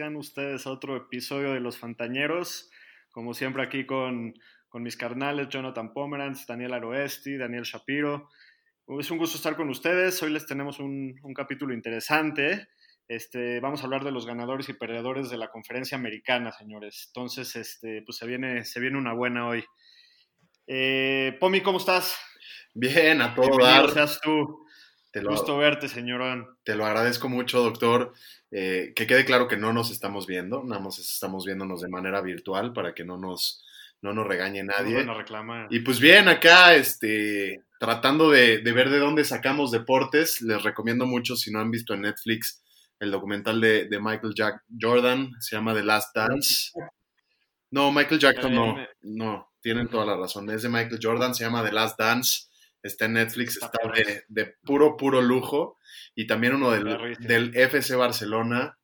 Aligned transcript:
Sean 0.00 0.16
ustedes 0.16 0.66
a 0.66 0.70
otro 0.70 0.96
episodio 0.96 1.52
de 1.52 1.60
Los 1.60 1.76
Fantañeros. 1.76 2.70
Como 3.10 3.34
siempre 3.34 3.62
aquí 3.62 3.84
con, 3.84 4.32
con 4.70 4.82
mis 4.82 4.96
carnales 4.96 5.50
Jonathan 5.50 5.92
Pomeranz, 5.92 6.46
Daniel 6.46 6.72
Aroesti, 6.72 7.36
Daniel 7.36 7.64
Shapiro. 7.64 8.30
Es 8.98 9.10
un 9.10 9.18
gusto 9.18 9.36
estar 9.36 9.56
con 9.56 9.68
ustedes. 9.68 10.22
Hoy 10.22 10.30
les 10.30 10.46
tenemos 10.46 10.78
un, 10.78 11.20
un 11.22 11.34
capítulo 11.34 11.74
interesante. 11.74 12.68
Este, 13.08 13.60
vamos 13.60 13.82
a 13.82 13.84
hablar 13.84 14.02
de 14.02 14.10
los 14.10 14.24
ganadores 14.24 14.70
y 14.70 14.72
perdedores 14.72 15.28
de 15.28 15.36
la 15.36 15.50
conferencia 15.50 15.98
americana, 15.98 16.50
señores. 16.50 17.08
Entonces, 17.08 17.54
este, 17.56 18.00
pues 18.00 18.16
se 18.16 18.26
viene, 18.26 18.64
se 18.64 18.80
viene 18.80 18.96
una 18.96 19.12
buena 19.12 19.48
hoy. 19.48 19.62
Eh, 20.66 21.36
Pomi, 21.38 21.60
¿cómo 21.60 21.76
estás? 21.76 22.18
Bien, 22.72 23.20
a 23.20 23.34
todo 23.34 23.48
Bienvenido 23.48 23.82
dar. 23.82 23.90
seas 23.90 24.18
tú. 24.22 24.64
Te 25.12 25.20
lo, 25.20 25.32
Gusto 25.32 25.58
verte, 25.58 25.88
señorón. 25.88 26.46
te 26.62 26.76
lo 26.76 26.86
agradezco 26.86 27.28
mucho, 27.28 27.60
doctor. 27.62 28.14
Eh, 28.52 28.92
que 28.96 29.06
quede 29.06 29.24
claro 29.24 29.46
que 29.46 29.56
no 29.56 29.72
nos 29.72 29.90
estamos 29.90 30.26
viendo, 30.26 30.64
nada 30.64 30.80
más 30.80 30.98
estamos 30.98 31.44
viéndonos 31.44 31.80
de 31.80 31.88
manera 31.88 32.20
virtual 32.20 32.72
para 32.72 32.94
que 32.94 33.04
no 33.04 33.16
nos, 33.16 33.64
no 34.02 34.12
nos 34.12 34.26
regañe 34.26 34.64
nadie. 34.64 35.04
Reclama. 35.04 35.68
Y 35.70 35.80
pues 35.80 36.00
bien, 36.00 36.28
acá, 36.28 36.74
este, 36.74 37.62
tratando 37.78 38.30
de, 38.30 38.58
de 38.58 38.72
ver 38.72 38.90
de 38.90 38.98
dónde 38.98 39.24
sacamos 39.24 39.70
deportes, 39.70 40.42
les 40.42 40.62
recomiendo 40.62 41.06
mucho, 41.06 41.36
si 41.36 41.52
no 41.52 41.60
han 41.60 41.70
visto 41.70 41.94
en 41.94 42.02
Netflix, 42.02 42.62
el 42.98 43.10
documental 43.10 43.60
de, 43.60 43.86
de 43.86 44.00
Michael 44.00 44.34
Jack 44.34 44.62
Jordan, 44.78 45.30
se 45.40 45.56
llama 45.56 45.74
The 45.74 45.82
Last 45.82 46.14
Dance. 46.14 46.72
No, 47.70 47.92
Michael 47.92 48.20
Jackson 48.20 48.54
no, 48.54 48.76
no, 49.02 49.48
tienen 49.62 49.88
toda 49.88 50.04
la 50.04 50.16
razón. 50.16 50.50
Es 50.50 50.62
de 50.62 50.68
Michael 50.68 50.98
Jordan, 51.00 51.34
se 51.34 51.44
llama 51.44 51.64
The 51.64 51.72
Last 51.72 51.98
Dance, 51.98 52.48
está 52.82 53.06
en 53.06 53.14
Netflix, 53.14 53.56
Está 53.56 53.78
de, 53.94 54.24
de 54.28 54.46
puro, 54.62 54.96
puro 54.96 55.20
lujo. 55.20 55.78
Y 56.14 56.26
también 56.26 56.54
uno 56.54 56.70
del, 56.70 57.16
del 57.18 57.56
FC 57.56 57.94
Barcelona, 57.96 58.78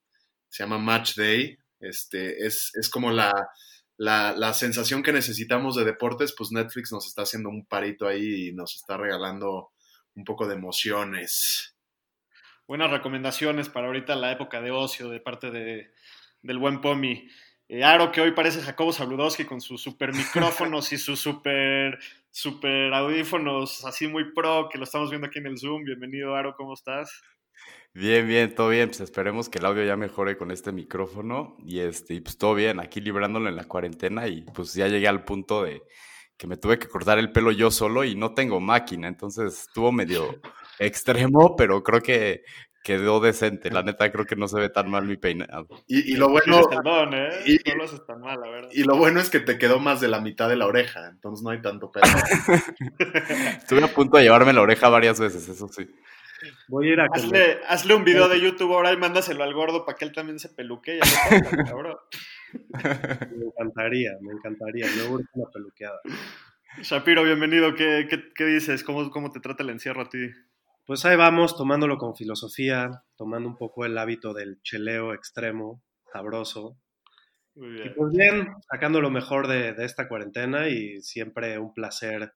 se 0.49 0.63
llama 0.63 0.79
Match 0.79 1.17
Day. 1.17 1.59
Este, 1.81 2.47
es, 2.47 2.73
es 2.75 2.89
como 2.89 3.11
la, 3.11 3.33
la, 3.97 4.33
la 4.37 4.53
sensación 4.55 5.03
que 5.03 5.13
necesitamos 5.13 5.77
de 5.77 5.85
deportes, 5.85 6.35
pues 6.37 6.53
Netflix 6.53 6.93
nos 6.93 7.07
está 7.07 7.23
haciendo 7.23 7.49
un 7.49 7.67
parito 7.67 8.07
ahí 8.07 8.49
y 8.49 8.53
nos 8.53 8.77
está 8.77 8.97
regalando 8.97 9.73
un 10.15 10.25
poco 10.25 10.47
de 10.47 10.55
emociones. 10.55 11.77
Buenas 12.67 12.91
recomendaciones 12.91 13.69
para 13.69 13.87
ahorita 13.87 14.17
la 14.17 14.33
época 14.33 14.61
de 14.61 14.73
ocio 14.73 15.09
de 15.09 15.21
parte 15.21 15.51
de, 15.51 15.93
del 16.43 16.59
buen 16.59 16.81
Pomi. 16.81 17.29
Eh, 17.69 17.85
Aro, 17.85 18.13
que 18.13 18.21
hoy 18.21 18.33
parece 18.33 18.61
Jacobo 18.61 18.93
Sabludowski 18.93 19.45
con 19.45 19.61
sus 19.61 19.81
super 19.81 20.13
micrófonos 20.15 20.93
y 20.93 20.99
sus 20.99 21.21
super, 21.21 21.99
super 22.37 22.93
audífonos 22.93 23.83
así 23.87 24.07
muy 24.07 24.31
pro, 24.35 24.69
que 24.71 24.77
lo 24.77 24.85
estamos 24.85 25.09
viendo 25.09 25.27
aquí 25.27 25.39
en 25.39 25.47
el 25.47 25.59
Zoom. 25.59 25.85
Bienvenido, 25.85 26.37
Aro, 26.37 26.55
¿cómo 26.55 26.75
estás? 26.75 27.23
Bien, 27.95 28.29
bien, 28.29 28.55
todo 28.55 28.69
bien. 28.69 28.91
Pues 28.91 29.01
esperemos 29.01 29.49
que 29.49 29.59
el 29.59 29.65
audio 29.65 29.83
ya 29.85 29.97
mejore 29.97 30.37
con 30.37 30.51
este 30.51 30.71
micrófono. 30.71 31.57
Y 31.65 31.79
este, 31.79 32.21
pues 32.21 32.37
todo 32.37 32.55
bien, 32.55 32.79
aquí 32.79 33.01
librándolo 33.01 33.49
en 33.49 33.57
la 33.57 33.65
cuarentena. 33.65 34.29
Y 34.29 34.43
pues 34.43 34.75
ya 34.75 34.87
llegué 34.87 35.09
al 35.09 35.25
punto 35.25 35.63
de 35.63 35.81
que 36.37 36.47
me 36.47 36.59
tuve 36.59 36.79
que 36.79 36.89
cortar 36.89 37.19
el 37.19 37.33
pelo 37.33 37.53
yo 37.53 37.71
solo 37.71 38.05
y 38.05 38.15
no 38.15 38.35
tengo 38.35 38.61
máquina. 38.61 39.09
Entonces 39.09 39.63
estuvo 39.69 39.91
medio 39.91 40.39
extremo, 40.79 41.57
pero 41.57 41.83
creo 41.83 42.03
que 42.03 42.43
quedó 42.87 43.19
decente. 43.19 43.69
La 43.73 43.83
neta, 43.83 44.13
creo 44.13 44.27
que 44.27 44.37
no 44.37 44.47
se 44.47 44.61
ve 44.61 44.69
tan 44.69 44.89
mal 44.89 45.05
mi 45.05 45.17
peinado. 45.17 45.67
Y, 45.89 46.13
y 46.13 46.17
lo 46.17 46.29
bueno, 46.29 46.61
¿eh? 46.61 47.31
y- 47.45 47.59
no 47.69 47.75
lo 47.75 47.85
haces 47.85 48.07
tan 48.07 48.21
mal, 48.21 48.41
la 48.41 48.49
verdad. 48.49 48.69
y 48.73 48.85
lo 48.85 48.97
bueno 48.97 49.19
es 49.19 49.29
que 49.29 49.41
te 49.41 49.59
quedó 49.59 49.81
más 49.81 50.01
de 50.01 50.07
la 50.07 50.21
mitad 50.21 50.49
de 50.49 50.55
la 50.55 50.67
oreja, 50.67 51.09
entonces 51.09 51.43
no 51.43 51.51
hay 51.51 51.61
tanto 51.61 51.91
pelo. 51.91 52.07
Estuve 53.59 53.83
a 53.83 53.89
punto 53.89 54.19
de 54.19 54.23
llevarme 54.23 54.53
la 54.53 54.63
oreja 54.63 54.89
varias 54.89 55.19
veces, 55.19 55.49
eso 55.49 55.67
sí. 55.67 55.91
Voy 56.69 56.91
a 56.91 56.93
ir 56.93 57.01
a 57.01 57.09
Hazle, 57.13 57.59
hazle 57.67 57.95
un 57.95 58.05
video 58.05 58.29
de 58.29 58.41
YouTube 58.41 58.73
ahora 58.73 58.93
y 58.93 58.97
mándaselo 58.97 59.43
al 59.43 59.53
gordo 59.53 59.85
para 59.85 59.99
que 59.99 60.05
él 60.05 60.13
también 60.13 60.39
se 60.39 60.49
peluque. 60.51 61.01
Ya 61.03 61.41
cabrón. 61.67 61.97
me 62.73 63.47
encantaría, 63.47 64.13
me 64.21 64.33
encantaría. 64.33 64.87
Me 64.97 65.03
urge 65.09 65.27
una 65.33 65.51
peluqueada. 65.51 65.99
Shapiro, 66.83 67.25
bienvenido. 67.25 67.75
¿Qué, 67.75 68.07
qué, 68.09 68.33
qué 68.35 68.45
dices? 68.45 68.85
¿Cómo, 68.85 69.11
¿Cómo 69.11 69.33
te 69.33 69.41
trata 69.41 69.63
el 69.65 69.71
encierro 69.71 70.03
a 70.03 70.09
ti? 70.09 70.31
Pues 70.87 71.05
ahí 71.05 71.17
vamos, 71.17 71.57
tomándolo 71.57 71.99
con 71.99 72.17
filosofía, 72.17 73.05
tomando 73.17 73.49
un 73.49 73.57
poco 73.59 73.85
el 73.85 73.99
hábito 73.99 74.33
del 74.33 74.63
cheleo 74.63 75.13
extremo, 75.13 75.83
sabroso. 76.13 76.79
Muy 77.55 77.83
Y 77.83 77.91
pues 77.91 78.13
bien, 78.13 78.55
sacando 78.71 79.01
lo 79.01 79.11
mejor 79.11 79.49
de, 79.49 79.73
de 79.73 79.85
esta 79.85 80.09
cuarentena 80.09 80.69
y 80.69 81.03
siempre 81.03 81.59
un 81.59 81.75
placer 81.75 82.35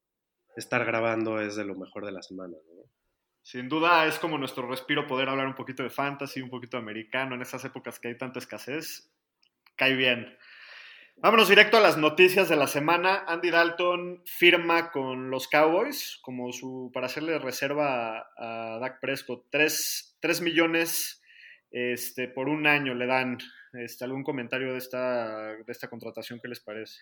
estar 0.56 0.84
grabando 0.84 1.40
es 1.40 1.56
de 1.56 1.64
lo 1.64 1.76
mejor 1.76 2.06
de 2.06 2.12
la 2.12 2.22
semana. 2.22 2.56
¿no? 2.74 2.84
Sin 3.42 3.68
duda 3.68 4.06
es 4.06 4.18
como 4.18 4.38
nuestro 4.38 4.66
respiro 4.66 5.06
poder 5.06 5.28
hablar 5.28 5.46
un 5.46 5.54
poquito 5.54 5.82
de 5.82 5.90
fantasy, 5.90 6.40
un 6.40 6.50
poquito 6.50 6.76
de 6.76 6.82
americano 6.82 7.34
en 7.34 7.42
estas 7.42 7.64
épocas 7.64 7.98
que 7.98 8.08
hay 8.08 8.16
tanta 8.18 8.38
escasez. 8.38 9.12
Cae 9.76 9.94
bien. 9.96 10.38
Vámonos 11.22 11.50
directo 11.50 11.76
a 11.76 11.80
las 11.80 11.98
noticias 11.98 12.48
de 12.48 12.56
la 12.56 12.66
semana. 12.66 13.24
Andy 13.26 13.50
Dalton 13.50 14.22
firma 14.24 14.90
con 14.90 15.28
los 15.28 15.48
Cowboys 15.48 16.18
como 16.22 16.50
su 16.50 16.90
para 16.94 17.06
hacerle 17.06 17.38
reserva 17.38 18.30
a, 18.38 18.78
Dak 18.80 19.00
Prescott. 19.00 19.44
Tres, 19.50 20.16
tres 20.20 20.40
millones 20.40 21.22
este, 21.70 22.26
por 22.26 22.48
un 22.48 22.66
año 22.66 22.94
le 22.94 23.06
dan. 23.06 23.36
Este, 23.74 24.06
¿Algún 24.06 24.24
comentario 24.24 24.72
de 24.72 24.78
esta, 24.78 25.56
de 25.56 25.64
esta 25.68 25.90
contratación? 25.90 26.40
¿Qué 26.40 26.48
les 26.48 26.60
parece? 26.60 26.98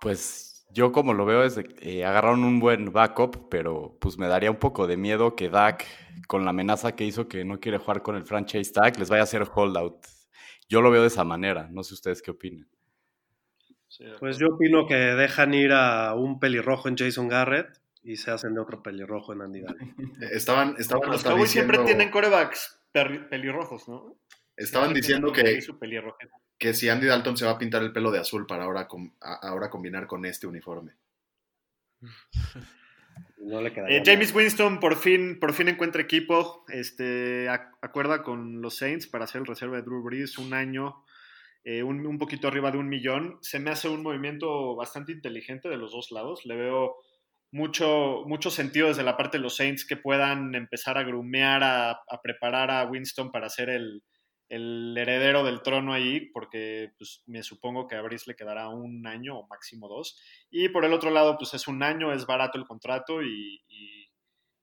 Pues 0.00 0.64
yo 0.70 0.90
como 0.90 1.12
lo 1.12 1.26
veo 1.26 1.44
es 1.44 1.56
que 1.56 1.98
eh, 1.98 2.04
agarraron 2.06 2.44
un 2.44 2.60
buen 2.60 2.92
backup, 2.92 3.50
pero 3.50 3.98
pues 4.00 4.16
me 4.16 4.26
daría 4.26 4.50
un 4.50 4.58
poco 4.58 4.86
de 4.86 4.96
miedo 4.96 5.36
que 5.36 5.50
Dak, 5.50 5.84
con 6.28 6.44
la 6.44 6.50
amenaza 6.50 6.96
que 6.96 7.04
hizo 7.04 7.28
que 7.28 7.44
no 7.44 7.60
quiere 7.60 7.76
jugar 7.76 8.00
con 8.00 8.16
el 8.16 8.24
franchise 8.24 8.72
tag, 8.72 8.98
les 8.98 9.10
vaya 9.10 9.20
a 9.20 9.24
hacer 9.24 9.46
holdout. 9.54 9.98
Yo 10.66 10.80
lo 10.80 10.90
veo 10.90 11.02
de 11.02 11.08
esa 11.08 11.24
manera, 11.24 11.68
no 11.70 11.82
sé 11.82 11.92
ustedes 11.92 12.22
qué 12.22 12.30
opinan. 12.30 12.66
Sí, 13.96 14.04
Pues 14.18 14.38
yo 14.38 14.48
opino 14.48 14.86
que 14.86 14.94
dejan 14.94 15.54
ir 15.54 15.70
a 15.72 16.14
un 16.14 16.40
pelirrojo 16.40 16.88
en 16.88 16.96
Jason 16.96 17.28
Garrett 17.28 17.78
y 18.02 18.16
se 18.16 18.32
hacen 18.32 18.54
de 18.54 18.60
otro 18.60 18.82
pelirrojo 18.82 19.32
en 19.32 19.42
Andy 19.42 19.60
Dalton. 19.60 19.94
Estaban, 20.32 20.74
estaban 20.78 21.10
los 21.10 21.22
Cowboys 21.22 21.50
siempre 21.50 21.78
diciendo- 21.78 21.86
tienen 21.98 22.10
corebacks 22.10 22.80
pelirrojos, 23.30 23.88
¿no? 23.88 24.16
Estaban 24.56 24.88
Siempre 24.94 25.00
diciendo 25.00 25.32
que, 25.32 25.60
que 26.58 26.74
si 26.74 26.88
Andy 26.88 27.06
Dalton 27.06 27.36
se 27.36 27.44
va 27.44 27.52
a 27.52 27.58
pintar 27.58 27.82
el 27.82 27.92
pelo 27.92 28.10
de 28.10 28.18
azul 28.20 28.46
para 28.46 28.64
ahora, 28.64 28.86
com- 28.88 29.12
a- 29.20 29.48
ahora 29.48 29.70
combinar 29.70 30.06
con 30.06 30.24
este 30.24 30.46
uniforme. 30.46 30.92
No 33.38 33.60
le 33.60 33.72
quedaría 33.74 33.98
Eh. 33.98 34.02
James 34.04 34.34
Winston 34.34 34.80
por 34.80 34.96
fin, 34.96 35.38
por 35.38 35.52
fin 35.52 35.68
encuentra 35.68 36.00
equipo. 36.00 36.64
Este, 36.68 37.46
ac- 37.48 37.72
acuerda 37.82 38.22
con 38.22 38.62
los 38.62 38.74
Saints 38.76 39.06
para 39.06 39.24
hacer 39.24 39.42
el 39.42 39.46
reserva 39.46 39.76
de 39.76 39.82
Drew 39.82 40.02
Brees 40.02 40.38
un 40.38 40.54
año, 40.54 41.04
eh, 41.64 41.82
un, 41.82 42.06
un 42.06 42.18
poquito 42.18 42.48
arriba 42.48 42.70
de 42.70 42.78
un 42.78 42.88
millón. 42.88 43.38
Se 43.42 43.58
me 43.58 43.70
hace 43.70 43.88
un 43.88 44.02
movimiento 44.02 44.76
bastante 44.76 45.12
inteligente 45.12 45.68
de 45.68 45.76
los 45.76 45.92
dos 45.92 46.10
lados. 46.10 46.44
Le 46.44 46.56
veo 46.56 46.96
mucho, 47.50 48.24
mucho 48.26 48.50
sentido 48.50 48.88
desde 48.88 49.02
la 49.04 49.16
parte 49.16 49.38
de 49.38 49.42
los 49.42 49.56
Saints 49.56 49.86
que 49.86 49.96
puedan 49.96 50.54
empezar 50.54 50.98
a 50.98 51.04
grumear, 51.04 51.62
a, 51.62 52.00
preparar 52.22 52.70
a 52.70 52.84
Winston 52.86 53.30
para 53.30 53.48
ser 53.48 53.70
el, 53.70 54.02
el 54.48 54.94
heredero 54.98 55.44
del 55.44 55.62
trono 55.62 55.92
ahí, 55.92 56.30
porque 56.32 56.90
pues, 56.98 57.22
me 57.26 57.42
supongo 57.42 57.86
que 57.86 57.96
a 57.96 58.02
Brees 58.02 58.26
le 58.26 58.34
quedará 58.34 58.68
un 58.68 59.06
año 59.06 59.38
o 59.38 59.46
máximo 59.46 59.88
dos. 59.88 60.20
Y 60.50 60.68
por 60.68 60.84
el 60.84 60.92
otro 60.92 61.10
lado, 61.10 61.36
pues 61.38 61.54
es 61.54 61.68
un 61.68 61.82
año, 61.82 62.12
es 62.12 62.26
barato 62.26 62.58
el 62.58 62.66
contrato 62.66 63.22
y- 63.22 63.62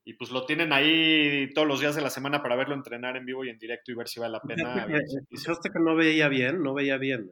y, 0.04 0.14
pues 0.14 0.32
lo 0.32 0.46
tienen 0.46 0.74
ahí 0.74 1.50
todos 1.54 1.68
los 1.68 1.80
días 1.80 1.96
de 1.96 2.02
la 2.02 2.10
semana 2.10 2.42
para 2.42 2.56
verlo 2.56 2.74
entrenar 2.76 3.16
en 3.18 3.26
vivo 3.26 3.46
y 3.46 3.50
en 3.50 3.58
directo 3.60 3.92
y 3.92 3.96
ver 3.96 4.08
si 4.08 4.20
vale 4.20 4.34
la 4.34 4.42
pena. 4.42 4.88
Que- 4.88 5.38
Fíjate 5.38 5.70
que 5.70 5.80
no 5.80 5.96
veía 5.96 6.28
bien, 6.28 6.62
no 6.64 6.74
veía 6.74 6.98
bien. 6.98 7.32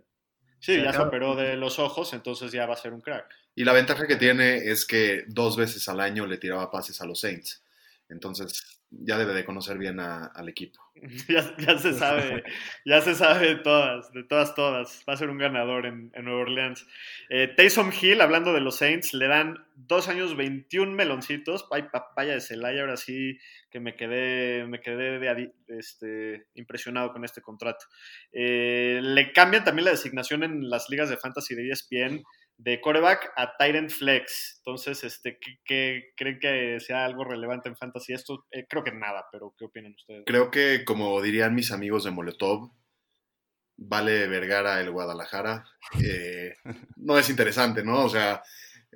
Sí, 0.59 0.75
se 0.75 0.83
ya 0.83 0.91
se 0.93 0.99
operó 0.99 1.35
de 1.35 1.55
los 1.55 1.79
ojos, 1.79 2.13
entonces 2.13 2.51
ya 2.51 2.65
va 2.65 2.73
a 2.73 2.77
ser 2.77 2.93
un 2.93 3.01
crack. 3.01 3.25
Y 3.55 3.63
la 3.63 3.73
ventaja 3.73 4.05
que 4.07 4.17
tiene 4.17 4.57
es 4.57 4.85
que 4.85 5.23
dos 5.27 5.55
veces 5.57 5.87
al 5.89 5.99
año 5.99 6.25
le 6.25 6.37
tiraba 6.37 6.69
pases 6.69 6.99
a 7.01 7.05
los 7.05 7.19
Saints. 7.21 7.63
Entonces, 8.09 8.79
ya 8.91 9.17
debe 9.19 9.33
de 9.33 9.45
conocer 9.45 9.77
bien 9.77 9.99
al 9.99 10.49
equipo. 10.49 10.79
Ya, 11.29 11.77
se 11.77 11.93
sabe, 11.93 12.43
ya 12.85 12.99
se 13.01 13.15
sabe 13.15 13.47
de 13.47 13.55
todas, 13.55 14.11
de 14.11 14.23
todas, 14.23 14.53
todas. 14.53 15.03
Va 15.07 15.13
a 15.13 15.17
ser 15.17 15.29
un 15.29 15.37
ganador 15.37 15.85
en, 15.85 16.11
en 16.13 16.25
Nueva 16.25 16.41
Orleans. 16.41 16.85
Eh, 17.29 17.47
Taysom 17.55 17.91
Hill, 17.93 18.19
hablando 18.19 18.51
de 18.51 18.59
los 18.59 18.77
Saints, 18.77 19.13
le 19.13 19.27
dan 19.27 19.65
dos 19.75 20.09
años 20.09 20.35
21 20.35 20.91
meloncitos. 20.91 21.67
Ay, 21.71 21.83
papaya 21.91 22.33
de 22.33 22.41
Celaya, 22.41 22.81
ahora 22.81 22.97
sí 22.97 23.37
que 23.69 23.79
me 23.79 23.95
quedé, 23.95 24.65
me 24.65 24.81
quedé 24.81 25.19
de, 25.19 25.53
este, 25.67 26.47
impresionado 26.55 27.13
con 27.13 27.23
este 27.23 27.41
contrato. 27.41 27.85
Eh, 28.33 28.99
le 29.01 29.31
cambian 29.31 29.63
también 29.63 29.85
la 29.85 29.91
designación 29.91 30.43
en 30.43 30.69
las 30.69 30.89
ligas 30.89 31.09
de 31.09 31.17
fantasy 31.17 31.55
de 31.55 31.69
ESPN 31.69 32.23
de 32.59 32.81
coreback 32.81 33.31
a 33.37 33.55
Tyrant 33.57 33.89
Flex. 33.89 34.57
Entonces, 34.57 35.03
este, 35.05 35.39
¿qué, 35.65 36.11
creen 36.15 36.39
que 36.39 36.79
sea 36.81 37.05
algo 37.05 37.23
relevante 37.23 37.69
en 37.69 37.77
fantasy 37.77 38.13
esto? 38.13 38.45
Eh, 38.51 38.65
creo 38.69 38.83
que 38.83 38.91
nada, 38.91 39.25
pero 39.31 39.55
¿qué 39.57 39.65
opinan 39.65 39.93
ustedes? 39.93 40.23
Creo 40.25 40.51
que, 40.51 40.83
como 40.83 41.21
dirían 41.21 41.55
mis 41.55 41.71
amigos 41.71 42.03
de 42.03 42.11
Molotov, 42.11 42.71
vale 43.77 44.27
Vergara 44.27 44.81
el 44.81 44.91
Guadalajara. 44.91 45.65
Eh, 46.05 46.53
no 46.97 47.17
es 47.17 47.29
interesante, 47.31 47.83
¿no? 47.83 48.03
O 48.05 48.09
sea, 48.09 48.43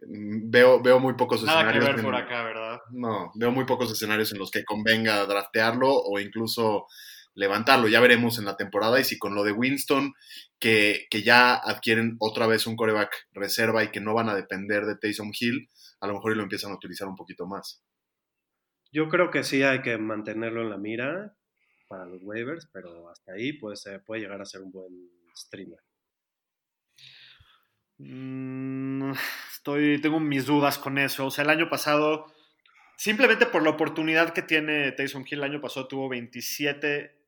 veo, 0.06 0.80
veo 0.80 1.00
muy 1.00 1.15
pocos 1.15 1.44
nada 1.44 1.62
escenarios. 1.62 1.86
Que 1.86 1.95
ver 1.95 2.04
por 2.04 2.15
acá, 2.15 2.44
¿verdad? 2.44 2.80
No, 2.92 3.31
veo 3.33 3.51
muy 3.51 3.65
pocos 3.65 3.92
escenarios 3.92 4.31
en 4.31 4.38
los 4.38 4.51
que 4.51 4.63
convenga 4.63 5.25
draftearlo 5.25 5.92
o 5.92 6.19
incluso 6.19 6.86
levantarlo. 7.35 7.88
Ya 7.88 8.00
veremos 8.00 8.38
en 8.39 8.45
la 8.45 8.57
temporada 8.57 9.00
y 9.00 9.03
si 9.03 9.18
con 9.18 9.35
lo 9.35 9.44
de 9.44 9.51
Winston, 9.51 10.13
que, 10.59 11.07
ya 11.24 11.56
adquieren 11.56 12.15
otra 12.19 12.47
vez 12.47 12.68
un 12.68 12.75
coreback 12.75 13.27
reserva 13.31 13.83
y 13.83 13.91
que 13.91 14.01
no 14.01 14.13
van 14.13 14.30
a 14.30 14.35
depender 14.35 14.85
de 14.85 14.97
Taysom 14.97 15.31
Hill, 15.38 15.69
a 16.00 16.07
lo 16.07 16.13
mejor 16.13 16.35
lo 16.35 16.44
empiezan 16.44 16.71
a 16.71 16.75
utilizar 16.75 17.07
un 17.07 17.15
poquito 17.15 17.45
más. 17.45 17.83
Yo 18.91 19.09
creo 19.09 19.31
que 19.31 19.44
sí 19.44 19.63
hay 19.63 19.81
que 19.81 19.97
mantenerlo 19.97 20.62
en 20.62 20.69
la 20.69 20.77
mira 20.77 21.35
para 21.88 22.06
los 22.06 22.21
waivers, 22.24 22.69
pero 22.71 23.09
hasta 23.09 23.33
ahí 23.33 23.53
pues, 23.53 23.83
puede 24.06 24.21
llegar 24.21 24.41
a 24.41 24.45
ser 24.45 24.62
un 24.62 24.71
buen 24.71 25.09
streamer. 25.36 25.79
Mm, 27.97 29.13
estoy, 29.51 30.01
tengo 30.01 30.19
mis 30.19 30.45
dudas 30.45 30.77
con 30.77 30.97
eso. 30.97 31.27
O 31.27 31.31
sea, 31.31 31.44
el 31.44 31.50
año 31.50 31.69
pasado, 31.69 32.31
simplemente 32.97 33.45
por 33.45 33.63
la 33.63 33.71
oportunidad 33.71 34.33
que 34.33 34.41
tiene 34.41 34.91
Taysom 34.91 35.24
Hill, 35.27 35.39
el 35.39 35.44
año 35.44 35.62
pasado 35.62 35.88
tuvo 35.88 36.09
27 36.09 37.22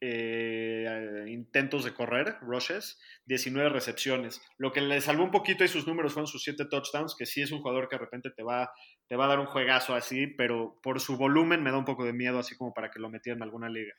eh, 0.00 1.24
intentos 1.28 1.84
de 1.84 1.92
correr, 1.92 2.36
rushes, 2.40 3.00
19 3.26 3.68
recepciones. 3.68 4.40
Lo 4.56 4.72
que 4.72 4.80
le 4.80 5.00
salvó 5.00 5.24
un 5.24 5.30
poquito 5.30 5.64
y 5.64 5.68
sus 5.68 5.86
números 5.86 6.12
fueron 6.12 6.28
sus 6.28 6.42
7 6.44 6.66
touchdowns, 6.66 7.16
que 7.16 7.26
sí 7.26 7.42
es 7.42 7.50
un 7.50 7.60
jugador 7.60 7.88
que 7.88 7.96
de 7.96 8.00
repente 8.00 8.30
te 8.30 8.42
va, 8.42 8.70
te 9.08 9.16
va 9.16 9.24
a 9.24 9.28
dar 9.28 9.40
un 9.40 9.46
juegazo 9.46 9.94
así, 9.94 10.26
pero 10.26 10.78
por 10.82 11.00
su 11.00 11.16
volumen 11.16 11.62
me 11.62 11.72
da 11.72 11.78
un 11.78 11.84
poco 11.84 12.04
de 12.04 12.12
miedo, 12.12 12.38
así 12.38 12.56
como 12.56 12.72
para 12.72 12.90
que 12.90 13.00
lo 13.00 13.10
metieran 13.10 13.38
en 13.38 13.44
alguna 13.44 13.68
liga. 13.68 13.94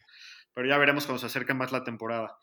Pero 0.53 0.67
ya 0.67 0.77
veremos 0.77 1.05
cuando 1.05 1.19
se 1.19 1.25
acerque 1.25 1.53
más 1.53 1.71
la 1.71 1.83
temporada. 1.83 2.37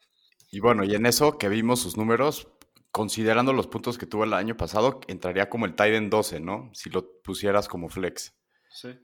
Y 0.51 0.61
bueno, 0.61 0.85
y 0.85 0.95
en 0.95 1.07
eso 1.07 1.39
que 1.39 1.49
vimos 1.49 1.81
sus 1.81 1.97
números, 1.97 2.49
considerando 2.91 3.53
los 3.53 3.67
puntos 3.67 3.99
que 3.99 4.07
tuvo 4.07 4.25
el 4.25 4.35
año 4.35 4.57
pasado, 4.57 5.01
entraría 5.09 5.49
como 5.49 5.67
el 5.67 5.73
Titan 5.73 6.11
12, 6.11 6.41
¿no? 6.41 6.71
Si 6.75 6.91
lo 6.91 7.21
pusieras 7.23 7.69
como 7.69 7.89
flex. 7.89 8.35
Sí. 8.69 8.99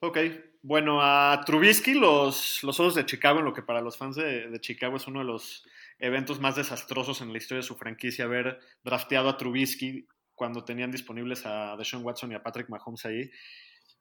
Ok, 0.00 0.18
bueno, 0.62 1.02
a 1.02 1.42
Trubisky, 1.44 1.94
los, 1.94 2.62
los 2.62 2.78
Osos 2.78 2.94
de 2.94 3.04
Chicago, 3.04 3.40
en 3.40 3.44
lo 3.44 3.52
que 3.52 3.62
para 3.62 3.80
los 3.80 3.96
fans 3.96 4.14
de, 4.14 4.58
Chicago 4.60 4.96
es 4.96 5.08
uno 5.08 5.18
de 5.18 5.26
los 5.26 5.64
eventos 5.98 6.40
más 6.40 6.54
desastrosos 6.54 7.20
en 7.20 7.32
la 7.32 7.38
historia 7.38 7.62
de 7.62 7.66
su 7.66 7.76
franquicia, 7.76 8.26
haber 8.26 8.60
drafteado 8.84 9.28
a 9.28 9.36
Trubisky 9.36 10.06
cuando 10.34 10.64
tenían 10.64 10.92
disponibles 10.92 11.44
a 11.46 11.76
Deshaun 11.76 12.04
Watson 12.04 12.30
y 12.32 12.34
a 12.36 12.42
Patrick 12.42 12.68
Mahomes 12.68 13.04
ahí. 13.04 13.30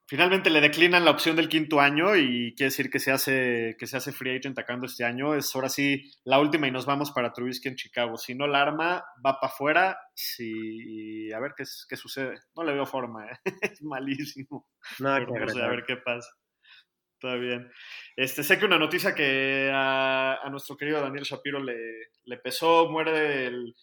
Finalmente 0.07 0.49
le 0.49 0.61
declinan 0.61 1.05
la 1.05 1.11
opción 1.11 1.35
del 1.35 1.47
quinto 1.47 1.79
año 1.79 2.15
y 2.15 2.53
quiere 2.55 2.69
decir 2.69 2.89
que 2.89 2.99
se 2.99 3.11
hace, 3.11 3.75
que 3.79 3.87
se 3.87 3.97
hace 3.97 4.11
free 4.11 4.35
agent 4.35 4.57
atacando 4.57 4.85
este 4.85 5.05
año. 5.05 5.33
Es 5.35 5.55
ahora 5.55 5.69
sí 5.69 6.11
la 6.25 6.39
última 6.39 6.67
y 6.67 6.71
nos 6.71 6.85
vamos 6.85 7.11
para 7.11 7.31
Trubisky 7.31 7.69
en 7.69 7.75
Chicago. 7.75 8.17
Si 8.17 8.35
no 8.35 8.45
la 8.45 8.61
arma, 8.61 9.05
va 9.25 9.39
para 9.39 9.53
afuera. 9.53 9.99
Si, 10.13 11.31
a 11.31 11.39
ver 11.39 11.53
qué, 11.55 11.63
qué 11.87 11.95
sucede. 11.95 12.39
No 12.55 12.63
le 12.63 12.73
veo 12.73 12.85
forma, 12.85 13.25
¿eh? 13.25 13.39
es 13.61 13.81
malísimo. 13.81 14.67
Nada 14.99 15.17
a 15.17 15.69
ver 15.69 15.85
qué 15.87 15.95
pasa. 15.95 16.29
Está 17.23 17.35
bien. 17.35 17.71
Este, 18.15 18.41
sé 18.41 18.57
que 18.57 18.65
una 18.65 18.79
noticia 18.79 19.13
que 19.13 19.69
a, 19.71 20.41
nuestro 20.49 20.75
querido 20.75 21.01
Daniel 21.01 21.23
Shapiro 21.23 21.63
le, 21.63 21.75
le 22.23 22.37
pesó, 22.37 22.89
muere 22.89 23.45
el, 23.45 23.75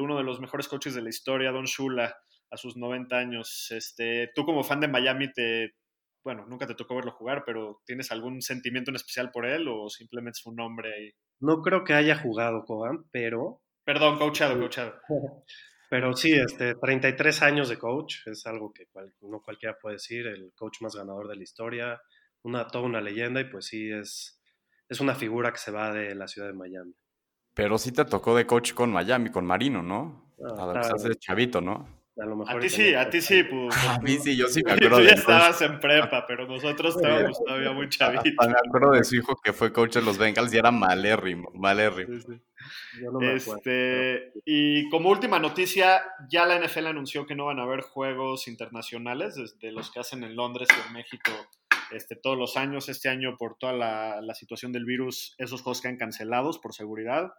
uno 0.00 0.16
de 0.16 0.24
los 0.24 0.40
mejores 0.40 0.66
coaches 0.66 0.92
de 0.96 1.02
la 1.02 1.08
historia, 1.08 1.52
Don 1.52 1.66
Shula, 1.66 2.16
a 2.50 2.56
sus 2.56 2.76
90 2.76 3.16
años. 3.16 3.70
Este, 3.70 4.32
tú 4.34 4.44
como 4.44 4.64
fan 4.64 4.80
de 4.80 4.88
Miami, 4.88 5.32
te, 5.32 5.76
bueno, 6.24 6.44
nunca 6.48 6.66
te 6.66 6.74
tocó 6.74 6.96
verlo 6.96 7.12
jugar, 7.12 7.44
pero 7.46 7.82
¿tienes 7.86 8.10
algún 8.10 8.42
sentimiento 8.42 8.90
en 8.90 8.96
especial 8.96 9.30
por 9.30 9.46
él 9.46 9.68
o 9.68 9.88
simplemente 9.88 10.38
es 10.40 10.46
un 10.46 10.56
nombre 10.56 10.92
ahí? 10.92 11.12
No 11.38 11.62
creo 11.62 11.84
que 11.84 11.94
haya 11.94 12.16
jugado, 12.16 12.64
Coban, 12.64 13.04
pero... 13.12 13.62
Perdón, 13.84 14.18
coachado, 14.18 14.58
coachado. 14.58 15.00
Pero 15.88 16.14
sí, 16.14 16.32
este, 16.32 16.74
33 16.74 17.42
años 17.42 17.68
de 17.68 17.78
coach, 17.78 18.26
es 18.26 18.44
algo 18.44 18.72
que 18.72 18.88
no 19.20 19.40
cualquiera 19.40 19.78
puede 19.80 19.94
decir, 19.94 20.26
el 20.26 20.52
coach 20.56 20.80
más 20.80 20.96
ganador 20.96 21.28
de 21.28 21.36
la 21.36 21.44
historia, 21.44 22.02
una, 22.46 22.66
toda 22.66 22.84
una 22.84 23.00
leyenda 23.00 23.40
y 23.40 23.44
pues 23.44 23.66
sí 23.66 23.90
es, 23.90 24.40
es 24.88 25.00
una 25.00 25.14
figura 25.14 25.52
que 25.52 25.58
se 25.58 25.70
va 25.70 25.92
de 25.92 26.14
la 26.14 26.28
ciudad 26.28 26.48
de 26.48 26.54
Miami. 26.54 26.94
Pero 27.54 27.78
sí 27.78 27.92
te 27.92 28.04
tocó 28.04 28.36
de 28.36 28.46
coach 28.46 28.74
con 28.74 28.92
Miami, 28.92 29.30
con 29.30 29.46
Marino, 29.46 29.82
¿no? 29.82 30.34
Ah, 30.42 30.54
Además 30.58 31.02
de 31.02 31.16
chavito, 31.16 31.60
¿no? 31.60 31.96
A, 32.18 32.24
lo 32.24 32.36
mejor 32.36 32.56
a 32.56 32.60
ti 32.60 32.68
sí, 32.70 32.94
a 32.94 33.10
ti 33.10 33.20
sí. 33.20 33.42
Pues, 33.42 33.74
a 33.88 33.98
mí 34.00 34.18
sí, 34.18 34.36
yo 34.36 34.46
sí 34.48 34.62
me 34.64 34.72
acuerdo. 34.72 34.98
Tú 34.98 35.04
ya 35.04 35.12
estabas 35.12 35.60
en 35.62 35.80
prepa, 35.80 36.26
pero 36.26 36.46
nosotros 36.46 36.96
estábamos 36.96 37.38
todavía 37.44 37.72
muy 37.72 37.88
chavitos. 37.88 38.46
Me 38.46 38.54
acuerdo 38.54 38.92
de 38.92 39.04
su 39.04 39.16
hijo 39.16 39.36
que 39.42 39.52
fue 39.52 39.72
coach 39.72 39.94
de 39.94 40.02
los 40.02 40.16
Bengals 40.16 40.52
y 40.52 40.58
era 40.58 40.70
malérrimo, 40.70 41.50
malérrimo. 41.54 42.18
Sí, 42.20 42.40
Yo 43.02 43.10
no 43.10 43.20
me 43.20 43.34
este, 43.34 44.32
y 44.44 44.88
como 44.88 45.10
última 45.10 45.38
noticia, 45.38 46.02
ya 46.30 46.46
la 46.46 46.58
NFL 46.58 46.86
anunció 46.86 47.26
que 47.26 47.34
no 47.34 47.46
van 47.46 47.58
a 47.58 47.64
haber 47.64 47.80
juegos 47.80 48.48
internacionales, 48.48 49.34
desde 49.34 49.72
los 49.72 49.90
que 49.90 50.00
hacen 50.00 50.24
en 50.24 50.36
Londres 50.36 50.68
y 50.70 50.88
en 50.88 50.94
México 50.94 51.32
este, 51.90 52.16
todos 52.16 52.38
los 52.38 52.56
años. 52.56 52.88
Este 52.88 53.08
año, 53.08 53.36
por 53.36 53.56
toda 53.58 53.72
la, 53.72 54.34
situación 54.34 54.72
del 54.72 54.84
virus, 54.84 55.34
esos 55.38 55.62
juegos 55.62 55.80
quedan 55.80 55.96
cancelados 55.96 56.58
por 56.58 56.74
seguridad. 56.74 57.32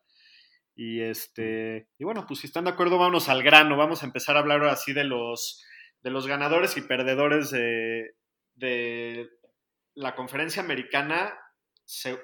Y, 0.76 1.02
este, 1.02 1.88
y 1.98 2.04
bueno, 2.04 2.26
pues 2.28 2.42
si 2.42 2.48
están 2.48 2.66
de 2.66 2.72
acuerdo, 2.72 2.98
vámonos 2.98 3.30
al 3.30 3.44
grano. 3.44 3.78
Vamos 3.78 4.04
a 4.04 4.06
empezar 4.06 4.36
a 4.36 4.40
hablar 4.40 4.64
así 4.66 4.94
de 4.94 5.04
los, 5.04 5.64
de 6.02 6.12
los 6.12 6.28
ganadores 6.28 6.78
y 6.78 6.82
perdedores 6.82 7.52
de, 7.52 8.16
de 8.56 9.30
la 9.96 10.16
conferencia 10.16 10.62
americana 10.62 11.34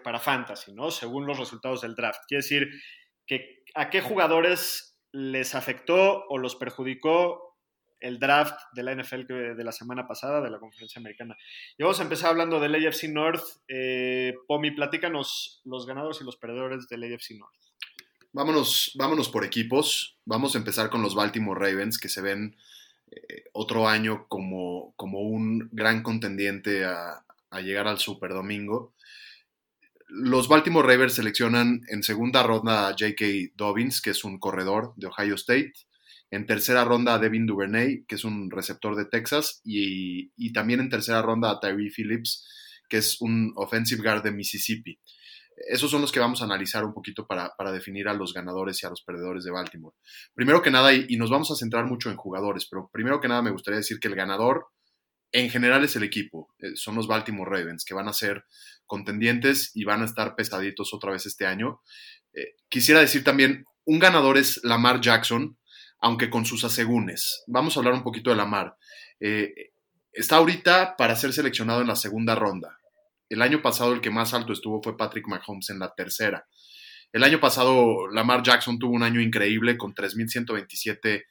para 0.04 0.20
Fantasy, 0.20 0.74
¿no? 0.74 0.92
Según 0.92 1.26
los 1.26 1.40
resultados 1.40 1.82
del 1.82 1.96
draft. 1.96 2.22
Quiere 2.28 2.44
decir 2.44 2.70
que 3.26 3.64
a 3.76 3.90
qué 3.90 4.02
jugadores 4.02 5.00
les 5.12 5.56
afectó 5.56 6.26
o 6.28 6.38
los 6.38 6.56
perjudicó 6.56 7.43
el 8.04 8.20
draft 8.20 8.60
de 8.74 8.84
la 8.84 8.94
NFL 8.94 9.56
de 9.56 9.64
la 9.64 9.72
semana 9.72 10.06
pasada, 10.06 10.42
de 10.42 10.50
la 10.50 10.60
conferencia 10.60 11.00
americana. 11.00 11.38
Y 11.78 11.84
vamos 11.84 12.00
a 12.00 12.04
empezar 12.04 12.32
hablando 12.32 12.60
del 12.60 12.76
AFC 12.76 13.06
North. 13.06 13.44
Eh, 13.68 14.34
Pomi, 14.46 14.72
platícanos 14.72 15.62
los 15.64 15.86
ganadores 15.86 16.20
y 16.22 16.26
los 16.26 16.36
perdedores 16.36 16.88
del 16.90 17.04
AFC 17.04 17.32
North. 17.32 17.56
Vámonos, 18.34 18.92
vámonos 18.96 19.30
por 19.30 19.46
equipos. 19.46 20.18
Vamos 20.26 20.54
a 20.54 20.58
empezar 20.58 20.90
con 20.90 21.02
los 21.02 21.16
Baltimore 21.16 21.60
Ravens, 21.60 21.98
que 21.98 22.10
se 22.10 22.22
ven 22.22 22.58
eh, 23.10 23.46
otro 23.54 23.88
año 23.88 24.28
como, 24.28 24.94
como 24.98 25.22
un 25.22 25.70
gran 25.72 26.04
contendiente 26.04 26.84
a, 26.84 27.24
a 27.52 27.62
llegar 27.62 27.88
al 27.88 28.00
Super 28.00 28.32
Domingo. 28.32 28.94
Los 30.10 30.50
Baltimore 30.50 30.88
Ravens 30.88 31.14
seleccionan 31.14 31.82
en 31.88 32.04
segunda 32.04 32.44
ronda 32.44 32.90
a 32.90 32.92
J.K. 32.92 33.26
Dobbins, 33.56 34.02
que 34.02 34.10
es 34.10 34.26
un 34.26 34.40
corredor 34.40 34.94
de 34.98 35.08
Ohio 35.08 35.36
State. 35.36 35.74
En 36.34 36.48
tercera 36.48 36.84
ronda 36.84 37.14
a 37.14 37.20
Devin 37.20 37.46
Duvernay, 37.46 38.06
que 38.08 38.16
es 38.16 38.24
un 38.24 38.50
receptor 38.50 38.96
de 38.96 39.06
Texas. 39.06 39.62
Y, 39.64 40.52
también 40.52 40.80
en 40.80 40.90
tercera 40.90 41.22
ronda 41.22 41.52
a 41.52 41.60
Tyree 41.60 41.92
Phillips, 41.96 42.48
que 42.90 42.98
es 42.98 43.22
un 43.22 43.54
offensive 43.56 44.02
guard 44.02 44.24
de 44.24 44.32
Mississippi. 44.32 45.00
Esos 45.70 45.92
son 45.92 46.02
los 46.02 46.12
que 46.12 46.20
vamos 46.20 46.42
a 46.42 46.46
analizar 46.46 46.86
un 46.86 46.94
poquito 46.96 47.28
para, 47.28 47.54
definir 47.72 48.08
a 48.08 48.16
los 48.16 48.34
ganadores 48.34 48.82
y 48.82 48.88
a 48.88 48.90
los 48.90 49.04
perdedores 49.04 49.44
de 49.44 49.52
Baltimore. 49.52 49.96
Primero 50.34 50.64
que 50.64 50.72
nada, 50.72 50.92
y, 50.92 51.06
y 51.08 51.18
nos 51.18 51.30
vamos 51.30 51.52
a 51.52 51.56
centrar 51.56 51.86
mucho 51.86 52.10
en 52.10 52.18
jugadores, 52.18 52.68
pero 52.68 52.90
primero 52.92 53.22
que 53.22 53.28
nada 53.28 53.44
me 53.44 53.52
gustaría 53.52 53.78
decir 53.78 54.00
que 54.00 54.08
el 54.08 54.16
ganador 54.16 54.70
en 55.34 55.52
general 55.52 55.84
es 55.84 55.96
el 55.96 56.02
equipo. 56.02 56.52
Eh, 56.58 56.76
son 56.76 56.96
los 56.96 57.06
Baltimore 57.06 57.52
Ravens, 57.52 57.86
que 57.86 57.94
van 57.94 58.08
a 58.08 58.14
ser 58.14 58.44
contendientes 58.88 59.70
y 59.76 59.84
van 59.84 60.02
a 60.02 60.06
estar 60.06 60.34
pesaditos 60.34 60.96
otra 60.96 61.12
vez 61.12 61.28
este 61.28 61.46
año. 61.46 61.80
Eh, 62.34 62.56
quisiera 62.70 63.02
decir 63.02 63.24
también, 63.24 63.66
un 63.86 64.00
ganador 64.00 64.40
es 64.40 64.60
Lamar 64.64 65.00
Jackson, 65.00 65.60
aunque 66.04 66.30
con 66.30 66.46
sus 66.46 66.66
asegúnes. 66.66 67.44
Vamos 67.48 67.76
a 67.76 67.80
hablar 67.80 67.94
un 67.94 68.04
poquito 68.04 68.30
de 68.30 68.36
Lamar. 68.36 68.76
Eh, 69.22 69.72
está 70.12 70.36
ahorita 70.36 70.98
para 70.98 71.16
ser 71.16 71.32
seleccionado 71.32 71.80
en 71.80 71.88
la 71.88 71.96
segunda 71.96 72.36
ronda. 72.36 72.78
El 73.30 73.42
año 73.42 73.62
pasado 73.62 73.94
el 73.94 74.02
que 74.02 74.10
más 74.10 74.34
alto 74.34 74.52
estuvo 74.52 74.84
fue 74.84 74.98
Patrick 74.98 75.26
Mahomes 75.30 75.70
en 75.70 75.80
la 75.80 75.94
tercera. 75.96 76.46
El 77.14 77.24
año 77.24 77.40
pasado 77.40 78.10
Lamar 78.10 78.44
Jackson 78.44 78.80
tuvo 78.80 78.92
un 78.92 79.04
año 79.04 79.22
increíble 79.22 79.78
con 79.78 79.96
3.127 79.96 81.24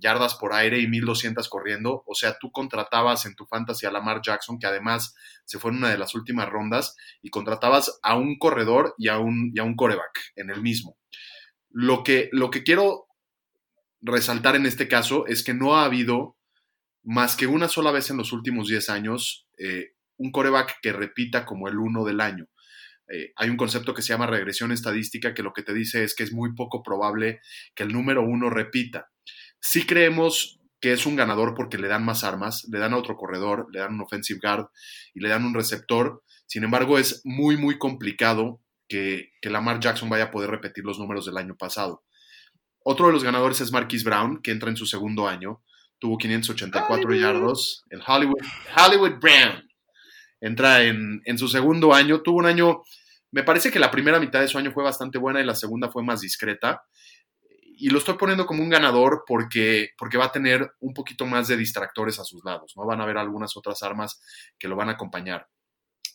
yardas 0.00 0.34
por 0.34 0.54
aire 0.54 0.80
y 0.80 0.88
1200 0.88 1.48
corriendo. 1.48 2.02
O 2.04 2.16
sea, 2.16 2.36
tú 2.36 2.50
contratabas 2.50 3.26
en 3.26 3.36
tu 3.36 3.46
fantasy 3.46 3.86
a 3.86 3.92
Lamar 3.92 4.22
Jackson, 4.24 4.58
que 4.58 4.66
además 4.66 5.14
se 5.44 5.60
fue 5.60 5.70
en 5.70 5.76
una 5.76 5.90
de 5.90 5.98
las 5.98 6.16
últimas 6.16 6.48
rondas, 6.48 6.96
y 7.22 7.30
contratabas 7.30 8.00
a 8.02 8.16
un 8.16 8.38
corredor 8.38 8.92
y 8.98 9.06
a 9.06 9.18
un, 9.18 9.52
y 9.54 9.60
a 9.60 9.62
un 9.62 9.76
coreback 9.76 10.32
en 10.34 10.50
el 10.50 10.62
mismo. 10.62 10.98
Lo 11.70 12.02
que, 12.02 12.28
lo 12.32 12.50
que 12.50 12.64
quiero 12.64 13.06
resaltar 14.00 14.56
en 14.56 14.66
este 14.66 14.88
caso 14.88 15.26
es 15.26 15.42
que 15.42 15.54
no 15.54 15.76
ha 15.76 15.84
habido 15.84 16.36
más 17.02 17.36
que 17.36 17.46
una 17.46 17.68
sola 17.68 17.90
vez 17.90 18.10
en 18.10 18.16
los 18.16 18.32
últimos 18.32 18.68
10 18.68 18.90
años 18.90 19.48
eh, 19.58 19.92
un 20.16 20.32
coreback 20.32 20.80
que 20.82 20.92
repita 20.92 21.46
como 21.46 21.68
el 21.68 21.78
uno 21.78 22.04
del 22.04 22.20
año. 22.20 22.46
Eh, 23.08 23.32
hay 23.36 23.48
un 23.48 23.56
concepto 23.56 23.94
que 23.94 24.02
se 24.02 24.12
llama 24.12 24.26
regresión 24.26 24.70
estadística 24.70 25.34
que 25.34 25.42
lo 25.42 25.52
que 25.52 25.62
te 25.62 25.74
dice 25.74 26.04
es 26.04 26.14
que 26.14 26.22
es 26.22 26.32
muy 26.32 26.54
poco 26.54 26.82
probable 26.82 27.40
que 27.74 27.82
el 27.82 27.92
número 27.92 28.22
uno 28.22 28.50
repita. 28.50 29.10
Sí 29.60 29.86
creemos 29.86 30.60
que 30.80 30.92
es 30.92 31.06
un 31.06 31.16
ganador 31.16 31.54
porque 31.54 31.78
le 31.78 31.88
dan 31.88 32.04
más 32.04 32.22
armas, 32.22 32.66
le 32.70 32.78
dan 32.78 32.92
a 32.92 32.96
otro 32.96 33.16
corredor, 33.16 33.66
le 33.72 33.80
dan 33.80 33.94
un 33.94 34.02
offensive 34.02 34.40
guard 34.42 34.66
y 35.14 35.20
le 35.20 35.28
dan 35.28 35.44
un 35.44 35.54
receptor. 35.54 36.22
Sin 36.46 36.64
embargo, 36.64 36.98
es 36.98 37.20
muy, 37.24 37.56
muy 37.56 37.78
complicado 37.78 38.62
que, 38.88 39.32
que 39.40 39.50
Lamar 39.50 39.80
Jackson 39.80 40.08
vaya 40.08 40.24
a 40.24 40.30
poder 40.30 40.50
repetir 40.50 40.84
los 40.84 40.98
números 40.98 41.26
del 41.26 41.36
año 41.36 41.56
pasado. 41.56 42.04
Otro 42.82 43.06
de 43.06 43.12
los 43.12 43.24
ganadores 43.24 43.60
es 43.60 43.72
Marquis 43.72 44.04
Brown, 44.04 44.40
que 44.42 44.50
entra 44.50 44.70
en 44.70 44.76
su 44.76 44.86
segundo 44.86 45.28
año. 45.28 45.62
Tuvo 45.98 46.16
584 46.16 47.14
yardos. 47.14 47.84
El 47.90 48.00
Hollywood, 48.06 48.40
Hollywood 48.76 49.18
Brown 49.20 49.68
entra 50.40 50.82
en, 50.82 51.20
en, 51.24 51.38
su 51.38 51.48
segundo 51.48 51.92
año. 51.92 52.22
Tuvo 52.22 52.38
un 52.38 52.46
año, 52.46 52.82
me 53.30 53.42
parece 53.42 53.70
que 53.70 53.78
la 53.78 53.90
primera 53.90 54.18
mitad 54.18 54.40
de 54.40 54.48
su 54.48 54.56
año 54.56 54.72
fue 54.72 54.82
bastante 54.82 55.18
buena 55.18 55.40
y 55.40 55.44
la 55.44 55.54
segunda 55.54 55.90
fue 55.90 56.02
más 56.02 56.22
discreta. 56.22 56.82
Y 57.76 57.90
lo 57.90 57.98
estoy 57.98 58.14
poniendo 58.14 58.46
como 58.46 58.62
un 58.62 58.70
ganador 58.70 59.24
porque, 59.26 59.90
porque 59.98 60.18
va 60.18 60.26
a 60.26 60.32
tener 60.32 60.72
un 60.80 60.94
poquito 60.94 61.26
más 61.26 61.48
de 61.48 61.56
distractores 61.56 62.18
a 62.18 62.24
sus 62.24 62.42
lados. 62.44 62.72
¿no? 62.76 62.86
Van 62.86 63.00
a 63.00 63.04
haber 63.04 63.18
algunas 63.18 63.56
otras 63.56 63.82
armas 63.82 64.22
que 64.58 64.68
lo 64.68 64.76
van 64.76 64.88
a 64.88 64.92
acompañar. 64.92 65.48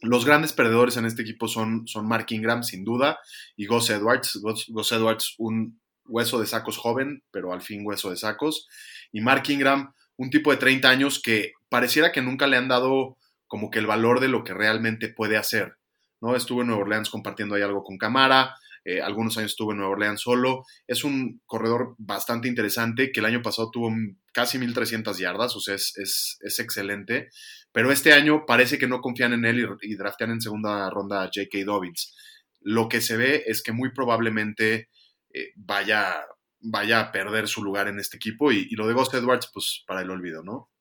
Los 0.02 0.26
grandes 0.26 0.54
perdedores 0.54 0.98
en 0.98 1.06
este 1.06 1.22
equipo 1.22 1.48
son, 1.48 1.88
son 1.88 2.08
Mark 2.08 2.26
Ingram, 2.30 2.64
sin 2.64 2.84
duda, 2.84 3.20
y 3.56 3.66
Gus 3.66 3.90
Edwards. 3.90 4.40
Gus 4.42 4.92
Edwards, 4.92 5.36
un 5.38 5.80
hueso 6.06 6.40
de 6.40 6.48
sacos 6.48 6.78
joven, 6.78 7.24
pero 7.32 7.54
al 7.54 7.62
fin 7.62 7.86
hueso 7.86 8.10
de 8.10 8.18
sacos. 8.18 8.68
Y 9.12 9.22
Mark 9.22 9.44
Ingram, 9.50 9.94
un 10.18 10.30
tipo 10.30 10.52
de 10.52 10.58
30 10.58 10.90
años 10.90 11.22
que 11.22 11.54
pareciera 11.70 12.12
que 12.12 12.22
nunca 12.22 12.48
le 12.48 12.58
han 12.58 12.68
dado 12.68 13.18
como 13.48 13.70
que 13.70 13.80
el 13.80 13.88
valor 13.88 14.20
de 14.20 14.28
lo 14.28 14.44
que 14.44 14.54
realmente 14.54 15.10
puede 15.10 15.38
hacer. 15.38 15.78
¿no? 16.22 16.36
Estuvo 16.36 16.62
en 16.62 16.68
Nueva 16.68 16.84
Orleans 16.84 17.10
compartiendo 17.10 17.56
ahí 17.56 17.62
algo 17.62 17.84
con 17.84 17.98
Camara, 17.98 18.56
eh, 18.88 19.02
algunos 19.02 19.36
años 19.38 19.52
estuvo 19.52 19.72
en 19.72 19.80
Nueva 19.80 19.94
Orleans 19.94 20.22
solo. 20.22 20.64
Es 20.88 21.04
un 21.04 21.42
corredor 21.48 21.96
bastante 21.98 22.48
interesante 22.48 23.12
que 23.12 23.20
el 23.20 23.26
año 23.26 23.42
pasado 23.42 23.72
tuvo 23.72 23.92
casi 24.32 24.60
1.300 24.60 25.18
yardas, 25.18 25.56
o 25.56 25.60
sea, 25.60 25.74
es, 25.74 25.94
es, 25.98 26.60
excelente. 26.60 27.30
Pero 27.72 27.92
este 27.92 28.14
año 28.14 28.46
parece 28.46 28.78
que 28.78 28.88
no 28.88 29.02
confían 29.02 29.34
en 29.34 29.46
él 29.46 29.60
y, 29.82 29.92
y 29.92 29.96
draftean 29.96 30.32
en 30.32 30.42
segunda 30.42 30.90
ronda 30.92 31.24
a 31.24 31.32
J.K. 31.34 31.66
Dobbins. 31.66 32.16
Lo 32.62 32.88
que 32.88 33.02
se 33.02 33.18
ve 33.18 33.44
es 33.48 33.64
que 33.64 33.72
muy 33.72 33.92
probablemente 33.92 34.90
eh, 35.36 35.52
vaya, 35.58 36.26
vaya 36.62 37.02
a 37.02 37.12
perder 37.12 37.50
su 37.50 37.62
lugar 37.62 37.90
en 37.90 38.00
este 38.00 38.16
equipo. 38.16 38.54
Y, 38.54 38.70
lo 38.70 38.88
de 38.88 38.94
Ghost 38.94 39.14
Edwards, 39.14 39.50
pues 39.54 39.84
para 39.86 40.02
el 40.02 40.10
olvido, 40.10 40.44
¿no? 40.44 40.72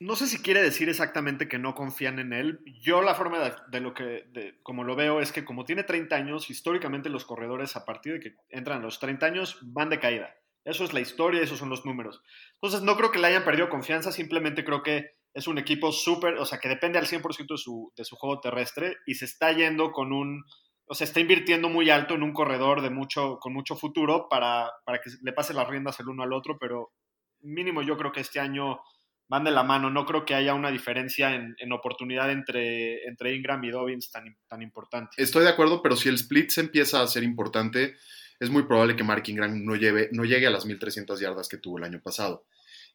No 0.00 0.16
sé 0.16 0.26
si 0.26 0.38
quiere 0.38 0.62
decir 0.62 0.88
exactamente 0.88 1.48
que 1.48 1.58
no 1.58 1.74
confían 1.74 2.18
en 2.18 2.32
él. 2.32 2.60
Yo 2.80 3.02
la 3.02 3.14
forma 3.14 3.56
de, 3.70 3.80
lo 3.80 3.92
que, 3.92 4.58
como 4.62 4.84
lo 4.84 4.96
veo, 4.96 5.20
es 5.20 5.32
que 5.32 5.44
como 5.44 5.64
tiene 5.64 5.82
30 5.82 6.16
años, 6.16 6.50
históricamente 6.50 7.10
los 7.10 7.26
corredores 7.26 7.76
a 7.76 7.84
partir 7.84 8.14
de 8.14 8.20
que 8.20 8.36
entran 8.48 8.78
a 8.78 8.84
los 8.84 9.00
30 9.00 9.26
años 9.26 9.58
van 9.60 9.90
de 9.90 9.98
caída. 9.98 10.34
Eso 10.64 10.84
es 10.84 10.92
la 10.92 11.00
historia, 11.00 11.42
esos 11.42 11.58
son 11.58 11.68
los 11.68 11.84
números. 11.84 12.22
Entonces 12.54 12.82
no 12.82 12.96
creo 12.96 13.10
que 13.10 13.18
le 13.18 13.26
hayan 13.26 13.44
perdido 13.44 13.68
confianza, 13.68 14.12
simplemente 14.12 14.64
creo 14.64 14.82
que 14.82 15.16
es 15.34 15.46
un 15.46 15.58
equipo 15.58 15.92
súper, 15.92 16.34
o 16.34 16.46
sea, 16.46 16.58
que 16.58 16.68
depende 16.68 16.98
al 16.98 17.06
100% 17.06 17.46
de 17.48 17.58
su, 17.58 17.92
de 17.96 18.04
su 18.04 18.16
juego 18.16 18.40
terrestre 18.40 18.96
y 19.04 19.14
se 19.14 19.24
está 19.24 19.52
yendo 19.52 19.92
con 19.92 20.12
un 20.12 20.44
o 20.88 20.94
sea, 20.94 21.04
está 21.04 21.20
invirtiendo 21.20 21.68
muy 21.68 21.90
alto 21.90 22.14
en 22.14 22.22
un 22.22 22.32
corredor 22.32 22.80
de 22.80 22.90
mucho, 22.90 23.38
con 23.38 23.52
mucho 23.52 23.76
futuro 23.76 24.26
para, 24.28 24.70
para 24.84 25.00
que 25.00 25.10
le 25.22 25.32
pase 25.32 25.52
las 25.54 25.68
riendas 25.68 26.00
el 26.00 26.08
uno 26.08 26.22
al 26.22 26.32
otro, 26.32 26.58
pero 26.58 26.92
mínimo 27.40 27.82
yo 27.82 27.96
creo 27.96 28.10
que 28.10 28.20
este 28.20 28.40
año 28.40 28.80
van 29.28 29.44
de 29.44 29.50
la 29.50 29.62
mano. 29.62 29.90
No 29.90 30.06
creo 30.06 30.24
que 30.24 30.34
haya 30.34 30.54
una 30.54 30.70
diferencia 30.70 31.34
en, 31.34 31.54
en 31.58 31.72
oportunidad 31.72 32.30
entre, 32.30 33.06
entre 33.06 33.34
Ingram 33.34 33.62
y 33.64 33.70
Dobbins 33.70 34.10
tan, 34.10 34.36
tan 34.48 34.62
importante. 34.62 35.22
Estoy 35.22 35.44
de 35.44 35.50
acuerdo, 35.50 35.82
pero 35.82 35.96
si 35.96 36.08
el 36.08 36.14
split 36.14 36.50
se 36.50 36.62
empieza 36.62 37.02
a 37.02 37.06
ser 37.06 37.22
importante, 37.22 37.96
es 38.40 38.50
muy 38.50 38.62
probable 38.62 38.96
que 38.96 39.04
Mark 39.04 39.24
Ingram 39.26 39.64
no, 39.64 39.76
lleve, 39.76 40.08
no 40.12 40.24
llegue 40.24 40.46
a 40.46 40.50
las 40.50 40.66
1.300 40.66 41.20
yardas 41.20 41.48
que 41.48 41.58
tuvo 41.58 41.78
el 41.78 41.84
año 41.84 42.00
pasado. 42.02 42.46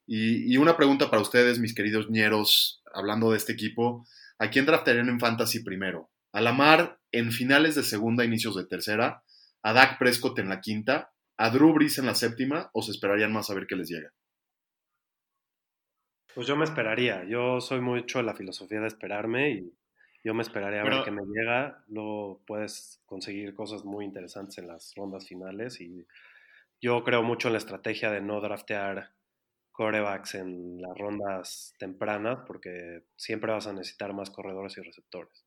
Y, 0.05 0.51
y, 0.51 0.57
una 0.57 0.75
pregunta 0.75 1.09
para 1.09 1.21
ustedes, 1.21 1.59
mis 1.59 1.73
queridos 1.73 2.09
ñeros, 2.09 2.81
hablando 2.93 3.31
de 3.31 3.37
este 3.37 3.53
equipo, 3.53 4.05
¿a 4.37 4.49
quién 4.49 4.65
draftarían 4.65 5.07
en 5.07 5.19
Fantasy 5.19 5.63
primero? 5.63 6.09
¿A 6.33 6.41
Lamar 6.41 6.99
en 7.11 7.31
finales 7.31 7.75
de 7.75 7.83
segunda, 7.83 8.25
inicios 8.25 8.55
de 8.55 8.65
tercera, 8.65 9.23
a 9.61 9.73
Dak 9.73 9.99
Prescott 9.99 10.39
en 10.39 10.49
la 10.49 10.61
quinta, 10.61 11.13
a 11.37 11.49
Drew 11.51 11.73
Brees 11.73 11.99
en 11.99 12.07
la 12.07 12.15
séptima, 12.15 12.71
o 12.73 12.81
se 12.81 12.91
esperarían 12.91 13.31
más 13.31 13.51
a 13.51 13.53
ver 13.53 13.67
qué 13.67 13.75
les 13.75 13.87
llega? 13.87 14.11
Pues 16.33 16.47
yo 16.47 16.55
me 16.55 16.63
esperaría. 16.63 17.23
Yo 17.25 17.61
soy 17.61 17.81
mucho 17.81 18.17
de 18.17 18.25
la 18.25 18.33
filosofía 18.33 18.81
de 18.81 18.87
esperarme 18.87 19.51
y 19.51 19.73
yo 20.23 20.33
me 20.33 20.41
esperaría 20.41 20.81
a 20.81 20.85
ver 20.85 21.03
qué 21.05 21.11
me 21.11 21.21
llega. 21.21 21.83
Luego 21.87 22.41
puedes 22.47 22.99
conseguir 23.05 23.53
cosas 23.53 23.85
muy 23.85 24.03
interesantes 24.03 24.57
en 24.57 24.67
las 24.67 24.95
rondas 24.95 25.27
finales 25.27 25.79
y 25.81 26.07
yo 26.81 27.03
creo 27.03 27.21
mucho 27.21 27.49
en 27.49 27.53
la 27.53 27.59
estrategia 27.59 28.09
de 28.09 28.21
no 28.21 28.41
draftear 28.41 29.11
corebacks 29.71 30.33
en 30.33 30.81
las 30.81 30.97
rondas 30.97 31.75
tempranas 31.77 32.39
porque 32.47 33.03
siempre 33.15 33.51
vas 33.51 33.67
a 33.67 33.73
necesitar 33.73 34.13
más 34.13 34.31
corredores 34.31 34.75
y 34.77 34.81
receptores. 34.81 35.45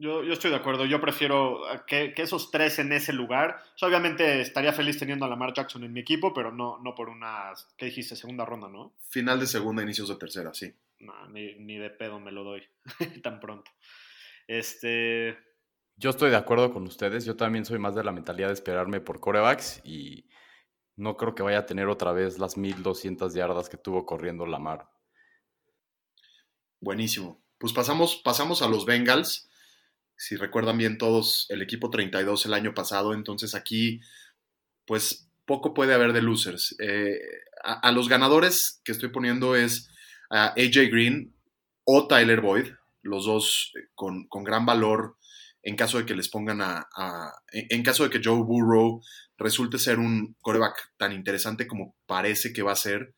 Yo, 0.00 0.22
yo, 0.22 0.32
estoy 0.32 0.50
de 0.50 0.56
acuerdo. 0.56 0.84
Yo 0.84 1.00
prefiero 1.00 1.62
que, 1.86 2.14
que, 2.14 2.22
esos 2.22 2.52
tres 2.52 2.78
en 2.78 2.92
ese 2.92 3.12
lugar. 3.12 3.58
obviamente 3.82 4.40
estaría 4.40 4.72
feliz 4.72 4.96
teniendo 4.96 5.24
a 5.24 5.28
Lamar 5.28 5.52
Jackson 5.52 5.82
en 5.82 5.92
mi 5.92 6.00
equipo, 6.00 6.32
pero 6.32 6.52
no, 6.52 6.78
no 6.78 6.94
por 6.94 7.08
una, 7.08 7.52
¿qué 7.76 7.86
dijiste? 7.86 8.14
Segunda 8.14 8.44
ronda, 8.44 8.68
¿no? 8.68 8.94
Final 9.08 9.40
de 9.40 9.48
segunda, 9.48 9.82
inicios 9.82 10.08
de 10.08 10.14
tercera, 10.14 10.54
sí. 10.54 10.72
No, 11.00 11.28
ni, 11.28 11.54
ni 11.56 11.78
de 11.78 11.90
pedo 11.90 12.20
me 12.20 12.30
lo 12.30 12.44
doy 12.44 12.62
tan 13.22 13.40
pronto. 13.40 13.70
Este. 14.46 15.36
Yo 15.96 16.10
estoy 16.10 16.30
de 16.30 16.36
acuerdo 16.36 16.72
con 16.72 16.84
ustedes. 16.84 17.24
Yo 17.24 17.36
también 17.36 17.64
soy 17.64 17.80
más 17.80 17.96
de 17.96 18.04
la 18.04 18.12
mentalidad 18.12 18.48
de 18.48 18.54
esperarme 18.54 19.00
por 19.00 19.18
corebacks 19.18 19.80
y 19.84 20.28
no 20.94 21.16
creo 21.16 21.34
que 21.34 21.42
vaya 21.42 21.58
a 21.58 21.66
tener 21.66 21.88
otra 21.88 22.12
vez 22.12 22.38
las 22.38 22.56
1200 22.56 23.34
yardas 23.34 23.68
que 23.68 23.76
tuvo 23.76 24.06
corriendo 24.06 24.46
Lamar. 24.46 24.88
Buenísimo. 26.80 27.44
Pues 27.58 27.72
pasamos, 27.72 28.20
pasamos 28.24 28.62
a 28.62 28.68
los 28.68 28.86
Bengals 28.86 29.47
si 30.18 30.34
recuerdan 30.36 30.76
bien 30.76 30.98
todos, 30.98 31.46
el 31.48 31.62
equipo 31.62 31.90
32 31.90 32.44
el 32.46 32.54
año 32.54 32.74
pasado, 32.74 33.14
entonces 33.14 33.54
aquí, 33.54 34.00
pues 34.84 35.30
poco 35.46 35.72
puede 35.72 35.94
haber 35.94 36.12
de 36.12 36.22
losers. 36.22 36.74
Eh, 36.80 37.20
a, 37.62 37.92
los 37.92 38.08
ganadores 38.08 38.80
que 38.84 38.92
estoy 38.92 39.10
poniendo 39.10 39.54
es 39.54 39.88
a 40.28 40.48
AJ 40.48 40.90
Green 40.90 41.34
o 41.84 42.08
Tyler 42.08 42.40
Boyd, 42.40 42.66
los 43.02 43.26
dos 43.26 43.72
con, 43.94 44.28
gran 44.44 44.66
valor 44.66 45.16
en 45.62 45.76
caso 45.76 45.98
de 45.98 46.04
que 46.04 46.16
les 46.16 46.28
pongan 46.28 46.60
a, 46.62 46.88
en 47.52 47.82
caso 47.82 48.02
de 48.04 48.10
que 48.10 48.20
Joe 48.22 48.42
Burrow 48.42 49.00
resulte 49.38 49.78
ser 49.78 49.98
un 49.98 50.36
coreback 50.40 50.94
tan 50.96 51.12
interesante 51.12 51.66
como 51.66 51.96
parece 52.06 52.52
que 52.52 52.62
va 52.62 52.72
a 52.72 52.76
ser. 52.76 53.14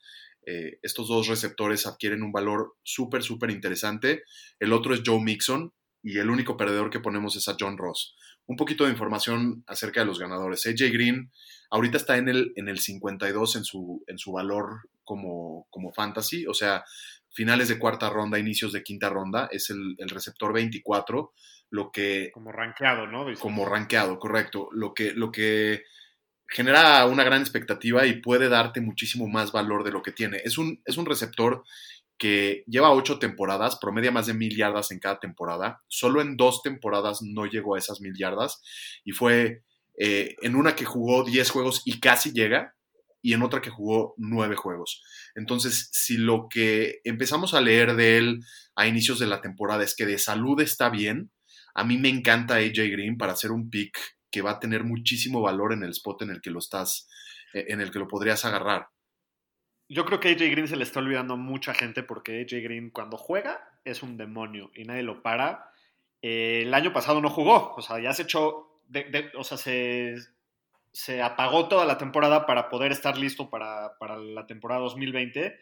Eh, 0.47 0.79
estos 0.83 1.09
dos 1.09 1.29
receptores 1.29 1.87
adquieren 1.87 2.23
un 2.23 2.33
valor 2.33 2.77
súper, 2.83 3.23
súper 3.23 3.51
interesante. 3.51 4.25
El 4.59 4.73
otro 4.73 4.95
es 4.95 5.03
Joe 5.05 5.21
Mixon, 5.21 5.73
y 6.03 6.19
el 6.19 6.31
único 6.31 6.57
perdedor 6.57 6.91
que 6.91 7.01
ponemos 7.01 7.37
es 7.37 7.49
a 7.49 7.57
John 7.59 7.77
Ross. 7.77 8.17
Un 8.47 8.57
poquito 8.57 8.85
de 8.85 8.91
información 8.91 9.65
acerca 9.67 10.01
de 10.01 10.07
los 10.07 10.19
ganadores. 10.19 10.67
AJ 10.67 10.93
Green 10.93 11.31
ahorita 11.71 11.97
está 11.97 12.17
en 12.17 12.29
el, 12.29 12.53
en 12.57 12.69
el 12.69 12.79
52 12.79 13.57
en 13.57 13.65
su, 13.65 14.03
en 14.07 14.19
su 14.19 14.33
valor 14.33 14.81
como, 15.05 15.67
como 15.71 15.93
fantasy, 15.93 16.47
o 16.47 16.55
sea, 16.55 16.85
finales 17.33 17.69
de 17.69 17.79
cuarta 17.79 18.11
ronda, 18.11 18.39
inicios 18.39 18.73
de 18.73 18.83
quinta 18.83 19.09
ronda, 19.09 19.49
es 19.51 19.71
el, 19.71 19.97
receptor 20.09 20.53
24, 20.53 21.33
lo 21.71 21.91
que... 21.91 22.31
Como 22.33 22.53
rankeado, 22.53 23.07
¿no? 23.07 23.27
Como 23.39 23.65
rankeado, 23.65 24.19
correcto. 24.19 24.69
Lo 24.73 24.93
que, 24.95 25.13
lo 25.13 25.31
que 25.31 25.85
genera 26.49 27.07
una 27.07 27.23
gran 27.23 27.41
expectativa 27.41 28.07
y 28.07 28.21
puede 28.21 28.49
darte 28.49 28.81
muchísimo 28.81 29.29
más 29.29 29.53
valor 29.53 29.85
de 29.85 29.93
lo 29.93 30.03
que 30.03 30.11
tiene. 30.11 30.41
Es 30.45 30.59
un, 30.59 30.83
es 30.85 30.97
un 30.97 31.07
receptor 31.07 31.63
que 32.21 32.65
lleva 32.67 32.93
ocho 32.93 33.19
temporadas, 33.19 33.79
promedia 33.81 34.13
más 34.13 34.27
de 34.27 34.35
mil 34.35 34.55
yardas 34.55 34.91
en 34.91 35.01
cada 35.01 35.19
temporada. 35.19 35.83
Solo 35.89 36.21
en 36.21 36.37
dos 36.37 36.61
temporadas 36.63 37.23
no 37.23 37.47
llegó 37.47 37.75
a 37.75 37.79
esas 37.79 38.03
mil 38.03 38.13
yardas 38.15 38.61
y 39.07 39.13
fue 39.13 39.63
eh, 39.99 40.37
en 40.43 40.55
una 40.55 40.77
que 40.77 40.85
jugó 40.85 41.25
diez 41.25 41.51
juegos 41.51 41.81
y 41.87 41.99
casi 41.99 42.33
llega 42.33 42.75
y 43.23 43.33
en 43.33 43.43
otra 43.43 43.63
que 43.63 43.71
jugó 43.71 44.15
nueve 44.19 44.55
juegos. 44.55 45.03
Entonces, 45.35 45.89
si 45.93 46.19
lo 46.19 46.49
que 46.51 47.01
empezamos 47.05 47.55
a 47.55 47.63
leer 47.63 47.97
de 47.97 48.19
él 48.19 48.41
a 48.77 48.87
inicios 48.87 49.19
de 49.19 49.27
la 49.27 49.41
temporada 49.41 49.83
es 49.83 49.97
que 49.97 50.05
de 50.05 50.19
salud 50.19 50.61
está 50.61 50.91
bien, 50.91 51.31
a 51.75 51.85
mí 51.85 51.97
me 51.97 52.11
encanta 52.11 52.57
AJ 52.57 52.91
Green 52.91 53.17
para 53.17 53.33
hacer 53.33 53.51
un 53.51 53.71
pick 53.71 53.99
que 54.31 54.43
va 54.43 54.53
a 54.53 54.61
tener 54.61 54.85
muchísimo 54.85 55.41
valor 55.41 55.73
en 55.73 55.85
el 55.85 55.91
spot 55.93 56.21
en 56.21 56.31
el 56.31 56.43
que 56.43 56.51
lo 56.51 56.59
estás, 56.59 57.09
eh, 57.55 57.65
en 57.69 57.81
el 57.81 57.91
que 57.91 57.99
lo 57.99 58.09
podrías 58.09 58.45
agarrar. 58.45 58.89
Yo 59.91 60.05
creo 60.05 60.21
que 60.21 60.29
AJ 60.29 60.53
Green 60.53 60.69
se 60.69 60.77
le 60.77 60.85
está 60.85 61.01
olvidando 61.01 61.35
a 61.35 61.37
mucha 61.37 61.75
gente 61.75 62.05
porque 62.05 62.43
AJ 62.43 62.63
Green 62.63 62.91
cuando 62.91 63.17
juega 63.17 63.61
es 63.85 64.05
un 64.05 64.17
demonio 64.17 64.71
y 64.73 64.85
nadie 64.85 65.03
lo 65.03 65.21
para. 65.21 65.73
Eh, 66.23 66.63
el 66.65 66.73
año 66.75 66.93
pasado 66.93 67.21
no 67.21 67.29
jugó, 67.29 67.75
o 67.77 67.83
sea, 67.83 67.99
ya 67.99 68.13
se 68.13 68.23
echó, 68.23 68.79
o 69.37 69.43
sea, 69.43 69.59
se, 69.59 70.15
se, 70.93 71.21
apagó 71.21 71.67
toda 71.67 71.87
la 71.87 71.99
temporada 71.99 72.47
para 72.47 72.69
poder 72.69 72.93
estar 72.93 73.19
listo 73.19 73.51
para, 73.51 73.99
para 73.99 74.17
la 74.17 74.47
temporada 74.47 74.81
2020. 74.83 75.59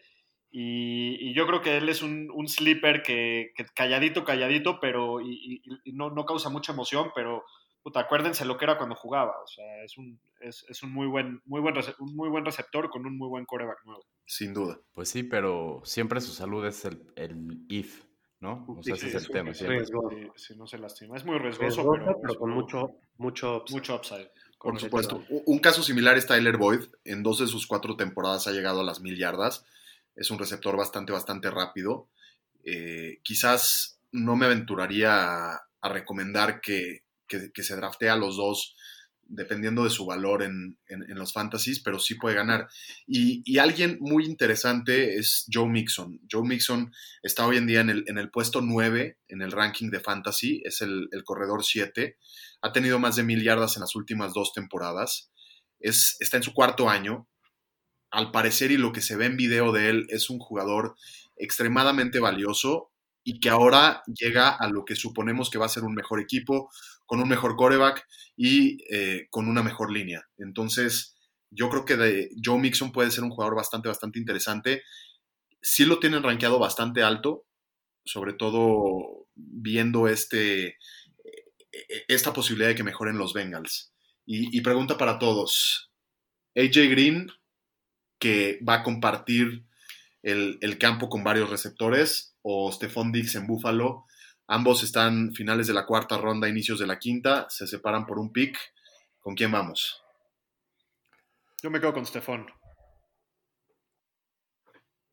Y, 0.51 1.33
yo 1.33 1.47
creo 1.47 1.63
que 1.63 1.77
él 1.77 1.89
es 1.89 2.03
un, 2.03 2.29
un 2.31 2.47
sleeper 2.47 3.01
que, 3.01 3.53
calladito, 3.73 4.23
calladito, 4.25 4.79
pero 4.79 5.21
y, 5.21 5.63
no, 5.85 6.11
no, 6.11 6.25
causa 6.25 6.49
mucha 6.49 6.73
emoción, 6.73 7.09
pero 7.15 7.45
puta, 7.81 8.01
acuérdense 8.01 8.45
lo 8.45 8.57
que 8.57 8.65
era 8.65 8.77
cuando 8.77 8.95
jugaba. 8.95 9.33
O 9.43 9.47
sea, 9.47 9.83
es 9.83 9.97
un, 9.97 10.19
es, 10.39 10.65
es 10.69 10.83
un, 10.83 10.93
muy, 10.93 11.07
buen, 11.07 11.41
muy, 11.45 11.61
buen, 11.61 11.75
un 11.99 12.15
muy 12.15 12.29
buen 12.29 12.45
receptor 12.45 12.89
con 12.89 13.05
un 13.05 13.17
muy 13.17 13.27
buen 13.27 13.45
coreback 13.45 13.85
nuevo. 13.85 14.05
Sin 14.25 14.53
duda. 14.53 14.79
Pues 14.93 15.09
sí, 15.09 15.23
pero 15.23 15.81
siempre 15.83 16.21
su 16.21 16.31
salud 16.31 16.65
es 16.65 16.85
el, 16.85 17.01
el 17.15 17.65
if, 17.67 18.03
¿no? 18.39 18.65
O 18.67 18.83
sea, 18.83 18.95
ese 18.95 19.07
es 19.07 19.15
el 19.15 19.27
tema. 19.29 19.53
Sí, 19.53 19.65
no 20.55 20.67
se 20.67 20.77
lastima. 20.77 21.17
Es 21.17 21.25
muy 21.25 21.37
riesgoso, 21.37 21.89
pero, 22.21 22.35
con 22.35 22.51
mucho, 22.51 22.97
mucho 23.17 23.57
upside. 23.57 23.75
Mucho 23.75 23.95
upside. 23.95 24.31
Por 24.59 24.79
supuesto. 24.79 25.23
Un 25.29 25.59
caso 25.59 25.81
similar 25.83 26.17
es 26.17 26.27
Tyler 26.27 26.57
Boyd. 26.57 26.81
En 27.05 27.23
dos 27.23 27.39
de 27.39 27.47
sus 27.47 27.65
cuatro 27.65 27.95
temporadas 27.95 28.47
ha 28.47 28.51
llegado 28.51 28.81
a 28.81 28.83
las 28.83 28.99
mil 28.99 29.17
yardas. 29.17 29.65
Es 30.15 30.31
un 30.31 30.37
receptor 30.39 30.75
bastante, 30.75 31.13
bastante 31.13 31.49
rápido. 31.49 32.09
Eh, 32.63 33.19
quizás 33.23 34.01
no 34.11 34.35
me 34.35 34.45
aventuraría 34.45 35.53
a, 35.53 35.89
recomendar 35.89 36.59
que, 36.59 37.03
que, 37.29 37.63
se 37.63 37.75
drafte 37.75 38.09
a 38.09 38.17
los 38.17 38.35
dos 38.35 38.75
dependiendo 39.31 39.83
de 39.83 39.91
su 39.91 40.07
valor 40.07 40.41
en, 40.41 40.79
los 40.87 41.33
fantasies, 41.33 41.79
pero 41.79 41.99
sí 41.99 42.15
puede 42.15 42.35
ganar. 42.35 42.67
Y, 43.07 43.57
alguien 43.59 43.97
muy 44.01 44.25
interesante 44.25 45.17
es 45.17 45.45
Joe 45.51 45.69
Mixon. 45.69 46.19
Joe 46.29 46.43
Mixon 46.43 46.91
está 47.21 47.45
hoy 47.45 47.57
en 47.57 47.67
día 47.67 47.81
en 47.81 47.91
el, 47.91 48.03
en 48.07 48.17
el 48.17 48.31
puesto 48.31 48.61
9 48.61 49.17
en 49.27 49.41
el 49.41 49.51
ranking 49.51 49.91
de 49.91 49.99
fantasy, 49.99 50.61
es 50.65 50.81
el, 50.81 51.07
corredor 51.23 51.63
7. 51.63 52.17
Ha 52.61 52.71
tenido 52.73 52.99
más 52.99 53.15
de 53.15 53.23
mil 53.23 53.43
yardas 53.43 53.77
en 53.77 53.81
las 53.81 53.95
últimas 53.95 54.33
dos 54.33 54.51
temporadas. 54.51 55.31
Es, 55.79 56.17
está 56.19 56.37
en 56.37 56.43
su 56.43 56.53
cuarto 56.53 56.89
año. 56.89 57.29
Al 58.11 58.31
parecer 58.31 58.71
y 58.71 58.77
lo 58.77 58.91
que 58.91 59.01
se 59.01 59.15
ve 59.15 59.27
en 59.27 59.37
video 59.37 59.71
de 59.71 59.89
él, 59.89 60.07
es 60.09 60.31
un 60.31 60.39
jugador 60.39 60.95
extremadamente 61.37 62.19
valioso 62.19 62.91
y 63.23 63.39
que 63.39 63.49
ahora 63.49 64.01
llega 64.07 64.49
a 64.49 64.67
lo 64.69 64.85
que 64.85 64.95
suponemos 64.95 65.51
que 65.51 65.59
va 65.59 65.67
a 65.67 65.69
ser 65.69 65.83
un 65.83 65.93
mejor 65.93 66.19
equipo, 66.19 66.71
con 67.09 67.19
un 67.19 67.27
mejor 67.27 67.55
coreback 67.55 68.05
y 68.37 68.77
eh, 68.93 69.25
con 69.31 69.47
una 69.47 69.63
mejor 69.63 69.91
línea. 69.91 70.27
Entonces, 70.37 71.17
yo 71.49 71.67
creo 71.67 71.83
que 71.83 72.29
Joe 72.45 72.59
Mixon 72.59 72.91
puede 72.91 73.09
ser 73.09 73.23
un 73.23 73.31
jugador 73.31 73.55
bastante, 73.55 73.87
bastante 73.87 74.19
interesante. 74.19 74.83
Sí 75.59 75.85
lo 75.85 75.97
tienen 75.97 76.21
rankeado 76.21 76.59
bastante 76.59 77.01
alto, 77.01 77.47
sobre 78.05 78.33
todo 78.33 79.25
viendo 79.33 80.07
este, 80.07 80.67
e, 80.67 80.77
e, 81.73 82.05
esta 82.07 82.31
posibilidad 82.31 82.69
de 82.69 82.75
que 82.75 82.83
mejoren 82.83 83.17
los 83.17 83.33
Bengals. 83.33 83.91
Y, 84.27 84.61
pregunta 84.61 84.95
para 84.99 85.17
todos. 85.17 85.91
AJ 86.55 86.91
Green, 86.91 87.31
que 88.19 88.59
va 88.61 88.75
a 88.75 88.83
compartir 88.83 89.65
el, 90.21 90.59
el, 90.61 90.77
campo 90.77 91.09
con 91.09 91.23
varios 91.23 91.49
receptores, 91.49 92.35
o 92.43 92.71
Stephon 92.71 93.11
Diggs 93.11 93.33
en 93.33 93.47
Buffalo, 93.47 94.05
Ambos 94.51 94.81
están 94.81 95.31
finales 95.33 95.67
de 95.67 95.75
la 95.75 95.85
cuarta 95.85 96.17
ronda, 96.17 96.49
inicios 96.49 96.79
de 96.79 96.87
la 96.87 96.97
quinta, 96.97 97.45
se 97.49 97.67
separan 97.67 98.07
por 98.07 98.17
un 98.17 98.33
pick. 98.33 98.57
¿Con 99.19 99.35
quién 99.35 99.51
vamos? 99.51 100.03
Yo 101.61 101.69
me 101.69 101.79
quedo 101.79 101.93
con 101.93 102.03
Stefan. 102.03 102.47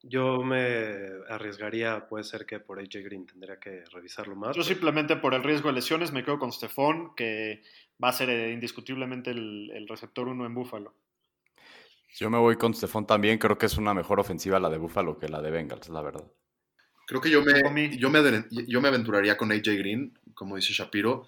Yo 0.02 0.42
me 0.42 1.10
arriesgaría, 1.28 2.08
puede 2.08 2.24
ser 2.24 2.46
que 2.46 2.60
por 2.60 2.78
AJ 2.78 3.02
Green 3.04 3.26
tendría 3.26 3.58
que 3.58 3.84
revisarlo 3.92 4.36
más. 4.36 4.56
Yo 4.56 4.62
simplemente 4.62 5.16
por 5.16 5.34
el 5.34 5.42
riesgo 5.42 5.68
de 5.68 5.74
lesiones 5.74 6.12
me 6.12 6.24
quedo 6.24 6.38
con 6.38 6.50
Stefan, 6.50 7.10
que 7.14 7.62
va 8.02 8.08
a 8.08 8.12
ser 8.12 8.30
eh, 8.30 8.52
indiscutiblemente 8.52 9.32
el, 9.32 9.86
receptor 9.86 10.28
uno 10.28 10.46
en 10.46 10.54
Búfalo. 10.54 10.94
Yo 12.14 12.30
me 12.30 12.38
voy 12.38 12.56
con 12.56 12.72
Stefan 12.72 13.06
también, 13.06 13.36
creo 13.36 13.58
que 13.58 13.66
es 13.66 13.76
una 13.76 13.92
mejor 13.92 14.18
ofensiva 14.18 14.58
la 14.58 14.70
de 14.70 14.78
Búfalo 14.78 15.18
que 15.18 15.28
la 15.28 15.42
de 15.42 15.50
Bengals, 15.50 15.90
la 15.90 16.00
verdad. 16.00 16.24
Creo 17.06 17.20
que 17.20 17.30
yo 17.30 17.42
me, 17.42 17.96
yo 17.96 18.10
me, 18.10 18.44
yo 18.66 18.80
me 18.80 18.88
aventuraría 18.88 19.36
con 19.36 19.52
AJ 19.52 19.78
Green, 19.78 20.18
como 20.34 20.56
dice 20.56 20.72
Shapiro, 20.72 21.26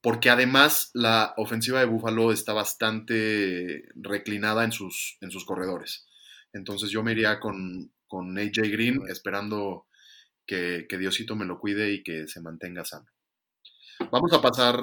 porque 0.00 0.30
además 0.30 0.90
la 0.94 1.34
ofensiva 1.36 1.80
de 1.80 1.86
Buffalo 1.86 2.32
está 2.32 2.52
bastante 2.52 3.84
reclinada 3.96 4.64
en 4.64 4.72
sus, 4.72 5.18
en 5.20 5.30
sus 5.30 5.44
corredores. 5.44 6.06
Entonces 6.52 6.90
yo 6.90 7.02
me 7.02 7.12
iría 7.12 7.40
con, 7.40 7.92
con 8.06 8.38
AJ 8.38 8.70
Green 8.70 9.02
esperando 9.08 9.86
que, 10.46 10.86
que, 10.88 10.98
Diosito 10.98 11.34
me 11.34 11.44
lo 11.46 11.58
cuide 11.58 11.92
y 11.92 12.02
que 12.02 12.28
se 12.28 12.40
mantenga 12.40 12.84
sano. 12.84 13.06
Vamos 14.10 14.32
a 14.32 14.40
pasar, 14.40 14.80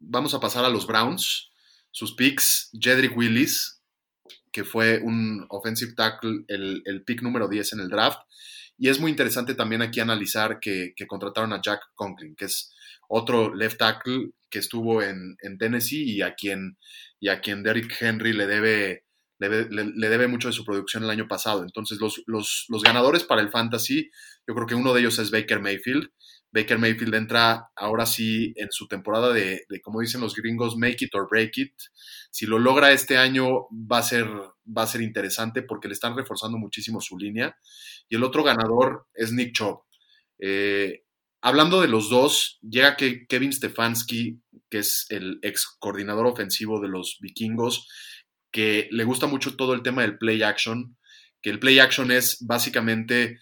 vamos 0.00 0.34
a, 0.34 0.40
pasar 0.40 0.64
a 0.64 0.68
los 0.68 0.86
Browns. 0.86 1.50
Sus 1.90 2.14
picks, 2.14 2.70
Jedrick 2.72 3.16
Willis, 3.16 3.80
que 4.50 4.64
fue 4.64 5.00
un 5.00 5.46
offensive 5.48 5.94
tackle, 5.94 6.44
el, 6.48 6.82
el 6.84 7.04
pick 7.04 7.22
número 7.22 7.48
10 7.48 7.74
en 7.74 7.80
el 7.80 7.88
draft, 7.88 8.20
y 8.82 8.88
es 8.88 8.98
muy 8.98 9.12
interesante 9.12 9.54
también 9.54 9.80
aquí 9.80 10.00
analizar 10.00 10.58
que, 10.58 10.92
contrataron 11.06 11.52
a 11.52 11.62
Jack 11.62 11.82
Conklin, 11.94 12.34
que 12.34 12.46
es 12.46 12.74
otro 13.08 13.54
left 13.54 13.78
tackle 13.78 14.30
que 14.50 14.58
estuvo 14.58 15.00
en, 15.00 15.36
Tennessee 15.60 16.02
y 16.02 16.20
a 16.20 16.34
quien, 16.34 16.76
y 17.20 17.28
a 17.28 17.40
quien 17.40 17.62
Derrick 17.62 17.94
Henry 18.00 18.32
le 18.32 18.48
debe, 18.48 19.04
le, 19.38 20.08
debe 20.08 20.26
mucho 20.26 20.48
de 20.48 20.54
su 20.54 20.64
producción 20.64 21.04
el 21.04 21.10
año 21.10 21.28
pasado. 21.28 21.62
Entonces, 21.62 22.00
los, 22.00 22.24
los, 22.26 22.64
los, 22.70 22.82
ganadores 22.82 23.22
para 23.22 23.40
el 23.40 23.50
fantasy, 23.50 24.10
yo 24.48 24.54
creo 24.56 24.66
que 24.66 24.74
uno 24.74 24.92
de 24.92 24.98
ellos 25.02 25.16
es 25.20 25.30
Baker 25.30 25.60
Mayfield. 25.60 26.10
Baker 26.52 26.78
Mayfield 26.78 27.14
entra 27.14 27.70
ahora 27.74 28.04
sí 28.04 28.52
en 28.56 28.70
su 28.70 28.86
temporada 28.86 29.32
de, 29.32 29.64
como 29.82 30.00
dicen 30.00 30.20
los 30.20 30.34
gringos, 30.34 30.76
make 30.76 31.04
it 31.04 31.14
or 31.14 31.26
break 31.28 31.56
it. 31.56 31.72
Si 32.30 32.44
lo 32.44 32.58
logra 32.58 32.92
este 32.92 33.16
año 33.16 33.66
va 33.72 33.98
a 33.98 34.02
ser, 34.02 34.26
va 34.26 34.82
a 34.82 34.86
ser 34.86 35.00
interesante 35.00 35.62
porque 35.62 35.88
le 35.88 35.94
están 35.94 36.14
reforzando 36.14 36.58
muchísimo 36.58 37.00
su 37.00 37.16
línea. 37.16 37.56
Y 38.08 38.16
el 38.16 38.22
otro 38.22 38.44
ganador 38.44 39.06
es 39.14 39.32
Nick 39.32 39.54
Chubb. 39.54 39.80
Eh, 40.38 41.04
hablando 41.40 41.80
de 41.80 41.88
los 41.88 42.10
dos, 42.10 42.58
llega 42.60 42.96
que 42.96 43.26
Kevin 43.26 43.52
Stefanski, 43.52 44.42
que 44.68 44.78
es 44.78 45.06
el 45.08 45.38
ex 45.42 45.66
coordinador 45.78 46.26
ofensivo 46.26 46.80
de 46.80 46.88
los 46.88 47.16
vikingos, 47.20 47.88
que 48.50 48.88
le 48.90 49.04
gusta 49.04 49.26
mucho 49.26 49.56
todo 49.56 49.72
el 49.72 49.82
tema 49.82 50.02
del 50.02 50.18
play 50.18 50.42
action, 50.42 50.98
que 51.40 51.48
el 51.48 51.58
play 51.58 51.78
action 51.78 52.10
es 52.10 52.38
básicamente 52.46 53.38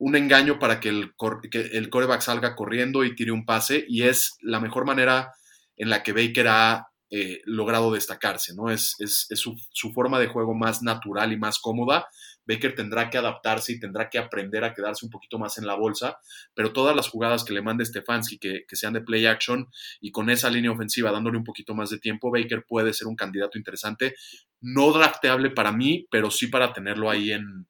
un 0.00 0.16
engaño 0.16 0.58
para 0.58 0.80
que 0.80 0.88
el, 0.88 1.12
el 1.52 1.90
coreback 1.90 2.22
salga 2.22 2.56
corriendo 2.56 3.04
y 3.04 3.14
tire 3.14 3.32
un 3.32 3.44
pase 3.44 3.84
y 3.86 4.04
es 4.04 4.38
la 4.40 4.58
mejor 4.58 4.86
manera 4.86 5.34
en 5.76 5.90
la 5.90 6.02
que 6.02 6.12
Baker 6.12 6.48
ha 6.48 6.88
eh, 7.10 7.42
logrado 7.44 7.92
destacarse, 7.92 8.54
¿no? 8.54 8.70
Es, 8.70 8.96
es, 8.98 9.26
su, 9.34 9.92
forma 9.92 10.18
de 10.18 10.28
juego 10.28 10.54
más 10.54 10.82
natural 10.82 11.32
y 11.32 11.36
más 11.36 11.58
cómoda. 11.58 12.06
Baker 12.46 12.74
tendrá 12.74 13.10
que 13.10 13.18
adaptarse 13.18 13.72
y 13.72 13.80
tendrá 13.80 14.08
que 14.08 14.18
aprender 14.18 14.64
a 14.64 14.72
quedarse 14.72 15.04
un 15.04 15.10
poquito 15.10 15.38
más 15.38 15.58
en 15.58 15.66
la 15.66 15.74
bolsa, 15.74 16.18
pero 16.54 16.72
todas 16.72 16.96
las 16.96 17.08
jugadas 17.08 17.44
que 17.44 17.52
le 17.52 17.60
mande 17.60 17.84
Stefanski, 17.84 18.38
que, 18.38 18.64
que 18.66 18.76
sean 18.76 18.94
de 18.94 19.02
play 19.02 19.26
action 19.26 19.66
y 20.00 20.12
con 20.12 20.30
esa 20.30 20.48
línea 20.48 20.70
ofensiva 20.70 21.12
dándole 21.12 21.36
un 21.36 21.44
poquito 21.44 21.74
más 21.74 21.90
de 21.90 21.98
tiempo, 21.98 22.30
Baker 22.30 22.64
puede 22.66 22.94
ser 22.94 23.06
un 23.06 23.16
candidato 23.16 23.58
interesante, 23.58 24.14
no 24.62 24.92
drafteable 24.92 25.50
para 25.50 25.72
mí, 25.72 26.06
pero 26.10 26.30
sí 26.30 26.46
para 26.46 26.72
tenerlo 26.72 27.10
ahí 27.10 27.32
en, 27.32 27.66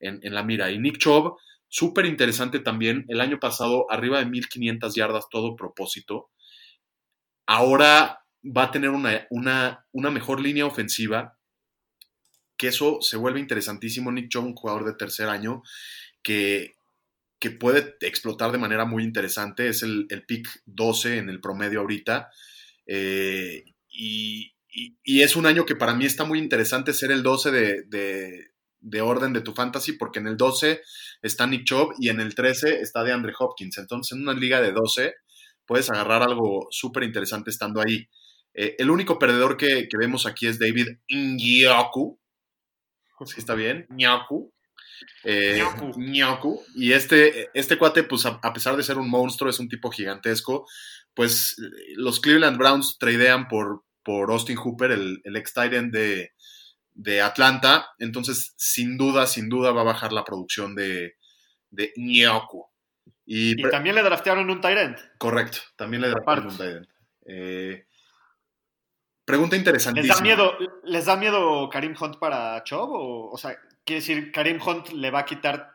en, 0.00 0.20
en 0.22 0.34
la 0.34 0.44
mira. 0.44 0.70
Y 0.70 0.78
Nick 0.78 0.96
Chubb, 0.96 1.36
Súper 1.76 2.06
interesante 2.06 2.60
también, 2.60 3.04
el 3.08 3.20
año 3.20 3.40
pasado 3.40 3.90
arriba 3.90 4.20
de 4.20 4.26
1500 4.26 4.94
yardas 4.94 5.24
todo 5.28 5.56
propósito. 5.56 6.30
Ahora 7.48 8.20
va 8.44 8.62
a 8.62 8.70
tener 8.70 8.90
una, 8.90 9.26
una, 9.28 10.10
mejor 10.12 10.40
línea 10.40 10.66
ofensiva, 10.66 11.36
que 12.56 12.68
eso 12.68 12.98
se 13.00 13.16
vuelve 13.16 13.40
interesantísimo. 13.40 14.12
Nick 14.12 14.28
Chubb, 14.28 14.44
un 14.44 14.54
jugador 14.54 14.84
de 14.84 14.94
tercer 14.94 15.28
año, 15.28 15.64
que, 16.22 16.76
que 17.40 17.50
puede 17.50 17.96
explotar 18.02 18.52
de 18.52 18.58
manera 18.58 18.84
muy 18.84 19.02
interesante. 19.02 19.66
Es 19.66 19.82
el, 19.82 20.06
pick 20.28 20.46
12 20.66 21.18
en 21.18 21.28
el 21.28 21.40
promedio 21.40 21.80
ahorita. 21.80 22.30
Eh, 22.86 23.64
y, 23.88 24.52
es 25.04 25.34
un 25.34 25.44
año 25.44 25.66
que 25.66 25.74
para 25.74 25.94
mí 25.96 26.04
está 26.04 26.24
muy 26.24 26.38
interesante 26.38 26.92
ser 26.92 27.10
el 27.10 27.24
12 27.24 27.50
de, 27.50 27.82
de 27.88 28.53
orden 29.00 29.32
de 29.32 29.40
tu 29.40 29.52
fantasy, 29.52 29.92
porque 29.92 30.18
en 30.18 30.26
el 30.26 30.36
12 30.36 30.82
está 31.22 31.46
Nick 31.46 31.64
Chubb 31.64 31.94
y 31.98 32.08
en 32.08 32.20
el 32.20 32.34
13 32.34 32.80
está 32.80 33.02
de 33.02 33.12
Andre 33.12 33.32
Hopkins. 33.38 33.78
Entonces, 33.78 34.16
en 34.16 34.22
una 34.22 34.34
liga 34.34 34.60
de 34.60 34.72
12 34.72 35.14
puedes 35.66 35.90
agarrar 35.90 36.22
algo 36.22 36.68
súper 36.70 37.02
interesante 37.02 37.50
estando 37.50 37.80
ahí. 37.80 38.08
Eh, 38.52 38.76
el 38.78 38.90
único 38.90 39.18
perdedor 39.18 39.56
que, 39.56 39.88
vemos 39.98 40.26
aquí 40.26 40.46
es 40.46 40.58
David 40.58 40.88
Nyoku. 41.08 42.18
¿Sí 43.26 43.34
está 43.38 43.54
bien? 43.54 43.86
Nyoku. 43.90 44.52
Eh, 45.24 45.62
Y 46.74 46.92
este, 46.92 47.50
este 47.54 47.78
cuate, 47.78 48.04
pues 48.04 48.26
a, 48.26 48.40
pesar 48.52 48.76
de 48.76 48.82
ser 48.82 48.98
un 48.98 49.08
monstruo, 49.08 49.50
es 49.50 49.58
un 49.58 49.68
tipo 49.68 49.90
gigantesco. 49.90 50.66
Pues 51.14 51.56
los 51.96 52.20
Cleveland 52.20 52.58
Browns 52.58 52.98
tradean 52.98 53.48
por, 53.48 53.84
por 54.02 54.30
Austin 54.30 54.56
Hooper, 54.56 54.90
el, 54.90 55.20
el 55.24 55.36
ex 55.36 55.54
Titan 55.54 55.90
de, 55.90 56.33
de 56.94 57.20
Atlanta. 57.20 57.88
Entonces, 57.98 58.54
sin 58.56 58.96
duda, 58.96 59.26
sin 59.26 59.48
duda 59.48 59.72
va 59.72 59.82
a 59.82 59.84
bajar 59.84 60.12
la 60.12 60.24
producción 60.24 60.74
de, 60.74 61.16
de 61.70 61.92
Nyoku. 61.96 62.66
Y, 63.26 63.60
también 63.70 63.94
le 63.94 64.02
draftearon 64.02 64.48
un 64.48 64.60
Tyrant. 64.60 64.98
Correcto, 65.18 65.58
también 65.76 66.02
le 66.02 66.08
draftearon 66.08 66.46
un 66.46 66.56
Tyrant. 66.56 66.88
Eh, 67.26 67.86
pregunta 69.24 69.56
interesantísima. 69.56 70.14
¿Les 70.14 70.18
da, 70.18 70.22
miedo, 70.22 70.58
¿Les 70.84 71.04
da 71.06 71.16
miedo 71.16 71.68
Karim 71.70 71.94
Hunt 71.98 72.18
para 72.18 72.62
Chubb? 72.64 72.90
O, 72.90 73.30
o 73.30 73.38
sea, 73.38 73.56
quiere 73.84 74.00
decir, 74.00 74.32
Karim 74.32 74.60
Hunt 74.60 74.90
le 74.90 75.10
va 75.10 75.20
a 75.20 75.24
quitar 75.24 75.74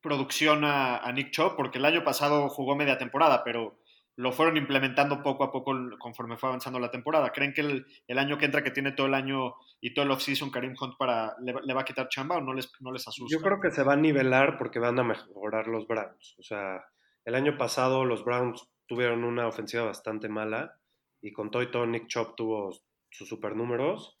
producción 0.00 0.64
a, 0.64 1.10
Nick 1.12 1.30
Chubb, 1.30 1.56
porque 1.56 1.78
el 1.78 1.84
año 1.84 2.04
pasado 2.04 2.48
jugó 2.48 2.76
media 2.76 2.98
temporada, 2.98 3.42
pero 3.44 3.78
lo 4.18 4.32
fueron 4.32 4.56
implementando 4.56 5.22
poco 5.22 5.44
a 5.44 5.52
poco 5.52 5.72
conforme 5.96 6.36
fue 6.36 6.48
avanzando 6.48 6.80
la 6.80 6.90
temporada. 6.90 7.30
¿Creen 7.30 7.52
que 7.52 7.60
el, 7.60 8.18
año 8.18 8.36
que 8.36 8.46
entra, 8.46 8.64
que 8.64 8.72
tiene 8.72 8.90
todo 8.90 9.06
el 9.06 9.14
año 9.14 9.54
y 9.80 9.94
todo 9.94 10.04
el 10.04 10.10
offseason, 10.10 10.50
Karim 10.50 10.74
Hunt 10.78 10.96
para, 10.98 11.36
le, 11.40 11.72
va 11.72 11.82
a 11.82 11.84
quitar 11.84 12.08
chamba 12.08 12.38
o 12.38 12.40
no 12.40 12.52
les, 12.52 12.68
no 12.80 12.90
les 12.90 13.06
asusta? 13.06 13.32
Yo 13.32 13.40
creo 13.40 13.60
que 13.60 13.70
se 13.70 13.84
va 13.84 13.92
a 13.92 13.96
nivelar 13.96 14.58
porque 14.58 14.80
van 14.80 14.98
a 14.98 15.04
mejorar 15.04 15.68
los 15.68 15.86
Browns. 15.86 16.34
O 16.36 16.42
sea, 16.42 16.84
el 17.24 17.36
año 17.36 17.56
pasado 17.56 18.04
los 18.04 18.24
Browns 18.24 18.68
tuvieron 18.88 19.22
una 19.22 19.46
ofensiva 19.46 19.84
bastante 19.84 20.28
mala 20.28 20.80
y 21.20 21.32
con 21.32 21.52
todo 21.52 21.62
y 21.62 21.70
todo 21.70 21.86
Nick 21.86 22.08
Chop 22.08 22.34
tuvo 22.34 22.72
sus 23.10 23.28
super 23.28 23.54
números. 23.54 24.18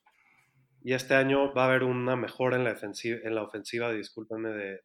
Y 0.80 0.92
este 0.92 1.16
año 1.16 1.52
va 1.52 1.64
a 1.64 1.66
haber 1.66 1.82
una 1.82 2.14
mejora 2.14 2.56
en 2.56 2.62
la 2.62 2.70
ofensiva, 2.70 3.18
en 3.24 3.34
la 3.34 3.42
ofensiva 3.42 3.90
discúlpenme, 3.90 4.50
de, 4.50 4.80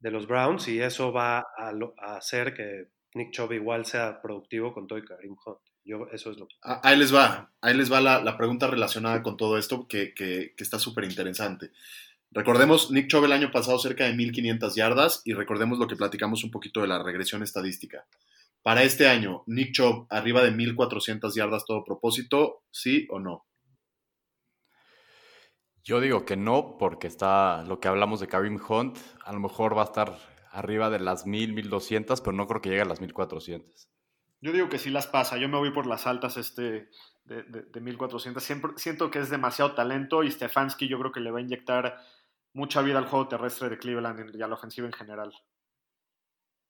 de, 0.00 0.10
los 0.10 0.26
Browns 0.26 0.68
y 0.68 0.82
eso 0.82 1.14
va 1.14 1.46
a 1.56 2.16
hacer 2.16 2.52
que 2.52 2.88
Nick 3.14 3.32
Chubb 3.32 3.52
igual 3.52 3.86
sea 3.86 4.20
productivo 4.22 4.72
con 4.72 4.86
todo 4.86 4.98
y 4.98 5.04
Karim 5.04 5.36
Hunt. 5.44 5.58
Yo, 5.84 6.06
eso 6.12 6.30
es 6.30 6.38
lo 6.38 6.46
que... 6.46 6.56
Ah, 6.62 6.80
ahí 6.84 6.96
les 6.96 7.14
va, 7.14 7.52
ahí 7.60 7.76
les 7.76 7.90
va 7.90 8.00
la, 8.00 8.36
pregunta 8.36 8.66
relacionada 8.66 9.22
con 9.22 9.36
todo 9.36 9.58
esto 9.58 9.88
que, 9.88 10.14
que, 10.14 10.54
está 10.58 10.78
súper 10.78 11.04
interesante. 11.04 11.70
Recordemos, 12.30 12.90
Nick 12.90 13.08
Chubb 13.08 13.24
el 13.24 13.32
año 13.32 13.50
pasado 13.50 13.78
cerca 13.78 14.04
de 14.04 14.14
1500 14.14 14.74
yardas 14.76 15.22
y 15.24 15.32
recordemos 15.32 15.78
lo 15.78 15.88
que 15.88 15.96
platicamos 15.96 16.44
un 16.44 16.50
poquito 16.50 16.80
de 16.80 16.88
la 16.88 17.02
regresión 17.02 17.42
estadística. 17.42 18.06
Para 18.62 18.82
este 18.82 19.08
año, 19.08 19.42
Nick 19.46 19.72
Chubb 19.72 20.06
arriba 20.10 20.42
de 20.42 20.50
1400 20.50 21.34
yardas 21.34 21.64
todo 21.64 21.82
propósito, 21.82 22.62
¿sí 22.70 23.06
o 23.10 23.18
no? 23.18 23.46
Yo 25.82 26.00
digo 26.00 26.26
que 26.26 26.36
no, 26.36 26.76
porque 26.78 27.06
está 27.06 27.64
lo 27.64 27.80
que 27.80 27.88
hablamos 27.88 28.20
de 28.20 28.28
Karim 28.28 28.60
Hunt, 28.68 28.98
a 29.24 29.32
lo 29.32 29.40
mejor 29.40 29.76
va 29.76 29.82
a 29.82 29.86
estar 29.86 30.18
arriba 30.50 30.90
de 30.90 31.00
las 31.00 31.26
1000, 31.26 31.52
1200, 31.52 32.20
pero 32.20 32.32
no 32.32 32.46
creo 32.46 32.60
que 32.60 32.68
llegue 32.68 32.82
a 32.82 32.86
las 32.86 33.00
1400. 33.00 33.88
Yo 34.40 34.52
digo 34.52 34.68
que 34.68 34.78
sí 34.78 34.90
las 34.90 35.06
pasa. 35.06 35.36
Yo 35.36 35.48
me 35.48 35.58
voy 35.58 35.70
por 35.70 35.86
las 35.86 36.06
altas 36.06 36.36
este 36.36 36.90
de, 37.24 37.42
de, 37.42 37.80
1400. 37.80 38.42
Siempre, 38.42 38.72
siento 38.76 39.10
que 39.10 39.20
es 39.20 39.30
demasiado 39.30 39.74
talento 39.74 40.22
y 40.22 40.30
Stefanski 40.30 40.88
yo 40.88 40.98
creo 40.98 41.12
que 41.12 41.20
le 41.20 41.30
va 41.30 41.38
a 41.38 41.42
inyectar 41.42 42.00
mucha 42.52 42.82
vida 42.82 42.98
al 42.98 43.06
juego 43.06 43.28
terrestre 43.28 43.68
de 43.68 43.78
Cleveland 43.78 44.34
y 44.34 44.42
a 44.42 44.48
la 44.48 44.54
ofensiva 44.54 44.86
en 44.86 44.92
general. 44.92 45.32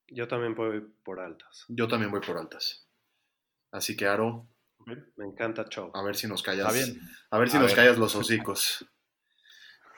Yo 0.08 0.26
también 0.26 0.54
voy 0.54 0.80
por 1.04 1.20
altas. 1.20 1.64
Yo 1.68 1.86
también 1.86 2.10
voy 2.10 2.20
por 2.20 2.36
altas. 2.36 2.88
Así 3.70 3.96
que, 3.96 4.06
Aro. 4.06 4.48
Me 4.86 5.24
encanta 5.24 5.68
Chow. 5.68 5.92
A 5.94 6.02
ver 6.02 6.16
si 6.16 6.26
nos 6.26 6.42
callas. 6.42 6.74
bien. 6.74 7.00
A 7.30 7.38
ver 7.38 7.48
si 7.48 7.58
nos 7.58 7.74
callas 7.74 7.98
los 7.98 8.16
hocicos. 8.16 8.84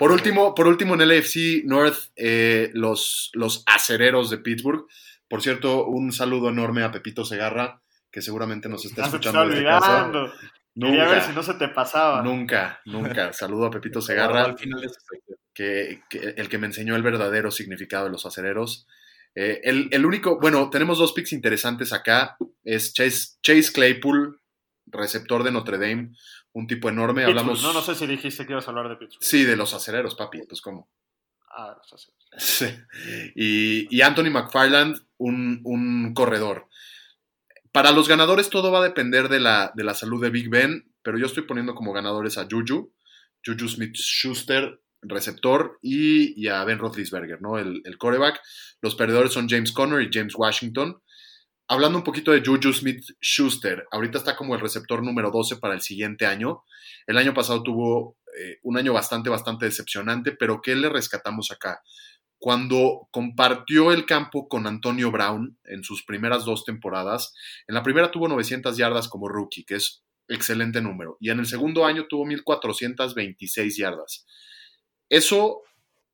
Por 0.03 0.11
último, 0.11 0.53
por 0.53 0.67
último, 0.67 0.95
en 0.95 1.03
el 1.03 1.13
AFC 1.13 1.63
North, 1.65 2.11
eh, 2.17 2.73
los, 2.75 3.31
los 3.35 3.63
acereros 3.67 4.31
de 4.31 4.39
Pittsburgh. 4.39 4.85
Por 5.29 5.43
cierto, 5.43 5.87
un 5.87 6.11
saludo 6.11 6.49
enorme 6.49 6.83
a 6.83 6.91
Pepito 6.91 7.25
Segarra, 7.25 7.81
que 8.11 8.21
seguramente 8.21 8.69
nos 8.69 8.85
está 8.85 9.05
escuchando 9.05 9.47
desde 9.47 9.63
casa. 9.63 10.11
Nunca, 10.75 11.09
ver 11.09 11.23
si 11.23 11.33
no 11.33 11.45
se 11.45 11.55
te 11.55 11.69
pasaba. 11.69 12.21
Nunca, 12.21 12.81
nunca. 12.85 13.33
Saludo 13.33 13.67
a 13.67 13.71
Pepito 13.71 14.03
Segarra, 14.03 14.57
que, 15.55 16.01
el 16.11 16.49
que 16.49 16.59
me 16.59 16.67
enseñó 16.67 16.97
el 16.97 17.05
verdadero 17.05 17.53
significado 17.53 18.07
de 18.07 18.11
los 18.11 18.27
acereros. 18.27 18.89
Eh, 19.37 19.61
el, 19.63 19.89
el, 19.93 20.05
único, 20.05 20.41
bueno, 20.41 20.69
tenemos 20.69 20.99
dos 20.99 21.13
picks 21.13 21.33
interesantes 21.33 21.93
acá. 21.93 22.37
Es 22.65 22.93
Chase, 22.93 23.37
Chase 23.41 23.73
Claypool, 23.73 24.41
receptor 24.87 25.45
de 25.45 25.53
Notre 25.53 25.79
Dame, 25.79 26.11
un 26.53 26.67
tipo 26.67 26.89
enorme. 26.89 27.25
Hablamos... 27.25 27.63
No, 27.63 27.73
no 27.73 27.81
sé 27.81 27.95
si 27.95 28.07
dijiste 28.07 28.47
que 28.47 28.53
ibas 28.53 28.67
a 28.67 28.71
hablar 28.71 28.89
de 28.89 28.97
Pittsburgh. 28.97 29.25
Sí, 29.25 29.45
de 29.45 29.57
los 29.57 29.75
acereros, 29.75 30.15
papi, 30.15 30.43
pues 30.49 30.61
cómo. 30.61 30.89
Ah, 31.51 31.77
los 31.77 31.93
acereros. 31.93 32.23
Sí. 32.39 32.67
Y, 33.91 34.01
Anthony 34.01 34.31
McFarland, 34.31 34.97
un, 35.19 36.13
corredor. 36.15 36.69
Para 37.73 37.93
los 37.93 38.09
ganadores 38.09 38.49
todo 38.49 38.71
va 38.71 38.81
a 38.81 38.85
depender 38.85 39.29
de 39.29 39.41
la, 39.41 39.73
de 39.75 39.85
la 39.85 39.95
salud 39.95 40.23
de 40.23 40.31
Big 40.31 40.49
Ben, 40.49 40.91
pero 41.03 41.19
yo 41.19 41.27
estoy 41.27 41.43
poniendo 41.43 41.75
como 41.75 41.93
ganadores 41.93 42.39
a 42.39 42.47
Juju, 42.51 42.95
Juju 43.45 43.69
Smith-Schuster, 43.69 44.81
receptor, 45.03 45.79
y, 45.83 46.49
a 46.49 46.65
Ben 46.65 46.79
Roethlisberger, 46.79 47.43
¿no? 47.43 47.59
El, 47.59 47.83
el 47.85 47.99
coreback. 47.99 48.41
Los 48.81 48.95
perdedores 48.95 49.33
son 49.33 49.49
James 49.49 49.73
Conner 49.73 50.01
y 50.01 50.11
James 50.11 50.35
Washington 50.35 51.03
hablando 51.69 51.99
un 51.99 52.05
poquito 52.05 52.33
de 52.33 52.43
Juju 52.45 52.73
Smith 52.73 53.05
Schuster, 53.21 53.87
ahorita 53.91 54.19
está 54.19 54.37
como 54.37 54.55
el 54.55 54.61
receptor 54.61 55.03
número 55.03 55.31
12 55.31 55.57
para 55.57 55.75
el 55.75 55.81
siguiente 55.81 56.27
año. 56.27 56.65
El 57.07 57.19
año 57.19 57.35
pasado 57.35 57.63
tuvo 57.63 58.17
eh, 58.39 58.59
un 58.63 58.77
año 58.79 58.93
bastante, 58.93 59.31
bastante 59.31 59.67
decepcionante, 59.67 60.33
pero 60.33 60.61
¿qué 60.61 60.75
le 60.75 60.89
rescatamos 60.89 61.51
acá? 61.51 61.83
Cuando 62.39 63.09
compartió 63.11 63.93
el 63.93 64.05
campo 64.05 64.49
con 64.49 64.67
Antonio 64.67 65.11
Brown 65.11 65.59
en 65.65 65.85
sus 65.85 66.05
primeras 66.05 66.45
dos 66.45 66.65
temporadas, 66.65 67.35
en 67.69 67.75
la 67.75 67.83
primera 67.83 68.11
tuvo 68.11 68.27
900 68.29 68.77
yardas 68.77 69.09
como 69.09 69.29
rookie, 69.29 69.65
que 69.65 69.77
es 69.77 70.03
excelente 70.29 70.81
número, 70.81 71.17
y 71.21 71.31
en 71.31 71.39
el 71.39 71.47
segundo 71.47 71.85
año 71.85 72.07
tuvo 72.09 72.25
1426 72.25 73.77
yardas. 73.77 74.27
Eso 75.09 75.63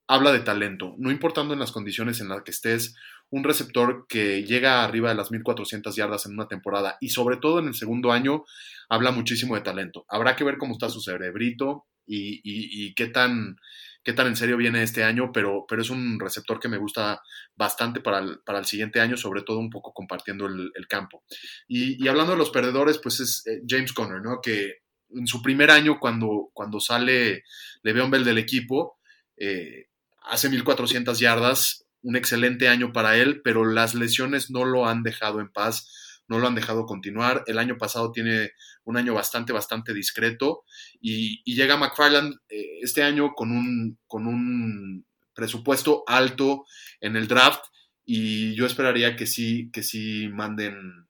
habla 0.09 0.33
de 0.33 0.41
talento, 0.41 0.95
no 0.99 1.11
importando 1.11 1.55
en 1.55 1.61
las 1.61 1.73
condiciones 1.73 2.21
en 2.21 2.29
las 2.29 2.43
que 2.43 2.51
estés, 2.51 2.95
un 3.31 3.45
receptor 3.45 4.07
que 4.09 4.45
llega 4.45 4.85
arriba 4.85 5.11
de 5.11 5.15
las 5.15 5.31
1400 5.31 5.95
yardas 5.95 6.27
en 6.27 6.33
una 6.33 6.49
temporada 6.49 6.97
y 7.01 7.11
sobre 7.11 7.37
todo 7.37 7.59
en 7.59 7.69
el 7.69 7.75
segundo 7.75 8.13
año 8.13 8.45
habla 8.89 9.11
muchísimo 9.11 9.55
de 9.55 9.61
talento. 9.61 10.05
Habrá 10.09 10.37
que 10.37 10.45
ver 10.45 10.57
cómo 10.59 10.73
está 10.73 10.89
su 10.89 11.01
cerebrito 11.01 11.87
y, 12.11 12.95
qué, 12.95 13.09
tan, 13.09 13.57
qué 14.03 14.15
tan 14.15 14.29
en 14.29 14.37
serio 14.37 14.57
viene 14.57 14.83
este 14.83 15.05
año, 15.05 15.31
pero, 15.33 15.67
pero 15.69 15.83
es 15.83 15.91
un 15.91 16.19
receptor 16.19 16.59
que 16.59 16.69
me 16.69 16.79
gusta 16.79 17.21
bastante 17.55 18.01
para 18.01 18.21
el, 18.21 18.41
para 18.45 18.59
el 18.59 18.65
siguiente 18.65 19.01
año, 19.01 19.17
sobre 19.17 19.43
todo 19.43 19.59
un 19.59 19.69
poco 19.69 19.93
compartiendo 19.93 20.47
el, 20.47 20.87
campo. 20.89 21.23
Y, 21.67 22.09
hablando 22.09 22.33
de 22.33 22.39
los 22.39 22.51
perdedores, 22.51 22.99
pues 22.99 23.21
es 23.21 23.47
eh, 23.47 23.61
James 23.69 23.93
Conner, 23.93 24.23
¿no? 24.23 24.41
Que 24.43 24.79
en 25.11 25.27
su 25.27 25.43
primer 25.43 25.71
año, 25.71 25.99
cuando, 26.01 26.49
cuando 26.55 26.81
sale 26.81 27.45
Le'Veon 27.83 28.11
Bell 28.11 28.25
del 28.25 28.39
equipo, 28.39 28.99
eh, 29.37 29.89
hace 30.23 30.49
1400 30.49 31.19
yardas, 31.19 31.85
un 32.09 32.17
excelente 32.17 32.69
año 32.69 32.91
para 32.91 33.19
él, 33.19 33.43
pero 33.45 33.67
las 33.67 33.95
lesiones 33.95 34.51
no 34.51 34.65
lo 34.65 34.87
han 34.89 35.03
dejado 35.03 35.41
en 35.41 35.53
paz, 35.53 36.23
no 36.27 36.39
lo 36.39 36.47
han 36.47 36.55
dejado 36.55 36.87
continuar. 36.87 37.45
El 37.47 37.59
año 37.59 37.77
pasado 37.77 38.13
tiene 38.13 38.53
un 38.85 38.97
año 38.97 39.13
bastante, 39.13 39.53
bastante 39.53 39.93
discreto 39.93 40.65
y, 41.03 41.43
llega 41.55 41.77
McFarland 41.77 42.35
eh, 42.49 42.79
este 42.81 43.03
año 43.03 43.35
con 43.35 43.53
un, 43.53 43.99
con 44.07 44.27
un 44.27 45.05
presupuesto 45.35 46.05
alto 46.07 46.65
en 47.03 47.15
el 47.15 47.29
draft 47.29 47.63
y 48.07 48.55
yo 48.55 48.65
esperaría 48.65 49.15
que 49.15 49.27
sí, 49.27 49.71
que 49.71 49.83
sí 49.83 50.31
manden, 50.33 51.09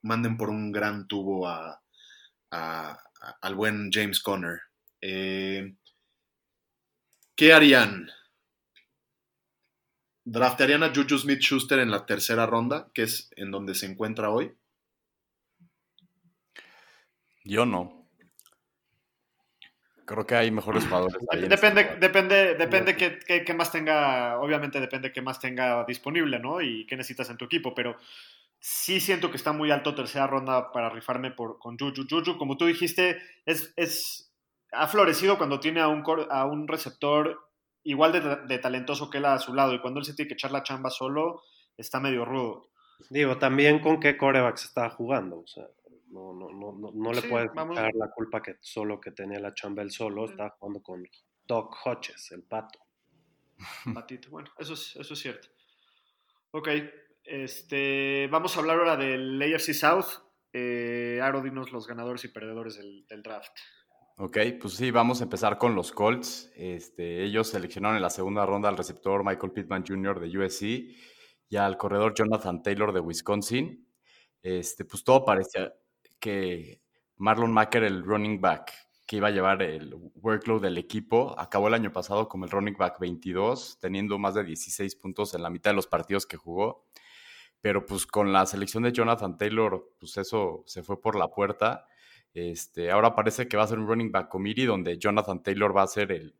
manden 0.00 0.36
por 0.36 0.48
un 0.48 0.70
gran 0.70 1.08
tubo 1.08 1.48
a, 1.48 1.82
al 2.52 3.54
buen 3.56 3.90
James 3.90 4.20
Conner. 4.20 4.60
Eh, 5.00 5.74
¿Qué 7.34 7.52
harían? 7.52 8.08
¿Draftearían 10.24 10.82
a 10.82 10.92
Juju 10.94 11.18
Smith 11.18 11.40
Schuster 11.40 11.78
en 11.78 11.90
la 11.90 12.06
tercera 12.06 12.46
ronda, 12.46 12.88
que 12.94 13.02
es 13.02 13.30
en 13.36 13.50
donde 13.50 13.74
se 13.74 13.86
encuentra 13.86 14.30
hoy? 14.30 14.54
Yo 17.44 17.66
no. 17.66 18.08
Creo 20.06 20.26
que 20.26 20.34
hay 20.34 20.50
mejores 20.50 20.84
jugadores. 20.84 21.16
depende, 21.48 21.96
depende, 21.98 22.54
depende 22.54 22.96
qué, 22.96 23.54
más 23.54 23.72
tenga, 23.72 24.38
obviamente 24.38 24.80
depende 24.80 25.12
qué 25.12 25.22
más 25.22 25.40
tenga 25.40 25.84
disponible, 25.84 26.38
¿no? 26.38 26.60
Y 26.60 26.86
qué 26.86 26.96
necesitas 26.96 27.30
en 27.30 27.38
tu 27.38 27.46
equipo, 27.46 27.74
pero 27.74 27.96
sí 28.60 29.00
siento 29.00 29.30
que 29.30 29.36
está 29.36 29.52
muy 29.52 29.70
alto 29.70 29.94
tercera 29.94 30.26
ronda 30.26 30.72
para 30.72 30.90
rifarme 30.90 31.30
por, 31.30 31.58
con 31.58 31.78
Juju. 31.78 32.06
Juju, 32.08 32.36
como 32.36 32.56
tú 32.56 32.66
dijiste, 32.66 33.18
es, 33.46 33.72
es 33.76 34.32
ha 34.72 34.88
florecido 34.88 35.38
cuando 35.38 35.60
tiene 35.60 35.80
a 35.80 35.88
un, 35.88 36.02
a 36.30 36.44
un 36.46 36.68
receptor 36.68 37.40
igual 37.84 38.46
de, 38.46 38.58
talentoso 38.58 39.08
que 39.10 39.18
él 39.18 39.24
a 39.26 39.38
su 39.38 39.54
lado 39.54 39.74
y 39.74 39.80
cuando 39.80 40.00
él 40.00 40.06
se 40.06 40.14
tiene 40.14 40.28
que 40.28 40.34
echar 40.34 40.50
la 40.50 40.62
chamba 40.62 40.90
solo, 40.90 41.42
está 41.76 42.00
medio 42.00 42.24
rudo. 42.24 42.70
Digo, 43.10 43.38
también 43.38 43.80
con 43.80 44.00
qué 44.00 44.16
coreback 44.16 44.56
se 44.56 44.68
estaba 44.68 44.90
jugando, 44.90 45.40
o 45.40 45.46
sea, 45.46 45.66
no, 46.08 46.32
no, 46.32 46.50
no, 46.52 46.92
no, 46.92 47.12
le 47.12 47.22
puedes 47.22 47.50
echar 47.50 47.94
la 47.94 48.10
culpa 48.10 48.40
que 48.40 48.56
solo 48.60 49.00
que 49.00 49.10
tenía 49.10 49.40
la 49.40 49.54
chamba 49.54 49.82
él 49.82 49.90
solo, 49.90 50.26
estaba 50.26 50.50
jugando 50.58 50.82
con 50.82 51.04
Doc 51.44 51.76
Hodges, 51.84 52.30
el 52.32 52.44
pato. 52.44 52.78
Patito, 53.94 54.30
bueno, 54.30 54.50
eso 54.58 54.74
es, 54.74 54.96
eso 54.96 55.14
es 55.14 55.20
cierto. 55.20 55.48
Ok, 56.52 56.68
este, 57.24 58.28
vamos 58.30 58.56
a 58.56 58.60
hablar 58.60 58.78
ahora 58.78 58.96
del 58.96 59.40
AFC 59.42 59.72
South. 59.72 60.06
Eh, 60.52 61.18
Aro, 61.22 61.42
dinos 61.42 61.72
los 61.72 61.86
ganadores 61.86 62.24
y 62.24 62.28
perdedores 62.28 62.76
del, 62.76 63.22
draft. 63.22 63.50
Ok, 64.16 64.38
pues 64.60 64.74
sí, 64.74 64.92
vamos 64.92 65.20
a 65.20 65.24
empezar 65.24 65.58
con 65.58 65.74
los 65.74 65.90
Colts. 65.90 66.50
Este, 66.54 67.24
ellos 67.24 67.48
seleccionaron 67.48 67.96
en 67.96 68.02
la 68.02 68.10
segunda 68.10 68.46
ronda 68.46 68.68
al 68.68 68.76
receptor 68.76 69.24
Michael 69.24 69.52
Pittman 69.52 69.84
Jr. 69.86 70.20
de 70.20 70.38
USC 70.38 70.62
y 71.48 71.56
al 71.56 71.76
corredor 71.76 72.14
Jonathan 72.14 72.62
Taylor 72.62 72.92
de 72.92 73.00
Wisconsin. 73.00 73.88
Este, 74.40 74.84
pues 74.84 75.02
todo 75.02 75.24
parecía 75.24 75.72
que 76.20 76.80
Marlon 77.16 77.52
Macker, 77.52 77.82
el 77.82 78.04
running 78.04 78.40
back, 78.40 78.72
que 79.04 79.16
iba 79.16 79.28
a 79.28 79.30
llevar 79.32 79.62
el 79.62 79.92
workload 80.14 80.62
del 80.62 80.78
equipo, 80.78 81.34
acabó 81.38 81.66
el 81.68 81.74
año 81.74 81.92
pasado 81.92 82.28
como 82.28 82.44
el 82.44 82.52
running 82.52 82.76
back 82.76 83.00
22, 83.00 83.78
teniendo 83.80 84.18
más 84.18 84.34
de 84.34 84.44
16 84.44 84.94
puntos 84.96 85.34
en 85.34 85.42
la 85.42 85.50
mitad 85.50 85.70
de 85.70 85.76
los 85.76 85.88
partidos 85.88 86.24
que 86.26 86.36
jugó 86.36 86.86
pero 87.64 87.86
pues 87.86 88.06
con 88.06 88.30
la 88.30 88.44
selección 88.44 88.82
de 88.82 88.92
Jonathan 88.92 89.38
Taylor, 89.38 89.94
pues 89.98 90.18
eso 90.18 90.64
se 90.66 90.82
fue 90.82 91.00
por 91.00 91.16
la 91.16 91.28
puerta. 91.28 91.86
Este, 92.34 92.90
ahora 92.90 93.14
parece 93.14 93.46
que 93.46 93.56
va 93.56 93.62
a 93.62 93.68
ser 93.68 93.78
un 93.78 93.86
running 93.86 94.10
back 94.10 94.28
committee 94.28 94.66
donde 94.66 94.98
Jonathan 94.98 95.42
Taylor 95.42 95.74
va 95.74 95.82
a 95.82 95.86
ser 95.86 96.10
el, 96.10 96.34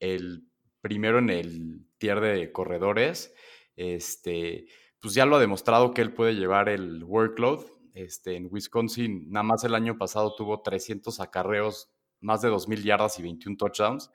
el 0.00 0.48
primero 0.80 1.18
en 1.18 1.28
el 1.30 1.86
tier 1.98 2.20
de 2.20 2.50
corredores. 2.50 3.34
Este, 3.76 4.66
pues 5.00 5.14
ya 5.14 5.26
lo 5.26 5.36
ha 5.36 5.40
demostrado 5.40 5.92
que 5.92 6.00
él 6.00 6.12
puede 6.12 6.34
llevar 6.34 6.68
el 6.68 7.04
workload. 7.04 7.66
Este, 7.92 8.36
en 8.36 8.48
Wisconsin, 8.50 9.30
nada 9.30 9.44
más 9.44 9.62
el 9.64 9.74
año 9.74 9.98
pasado 9.98 10.34
tuvo 10.34 10.62
300 10.62 11.20
acarreos, 11.20 11.90
más 12.20 12.40
de 12.40 12.50
2.000 12.50 12.82
yardas 12.82 13.18
y 13.18 13.22
21 13.22 13.56
touchdowns. 13.58 14.10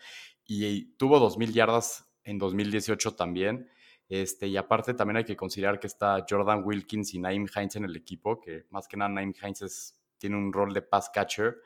Y 0.45 0.95
tuvo 0.97 1.19
2.000 1.19 1.51
yardas 1.51 2.09
en 2.23 2.39
2018 2.39 3.15
también. 3.15 3.69
Y 4.07 4.55
aparte 4.57 4.93
también 4.93 5.17
hay 5.17 5.25
que 5.25 5.35
considerar 5.35 5.79
que 5.79 5.87
está 5.87 6.23
Jordan 6.29 6.63
Wilkins 6.63 7.13
y 7.13 7.19
Naim 7.19 7.47
Hines 7.55 7.75
en 7.75 7.85
el 7.85 7.95
equipo, 7.95 8.39
que 8.39 8.65
más 8.69 8.87
que 8.87 8.97
nada 8.97 9.09
Naim 9.09 9.33
Hines 9.41 9.99
tiene 10.25 10.37
un 10.37 10.51
rol 10.51 10.73
de 10.73 10.81
pass 10.81 11.11
catcher. 11.13 11.57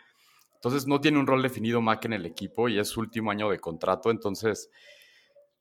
Entonces 0.55 0.85
no 0.85 0.99
tiene 0.99 1.17
un 1.17 1.27
rol 1.27 1.41
definido 1.41 1.79
Mac 1.79 2.03
en 2.03 2.11
el 2.11 2.25
equipo 2.25 2.67
y 2.67 2.77
es 2.77 2.89
su 2.89 2.99
último 2.99 3.31
año 3.31 3.49
de 3.49 3.59
contrato. 3.59 4.11
Entonces 4.11 4.69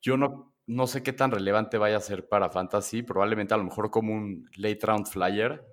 yo 0.01 0.17
no, 0.17 0.53
no 0.67 0.85
sé 0.85 1.01
qué 1.01 1.13
tan 1.13 1.31
relevante 1.31 1.77
vaya 1.77 1.95
a 1.95 2.01
ser 2.01 2.27
para 2.27 2.49
Fantasy. 2.49 3.03
Probablemente 3.03 3.53
a 3.53 3.57
lo 3.57 3.63
mejor 3.63 3.89
como 3.89 4.13
un 4.13 4.49
late 4.57 4.79
round 4.83 5.07
flyer. 5.07 5.65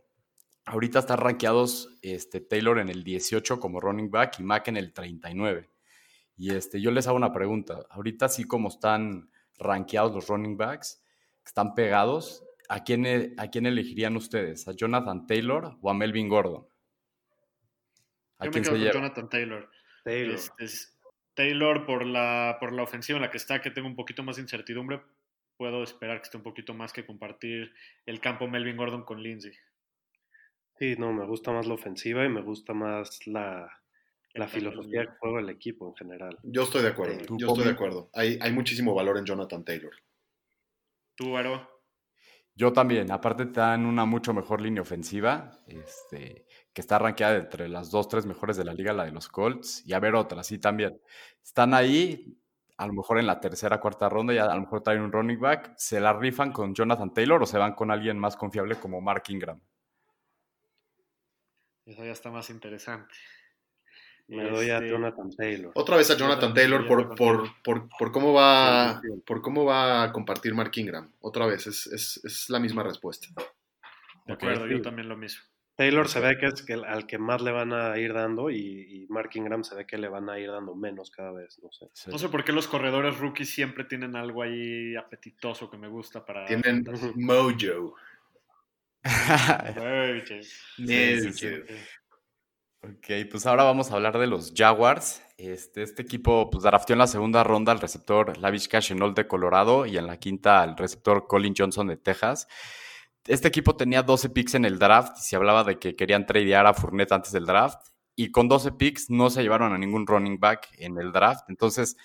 Ahorita 0.67 1.01
están 1.01 1.19
rankeados 1.19 1.99
este, 2.01 2.41
Taylor 2.41 2.79
en 2.79 2.91
el 2.91 3.03
18 3.03 3.59
como 3.59 3.81
running 3.81 4.11
back 4.11 4.39
y 4.39 4.45
Mac 4.45 4.69
en 4.69 4.77
el 4.77 4.93
39. 4.93 5.69
Y 6.37 6.55
este, 6.55 6.81
yo 6.81 6.93
les 6.93 7.09
hago 7.09 7.17
una 7.17 7.33
pregunta. 7.33 7.87
Ahorita 7.91 8.29
sí 8.29 8.45
como 8.45 8.69
están 8.69 9.31
rankeados 9.59 10.15
los 10.15 10.29
running 10.29 10.57
backs, 10.57 11.03
están 11.45 11.75
pegados, 11.75 12.45
¿a 12.69 12.85
quién, 12.85 13.35
¿a 13.39 13.49
quién 13.49 13.67
elegirían 13.67 14.17
ustedes? 14.17 14.69
¿A 14.69 14.73
Jonathan 14.73 15.27
Taylor 15.27 15.77
o 15.81 15.91
a 15.91 15.95
Melvin 15.95 16.29
Gordon? 16.29 16.69
¿A 18.38 18.44
Yo 18.44 18.51
quién 18.51 18.62
me 18.62 18.68
quedo 18.70 18.92
con 18.92 18.92
Jonathan 18.92 19.29
Taylor. 19.29 19.70
Taylor. 20.05 20.38
Taylor 21.35 21.85
por 21.85 22.07
la, 22.07 22.57
por 22.59 22.72
la 22.72 22.83
ofensiva 22.83 23.16
en 23.18 23.22
la 23.22 23.31
que 23.31 23.37
está, 23.37 23.61
que 23.61 23.70
tengo 23.70 23.88
un 23.88 23.96
poquito 23.96 24.22
más 24.22 24.37
de 24.37 24.42
incertidumbre, 24.42 25.03
puedo 25.57 25.83
esperar 25.83 26.18
que 26.18 26.25
esté 26.25 26.37
un 26.37 26.42
poquito 26.42 26.75
más 26.75 26.92
que 26.92 27.05
compartir 27.05 27.72
el 28.07 28.20
campo 28.20 28.49
Melvin 28.49 28.77
Gordon 28.77 29.05
con 29.05 29.22
Lindsay. 29.22 29.53
Sí, 30.79 30.94
no, 30.99 31.12
me 31.12 31.27
gusta 31.27 31.53
más 31.53 31.66
la 31.66 31.75
ofensiva 31.75 32.25
y 32.25 32.29
me 32.29 32.42
gusta 32.42 32.75
más 32.75 33.27
la, 33.27 33.70
la 34.35 34.49
filosofía 34.49 35.01
de 35.03 35.07
juego 35.18 35.37
del 35.37 35.51
equipo 35.51 35.88
en 35.88 35.94
general. 35.94 36.38
Yo 36.42 36.62
estoy 36.62 36.83
de 36.83 36.88
acuerdo, 36.88 37.37
yo 37.37 37.49
estoy 37.49 37.64
de 37.64 37.70
acuerdo. 37.70 38.11
Hay, 38.14 38.38
hay 38.40 38.53
muchísimo 38.53 38.94
valor 38.94 39.18
en 39.18 39.25
Jonathan 39.25 39.64
Taylor. 39.64 39.94
¿Tú, 41.14 41.37
Aro? 41.37 41.77
Yo 42.55 42.72
también, 42.72 43.11
aparte 43.11 43.46
te 43.46 43.61
dan 43.61 43.85
una 43.85 44.07
mucho 44.07 44.33
mejor 44.33 44.61
línea 44.61 44.83
ofensiva, 44.83 45.51
este, 45.66 46.46
que 46.77 46.83
está 46.83 46.99
rankeada 46.99 47.37
entre 47.37 47.71
las 47.71 47.91
dos, 47.91 48.07
tres 48.07 48.27
mejores 48.27 48.59
de 48.59 48.65
la 48.67 48.75
liga, 48.75 48.93
la 48.93 49.07
de 49.07 49.11
los 49.11 49.29
Colts, 49.29 49.83
y 49.87 49.95
a 49.95 49.99
ver 49.99 50.15
otras, 50.15 50.47
sí 50.47 50.59
también. 50.59 51.01
Están 51.43 51.73
ahí, 51.73 52.37
a 52.77 52.87
lo 52.87 52.93
mejor 52.93 53.19
en 53.19 53.27
la 53.27 53.41
tercera, 53.41 53.81
cuarta 53.81 54.11
ronda, 54.11 54.35
y 54.35 54.37
a 54.37 54.55
lo 54.55 54.61
mejor 54.61 54.83
traen 54.83 55.01
un 55.01 55.11
running 55.11 55.41
back, 55.41 55.73
¿se 55.79 56.01
la 56.01 56.12
rifan 56.12 56.53
con 56.53 56.75
Jonathan 56.75 57.15
Taylor 57.15 57.43
o 57.43 57.47
se 57.47 57.57
van 57.57 57.73
con 57.73 57.91
alguien 57.91 58.19
más 58.19 58.37
confiable 58.37 58.77
como 58.77 59.01
Mark 59.01 59.23
Ingram? 59.29 59.59
Eso 61.87 62.05
ya 62.05 62.12
está 62.12 62.31
más 62.31 62.51
interesante. 62.51 63.15
Me 64.29 64.51
doy 64.51 64.69
a 64.69 64.77
este, 64.77 64.91
Jonathan 64.91 65.31
Taylor. 65.35 65.73
Otra 65.77 65.97
vez 65.97 66.11
a 66.11 66.17
Jonathan 66.19 66.53
Taylor 66.53 66.87
por, 66.87 67.15
por, 67.15 67.62
por, 67.62 67.89
por, 67.89 68.12
cómo 68.12 68.35
va, 68.35 69.01
por 69.25 69.41
cómo 69.41 69.65
va 69.65 70.03
a 70.03 70.12
compartir 70.12 70.53
Mark 70.53 70.73
Ingram. 70.75 71.11
Otra 71.21 71.47
vez, 71.47 71.69
es, 71.69 71.87
es, 71.87 72.21
es 72.23 72.51
la 72.51 72.61
misma 72.61 72.83
respuesta. 72.83 73.29
De 74.27 74.35
acuerdo, 74.35 74.67
yo 74.67 74.83
también 74.83 75.09
lo 75.09 75.17
mismo. 75.17 75.43
Taylor 75.77 76.09
se 76.09 76.21
ve 76.21 76.39
que 76.39 76.47
es 76.47 76.65
al 76.89 77.07
que 77.07 77.19
más 77.19 77.43
le 77.43 77.53
van 77.53 77.75
a 77.75 77.99
ir 77.99 78.15
dando 78.15 78.51
y, 78.51 79.07
Mark 79.11 79.31
Ingram 79.35 79.62
se 79.62 79.75
ve 79.75 79.87
que 79.87 79.99
le 79.99 80.09
van 80.09 80.31
a 80.31 80.39
ir 80.39 80.51
dando 80.51 80.75
menos 80.75 81.11
cada 81.11 81.33
vez, 81.33 81.61
no 81.62 81.71
sé. 81.71 81.87
No 82.11 82.19
sé 82.19 82.31
por 82.31 82.45
qué 82.45 82.53
los 82.53 82.67
corredores 82.67 83.19
rookies 83.19 83.51
siempre 83.51 83.85
tienen 83.85 84.17
algo 84.17 84.43
ahí 84.43 84.97
apetitoso 84.97 85.71
que 85.71 85.77
me 85.77 85.89
gusta 85.89 86.25
para... 86.25 86.47
Tienen 86.47 86.83
mojo. 87.17 87.95
Ok, 92.83 93.09
pues 93.31 93.47
ahora 93.47 93.65
vamos 93.65 93.91
a 93.91 93.95
hablar 93.95 94.17
de 94.17 94.29
los 94.29 94.53
Jaguars. 94.55 95.21
Este, 95.39 95.83
este 95.83 96.03
equipo 96.03 96.51
pues 96.51 96.62
drafteó 96.62 96.95
en 96.95 97.01
la 97.01 97.09
segunda 97.09 97.43
ronda 97.43 97.73
al 97.73 97.81
receptor 97.81 98.39
Lavish 98.39 98.69
Shenault 98.69 99.17
de 99.17 99.27
Colorado 99.27 99.87
y 99.87 99.97
en 99.97 100.07
la 100.07 100.19
quinta 100.19 100.62
al 100.62 100.77
receptor 100.77 101.27
Colin 101.27 101.55
Johnson 101.57 101.89
de 101.89 101.97
Texas. 101.97 102.47
Este 103.27 103.49
equipo 103.49 103.77
tenía 103.77 104.03
12 104.03 104.31
picks 104.31 104.55
en 104.55 104.65
el 104.65 104.79
draft 104.79 105.19
y 105.19 105.23
se 105.23 105.37
hablaba 105.37 105.65
de 105.65 105.79
que 105.79 105.97
querían 105.97 106.27
tradear 106.27 106.67
a 106.67 106.75
Fournette 106.75 107.12
antes 107.12 107.33
del 107.33 107.45
draft 107.45 107.89
y 108.15 108.31
con 108.31 108.49
12 108.49 108.73
picks 108.73 109.11
no 109.11 109.31
se 109.31 109.43
llevaron 109.43 109.73
a 109.73 109.79
ningún 109.79 110.07
running 110.07 110.39
back 110.39 110.69
en 110.79 110.97
el 110.99 111.12
draft. 111.12 111.45
Entonces, 111.49 111.97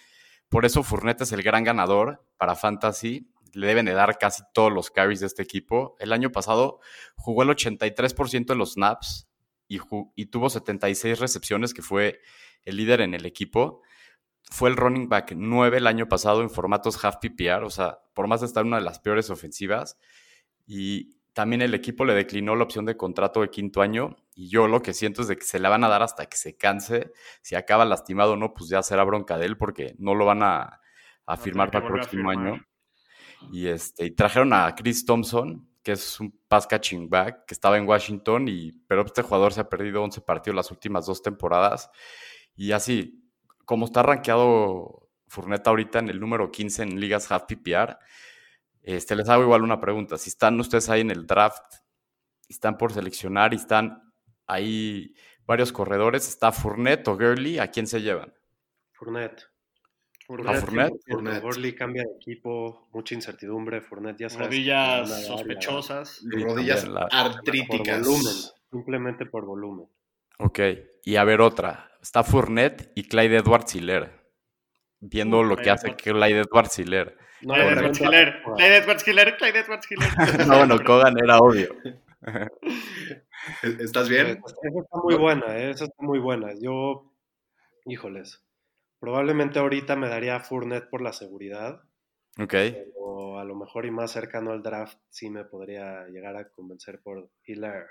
por 0.49 0.65
eso 0.65 0.83
Fournette 0.83 1.21
es 1.21 1.31
el 1.31 1.43
gran 1.43 1.63
ganador 1.63 2.25
para 2.37 2.55
Fantasy. 2.55 3.31
Le 3.53 3.67
deben 3.67 3.85
de 3.85 3.93
dar 3.93 4.17
casi 4.17 4.43
todos 4.53 4.71
los 4.71 4.89
carries 4.89 5.19
de 5.19 5.27
este 5.27 5.43
equipo. 5.43 5.95
El 5.99 6.11
año 6.11 6.31
pasado 6.31 6.79
jugó 7.15 7.43
el 7.43 7.49
83% 7.49 8.47
de 8.47 8.55
los 8.55 8.73
snaps 8.73 9.29
y, 9.67 10.25
tuvo 10.25 10.49
76 10.49 11.19
recepciones, 11.19 11.73
que 11.73 11.81
fue 11.81 12.19
el 12.63 12.75
líder 12.75 12.99
en 12.99 13.13
el 13.13 13.25
equipo. 13.25 13.81
Fue 14.49 14.69
el 14.69 14.75
running 14.75 15.07
back 15.07 15.33
9 15.35 15.77
el 15.77 15.87
año 15.87 16.09
pasado 16.09 16.41
en 16.41 16.49
formatos 16.49 17.03
half 17.05 17.17
PPR, 17.17 17.63
o 17.63 17.69
sea, 17.69 17.99
por 18.13 18.27
más 18.27 18.41
de 18.41 18.47
estar 18.47 18.65
una 18.65 18.77
de 18.77 18.83
las 18.83 18.99
peores 18.99 19.29
ofensivas. 19.29 19.97
Y 20.73 21.17
también 21.33 21.61
el 21.61 21.73
equipo 21.73 22.05
le 22.05 22.13
declinó 22.13 22.55
la 22.55 22.63
opción 22.63 22.85
de 22.85 22.95
contrato 22.95 23.41
de 23.41 23.49
quinto 23.49 23.81
año. 23.81 24.15
Y 24.35 24.47
yo 24.47 24.69
lo 24.69 24.81
que 24.81 24.93
siento 24.93 25.21
es 25.21 25.27
de 25.27 25.35
que 25.35 25.43
se 25.43 25.59
la 25.59 25.67
van 25.67 25.83
a 25.83 25.89
dar 25.89 26.01
hasta 26.01 26.27
que 26.27 26.37
se 26.37 26.55
canse. 26.55 27.11
Si 27.41 27.55
acaba 27.55 27.83
lastimado 27.83 28.33
o 28.33 28.35
no, 28.37 28.53
pues 28.53 28.69
ya 28.69 28.81
será 28.81 29.03
bronca 29.03 29.37
de 29.37 29.47
él 29.47 29.57
porque 29.57 29.95
no 29.97 30.15
lo 30.15 30.23
van 30.23 30.43
a, 30.43 30.79
firmar 31.41 31.71
para 31.71 31.85
el 31.85 31.91
próximo 31.91 32.29
año. 32.29 32.65
Y, 33.51 33.67
este, 33.67 34.05
y 34.05 34.11
trajeron 34.11 34.53
a 34.53 34.73
Chris 34.73 35.05
Thompson, 35.05 35.67
que 35.83 35.91
es 35.91 36.21
un 36.21 36.39
pass 36.47 36.67
catching 36.67 37.09
back, 37.09 37.45
que 37.47 37.53
estaba 37.53 37.77
en 37.77 37.85
Washington, 37.85 38.47
y, 38.47 38.71
pero 38.87 39.05
este 39.05 39.23
jugador 39.23 39.51
se 39.51 39.59
ha 39.59 39.67
perdido 39.67 40.01
11 40.03 40.21
partidos 40.21 40.55
las 40.55 40.71
últimas 40.71 41.05
dos 41.05 41.21
temporadas. 41.21 41.89
Y 42.55 42.71
así, 42.71 43.29
como 43.65 43.87
está 43.87 44.03
rankeado 44.03 45.09
Furneta 45.27 45.69
ahorita 45.69 45.99
en 45.99 46.07
el 46.07 46.21
número 46.21 46.49
15 46.49 46.83
en 46.83 46.99
ligas 47.01 47.29
half 47.29 47.43
PPR, 47.43 47.97
este, 48.83 49.15
les 49.15 49.29
hago 49.29 49.43
igual 49.43 49.63
una 49.63 49.79
pregunta. 49.79 50.17
Si 50.17 50.29
están 50.29 50.59
ustedes 50.59 50.89
ahí 50.89 51.01
en 51.01 51.11
el 51.11 51.27
draft, 51.27 51.75
están 52.49 52.77
por 52.77 52.93
seleccionar 52.93 53.53
y 53.53 53.57
están 53.57 54.11
ahí 54.47 55.13
varios 55.45 55.71
corredores, 55.71 56.27
¿está 56.27 56.51
Fournette 56.51 57.07
o 57.07 57.15
Gurley? 57.15 57.59
¿A 57.59 57.67
quién 57.67 57.87
se 57.87 58.01
llevan? 58.01 58.33
Fournette. 58.93 59.43
Fournette, 60.25 61.01
Fournette. 61.09 61.75
cambia 61.75 62.03
de 62.03 62.15
equipo, 62.15 62.87
mucha 62.93 63.15
incertidumbre. 63.15 63.81
Fournette 63.81 64.19
ya 64.19 64.29
sabe. 64.29 64.45
Rodillas 64.45 65.25
sospechosas. 65.25 66.21
Rodillas 66.23 66.87
artríticas. 67.11 67.97
Por 67.97 68.07
volumen, 68.07 68.33
simplemente 68.71 69.25
por 69.25 69.45
volumen. 69.45 69.87
Ok, 70.39 70.59
y 71.03 71.15
a 71.17 71.23
ver 71.23 71.41
otra. 71.41 71.91
Está 72.01 72.23
Fournette 72.23 72.91
y 72.95 73.03
Clyde 73.03 73.37
Edwards 73.37 73.75
Hiller. 73.75 74.21
Viendo 74.99 75.43
lo 75.43 75.57
que 75.57 75.69
hace 75.69 75.95
Clyde 75.95 76.39
Edwards 76.39 76.79
Hiller. 76.79 77.17
No, 77.43 77.53
Clyde 77.53 77.71
Edwards 77.71 78.01
Hiller. 78.01 78.41
Clyde 78.43 78.77
Edwards 78.77 79.07
Hiller. 79.07 79.37
Clyde 79.37 79.59
Edwards 79.59 79.87
Hiller. 79.91 80.09
no, 80.47 80.57
bueno, 80.57 80.83
Kogan 80.83 81.17
era 81.17 81.39
obvio. 81.39 81.75
¿Estás 83.79 84.09
bien? 84.09 84.27
Esa 84.27 84.45
está 84.45 84.97
muy 85.03 85.15
buena, 85.15 85.57
¿eh? 85.57 85.71
esa 85.71 85.85
está 85.85 86.03
muy 86.03 86.19
buena. 86.19 86.53
Yo, 86.59 87.11
híjoles, 87.85 88.43
Probablemente 89.01 89.57
ahorita 89.57 89.95
me 89.95 90.07
daría 90.07 90.39
Fournette 90.41 90.87
por 90.87 91.01
la 91.01 91.11
seguridad. 91.11 91.81
Ok. 92.37 92.53
O 92.97 93.39
a 93.39 93.43
lo 93.43 93.55
mejor 93.55 93.87
y 93.87 93.91
más 93.91 94.11
cercano 94.11 94.51
al 94.51 94.61
draft 94.61 94.99
sí 95.09 95.31
me 95.31 95.43
podría 95.43 96.05
llegar 96.09 96.35
a 96.35 96.49
convencer 96.49 97.01
por 97.01 97.31
Hiller. 97.43 97.87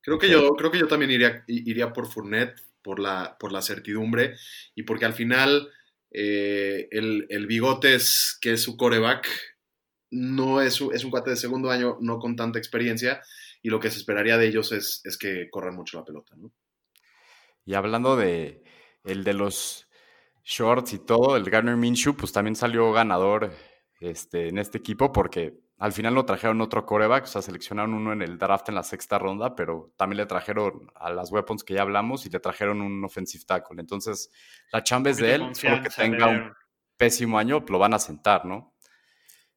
Creo 0.00 0.16
que 0.16 0.30
yo, 0.30 0.54
creo 0.54 0.70
que 0.70 0.78
yo 0.78 0.86
también 0.86 1.10
iría, 1.10 1.42
iría 1.48 1.92
por 1.92 2.06
Fournette, 2.06 2.62
por 2.82 3.00
la, 3.00 3.36
por 3.40 3.50
la 3.50 3.62
certidumbre, 3.62 4.36
y 4.76 4.84
porque 4.84 5.06
al 5.06 5.12
final 5.12 5.68
eh, 6.10 6.88
el, 6.90 7.26
el 7.28 7.46
Bigotes, 7.46 8.38
que 8.40 8.52
es 8.52 8.62
su 8.62 8.76
coreback, 8.76 9.28
no 10.10 10.60
es, 10.60 10.80
es 10.92 11.04
un 11.04 11.10
cuate 11.10 11.30
de 11.30 11.36
segundo 11.36 11.70
año, 11.70 11.98
no 12.00 12.18
con 12.18 12.36
tanta 12.36 12.58
experiencia, 12.58 13.20
y 13.62 13.70
lo 13.70 13.80
que 13.80 13.90
se 13.90 13.98
esperaría 13.98 14.38
de 14.38 14.46
ellos 14.46 14.72
es, 14.72 15.00
es 15.04 15.18
que 15.18 15.48
corran 15.50 15.74
mucho 15.74 15.98
la 15.98 16.04
pelota, 16.04 16.34
¿no? 16.36 16.52
Y 17.64 17.74
hablando 17.74 18.16
de 18.16 18.62
el 19.04 19.24
de 19.24 19.34
los 19.34 19.88
shorts 20.42 20.94
y 20.94 20.98
todo, 20.98 21.36
el 21.36 21.50
Garner 21.50 21.76
Minshew, 21.76 22.16
pues 22.16 22.32
también 22.32 22.56
salió 22.56 22.90
ganador 22.92 23.52
este, 24.00 24.48
en 24.48 24.58
este 24.58 24.78
equipo 24.78 25.12
porque 25.12 25.58
al 25.78 25.92
final 25.92 26.14
lo 26.14 26.24
trajeron 26.24 26.60
otro 26.60 26.84
coreback, 26.84 27.24
o 27.24 27.26
sea, 27.26 27.40
seleccionaron 27.40 27.94
uno 27.94 28.12
en 28.12 28.20
el 28.20 28.36
draft 28.36 28.68
en 28.68 28.74
la 28.74 28.82
sexta 28.82 29.16
ronda, 29.18 29.54
pero 29.54 29.92
también 29.96 30.18
le 30.18 30.26
trajeron 30.26 30.90
a 30.96 31.10
las 31.10 31.30
weapons 31.30 31.62
que 31.62 31.74
ya 31.74 31.82
hablamos 31.82 32.26
y 32.26 32.30
le 32.30 32.40
trajeron 32.40 32.80
un 32.80 33.04
offensive 33.04 33.44
tackle. 33.44 33.80
Entonces, 33.80 34.30
la 34.72 34.82
chamba 34.82 35.10
es 35.10 35.18
de 35.18 35.36
él, 35.36 35.54
solo 35.54 35.80
que 35.80 35.88
tenga 35.88 36.28
un 36.28 36.52
pésimo 36.96 37.38
año, 37.38 37.64
lo 37.68 37.78
van 37.78 37.94
a 37.94 38.00
sentar, 38.00 38.44
¿no? 38.44 38.74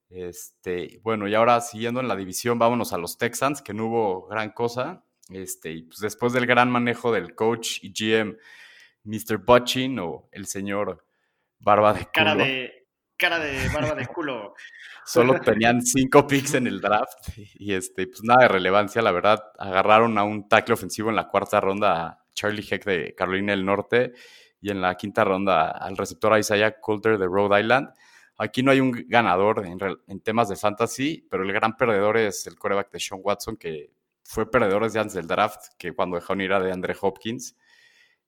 Este, 0.10 1.00
bueno, 1.04 1.28
y 1.28 1.34
ahora 1.34 1.60
siguiendo 1.60 2.02
en 2.02 2.08
la 2.08 2.16
división, 2.16 2.60
vámonos 2.60 2.94
a 2.94 3.00
los 3.00 3.18
Texans, 3.18 3.64
que 3.64 3.74
no 3.74 3.88
hubo 3.88 4.28
gran 4.28 4.52
cosa. 4.52 5.04
Este, 5.30 5.72
y 5.72 5.84
pues 5.84 6.00
después 6.00 6.34
del 6.34 6.46
gran 6.46 6.70
manejo 6.70 7.12
del 7.12 7.34
coach 7.34 7.80
y 7.82 7.94
GM, 7.94 8.38
Mr. 9.04 9.38
Butchin 9.38 9.98
o 10.00 10.30
el 10.32 10.46
señor 10.46 11.04
Barba 11.58 11.94
de 11.94 12.06
Cara 12.12 12.36
de, 12.36 12.81
cara 13.22 13.38
de 13.38 13.70
barba 13.70 13.94
de 13.94 14.08
culo. 14.08 14.56
Solo 15.06 15.40
tenían 15.40 15.84
cinco 15.84 16.26
picks 16.26 16.56
en 16.56 16.66
el 16.66 16.82
draft 16.82 17.30
y 17.38 17.74
este, 17.74 18.08
pues 18.08 18.24
nada 18.24 18.44
de 18.44 18.48
relevancia, 18.48 19.00
la 19.04 19.12
verdad. 19.12 19.44
Agarraron 19.60 20.18
a 20.18 20.24
un 20.24 20.50
tackle 20.50 20.74
ofensivo 20.74 21.12
en 21.12 21.16
la 21.16 21.28
cuarta 21.28 21.62
ronda 21.62 22.04
a 22.04 22.26
Charlie 22.34 22.66
Heck 22.68 22.84
de 22.84 23.14
Carolina 23.14 23.52
del 23.52 23.64
Norte 23.64 24.14
y 24.60 24.72
en 24.72 24.82
la 24.82 24.96
quinta 24.96 25.24
ronda 25.24 25.70
al 25.70 25.98
receptor 25.98 26.38
Isaiah 26.38 26.80
Coulter 26.80 27.20
de 27.20 27.28
Rhode 27.28 27.62
Island. 27.62 27.90
Aquí 28.38 28.64
no 28.64 28.72
hay 28.72 28.80
un 28.80 28.92
ganador 29.08 29.68
en, 29.68 30.20
temas 30.22 30.50
de 30.50 30.56
fantasy, 30.56 31.28
pero 31.30 31.44
el 31.44 31.54
gran 31.54 31.78
perdedor 31.78 32.18
es 32.18 32.48
el 32.48 32.58
coreback 32.58 32.92
de 32.92 33.00
Sean 33.00 33.22
Watson, 33.24 33.56
que 33.56 33.92
fue 34.24 34.50
perdedor 34.50 34.84
desde 34.84 35.00
antes 35.00 35.14
del 35.14 35.28
draft, 35.28 35.76
que 35.78 35.94
cuando 35.94 36.16
dejaron 36.16 36.42
ir 36.42 36.54
a 36.54 36.60
de 36.60 36.72
Andre 36.72 36.96
Hopkins. 37.00 37.56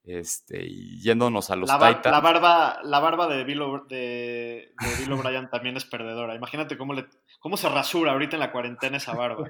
Este, 0.06 0.66
y 0.66 1.02
yéndonos 1.02 1.50
a 1.50 1.56
los 1.56 1.70
la, 1.70 1.78
Titans. 1.78 2.14
La 2.14 2.20
barba, 2.20 2.80
la 2.84 3.00
barba 3.00 3.28
de 3.28 3.46
Bill, 3.46 3.62
de, 3.88 4.74
Bill 5.00 5.14
O'Brien 5.14 5.50
también 5.50 5.78
es 5.78 5.86
perdedora. 5.86 6.36
Imagínate 6.36 6.78
cómo, 6.78 6.94
le, 6.94 7.06
cómo 7.40 7.56
se 7.56 7.70
rasura 7.70 8.12
ahorita 8.12 8.36
en 8.36 8.42
la 8.42 8.52
cuarentena 8.52 8.98
esa 8.98 9.14
barba. 9.14 9.50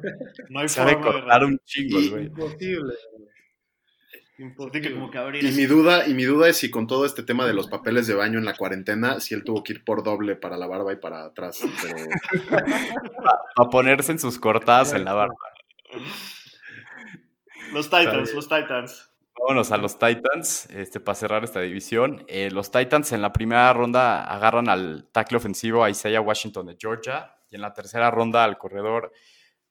No 0.49 0.59
hay 0.59 0.67
Sabe 0.69 0.93
forma 1.01 1.39
de 1.39 1.45
un 1.45 1.59
chingo, 1.65 1.97
güey. 2.11 2.25
Imposible. 2.25 2.93
y 5.41 5.51
mi 5.51 5.65
duda, 5.65 6.07
y 6.07 6.13
mi 6.13 6.23
duda 6.23 6.49
es 6.49 6.57
si 6.57 6.69
con 6.69 6.85
todo 6.85 7.05
este 7.05 7.23
tema 7.23 7.47
de 7.47 7.53
los 7.53 7.67
papeles 7.67 8.05
de 8.05 8.13
baño 8.13 8.37
en 8.37 8.45
la 8.45 8.55
cuarentena, 8.55 9.19
si 9.19 9.33
él 9.33 9.43
tuvo 9.43 9.63
que 9.63 9.73
ir 9.73 9.83
por 9.83 10.03
doble 10.03 10.35
para 10.35 10.57
la 10.57 10.67
barba 10.67 10.93
y 10.93 10.97
para 10.97 11.25
atrás. 11.25 11.61
a, 13.55 13.69
ponerse 13.71 14.11
en 14.11 14.19
sus 14.19 14.37
cortadas 14.37 14.93
en 14.93 15.03
la 15.05 15.13
barba. 15.13 15.35
Los 17.71 17.89
Titans, 17.89 18.33
los 18.35 18.47
Titans. 18.47 19.12
Vámonos 19.39 19.71
a 19.71 19.77
los 19.77 19.97
Titans, 19.97 20.69
este, 20.69 20.99
para 20.99 21.15
cerrar 21.15 21.43
esta 21.43 21.59
división. 21.59 22.23
Eh, 22.27 22.49
los 22.51 22.71
Titans 22.71 23.11
en 23.11 23.21
la 23.21 23.33
primera 23.33 23.73
ronda 23.73 24.23
agarran 24.23 24.69
al 24.69 25.09
tackle 25.11 25.37
ofensivo 25.37 25.83
a 25.83 25.89
Isaiah 25.89 26.21
Washington 26.21 26.67
de 26.67 26.77
Georgia 26.79 27.35
y 27.49 27.55
en 27.55 27.61
la 27.61 27.73
tercera 27.73 28.11
ronda 28.11 28.43
al 28.43 28.57
corredor 28.57 29.11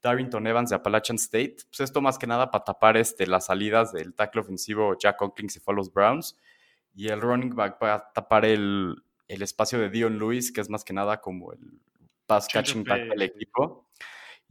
Darrington 0.02 0.46
Evans 0.46 0.70
de 0.70 0.76
Appalachian 0.76 1.16
State. 1.16 1.56
Pues 1.68 1.80
esto 1.80 2.00
más 2.00 2.18
que 2.18 2.26
nada 2.26 2.50
para 2.50 2.64
tapar 2.64 2.96
este, 2.96 3.26
las 3.26 3.46
salidas 3.46 3.92
del 3.92 4.14
tackle 4.14 4.40
ofensivo 4.40 4.98
Jack 4.98 5.16
Conklin 5.16 5.48
se 5.48 5.60
fue 5.60 5.74
a 5.74 5.76
los 5.76 5.92
Browns 5.92 6.36
y 6.94 7.08
el 7.08 7.20
running 7.20 7.54
back 7.54 7.78
para 7.78 8.12
tapar 8.12 8.44
el, 8.44 8.96
el 9.28 9.42
espacio 9.42 9.78
de 9.78 9.88
Dion 9.88 10.18
Lewis, 10.18 10.52
que 10.52 10.60
es 10.60 10.68
más 10.68 10.84
que 10.84 10.92
nada 10.92 11.20
como 11.20 11.52
el 11.52 11.80
pass 12.26 12.48
catching 12.48 12.84
back 12.84 13.08
del 13.08 13.22
equipo. 13.22 13.81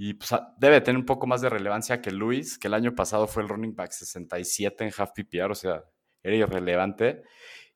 Y 0.04 0.16
pues, 0.16 0.34
ah, 0.34 0.56
debe 0.58 0.82
tener 0.82 0.98
un 0.98 1.06
poco 1.06 1.28
más 1.28 1.42
de 1.42 1.50
relevancia 1.50 2.02
que 2.02 2.10
Luis, 2.10 2.58
que 2.58 2.68
el 2.68 2.74
año 2.74 2.96
pasado 2.96 3.28
fue 3.28 3.44
el 3.44 3.50
running 3.50 3.76
back 3.76 3.92
67 3.92 4.84
en 4.84 4.92
half 4.98 5.12
PPR, 5.12 5.52
o 5.52 5.54
sea, 5.54 5.84
era 6.24 6.36
irrelevante. 6.36 7.22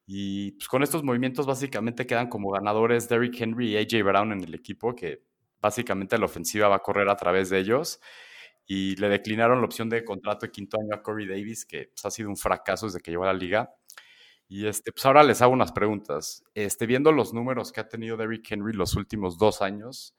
Y 0.07 0.53
pues 0.53 0.67
con 0.67 0.81
estos 0.81 1.03
movimientos 1.03 1.45
básicamente 1.45 2.07
quedan 2.07 2.27
como 2.27 2.49
ganadores 2.49 3.07
Derrick 3.07 3.39
Henry 3.39 3.73
y 3.73 3.77
AJ 3.77 4.03
Brown 4.03 4.31
en 4.31 4.43
el 4.43 4.55
equipo, 4.55 4.95
que 4.95 5.21
básicamente 5.61 6.17
la 6.17 6.25
ofensiva 6.25 6.67
va 6.67 6.77
a 6.77 6.79
correr 6.81 7.09
a 7.09 7.15
través 7.15 7.51
de 7.51 7.59
ellos. 7.59 8.01
Y 8.65 8.95
le 8.95 9.07
declinaron 9.09 9.59
la 9.59 9.65
opción 9.65 9.87
de 9.89 10.03
contrato 10.03 10.47
de 10.47 10.51
quinto 10.51 10.79
año 10.79 10.95
a 10.95 11.03
Corey 11.03 11.27
Davis, 11.27 11.63
que 11.63 11.89
pues, 11.89 12.05
ha 12.05 12.09
sido 12.09 12.29
un 12.29 12.37
fracaso 12.37 12.87
desde 12.87 13.01
que 13.01 13.11
llegó 13.11 13.25
a 13.25 13.27
la 13.27 13.33
liga. 13.33 13.75
Y 14.47 14.65
este, 14.65 14.91
pues 14.91 15.05
ahora 15.05 15.21
les 15.23 15.43
hago 15.43 15.53
unas 15.53 15.71
preguntas. 15.73 16.43
Este, 16.55 16.87
viendo 16.87 17.11
los 17.11 17.35
números 17.35 17.71
que 17.71 17.81
ha 17.81 17.87
tenido 17.87 18.17
Derrick 18.17 18.51
Henry 18.51 18.73
los 18.73 18.95
últimos 18.95 19.37
dos 19.37 19.61
años, 19.61 20.15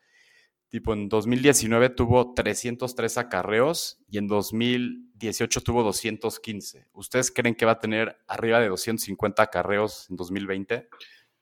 Tipo, 0.68 0.92
en 0.92 1.08
2019 1.08 1.90
tuvo 1.90 2.34
303 2.34 3.18
acarreos 3.18 3.98
y 4.08 4.18
en 4.18 4.26
2018 4.26 5.60
tuvo 5.60 5.84
215. 5.84 6.88
¿Ustedes 6.92 7.30
creen 7.30 7.54
que 7.54 7.66
va 7.66 7.72
a 7.72 7.78
tener 7.78 8.18
arriba 8.26 8.60
de 8.60 8.68
250 8.68 9.42
acarreos 9.42 10.10
en 10.10 10.16
2020? 10.16 10.88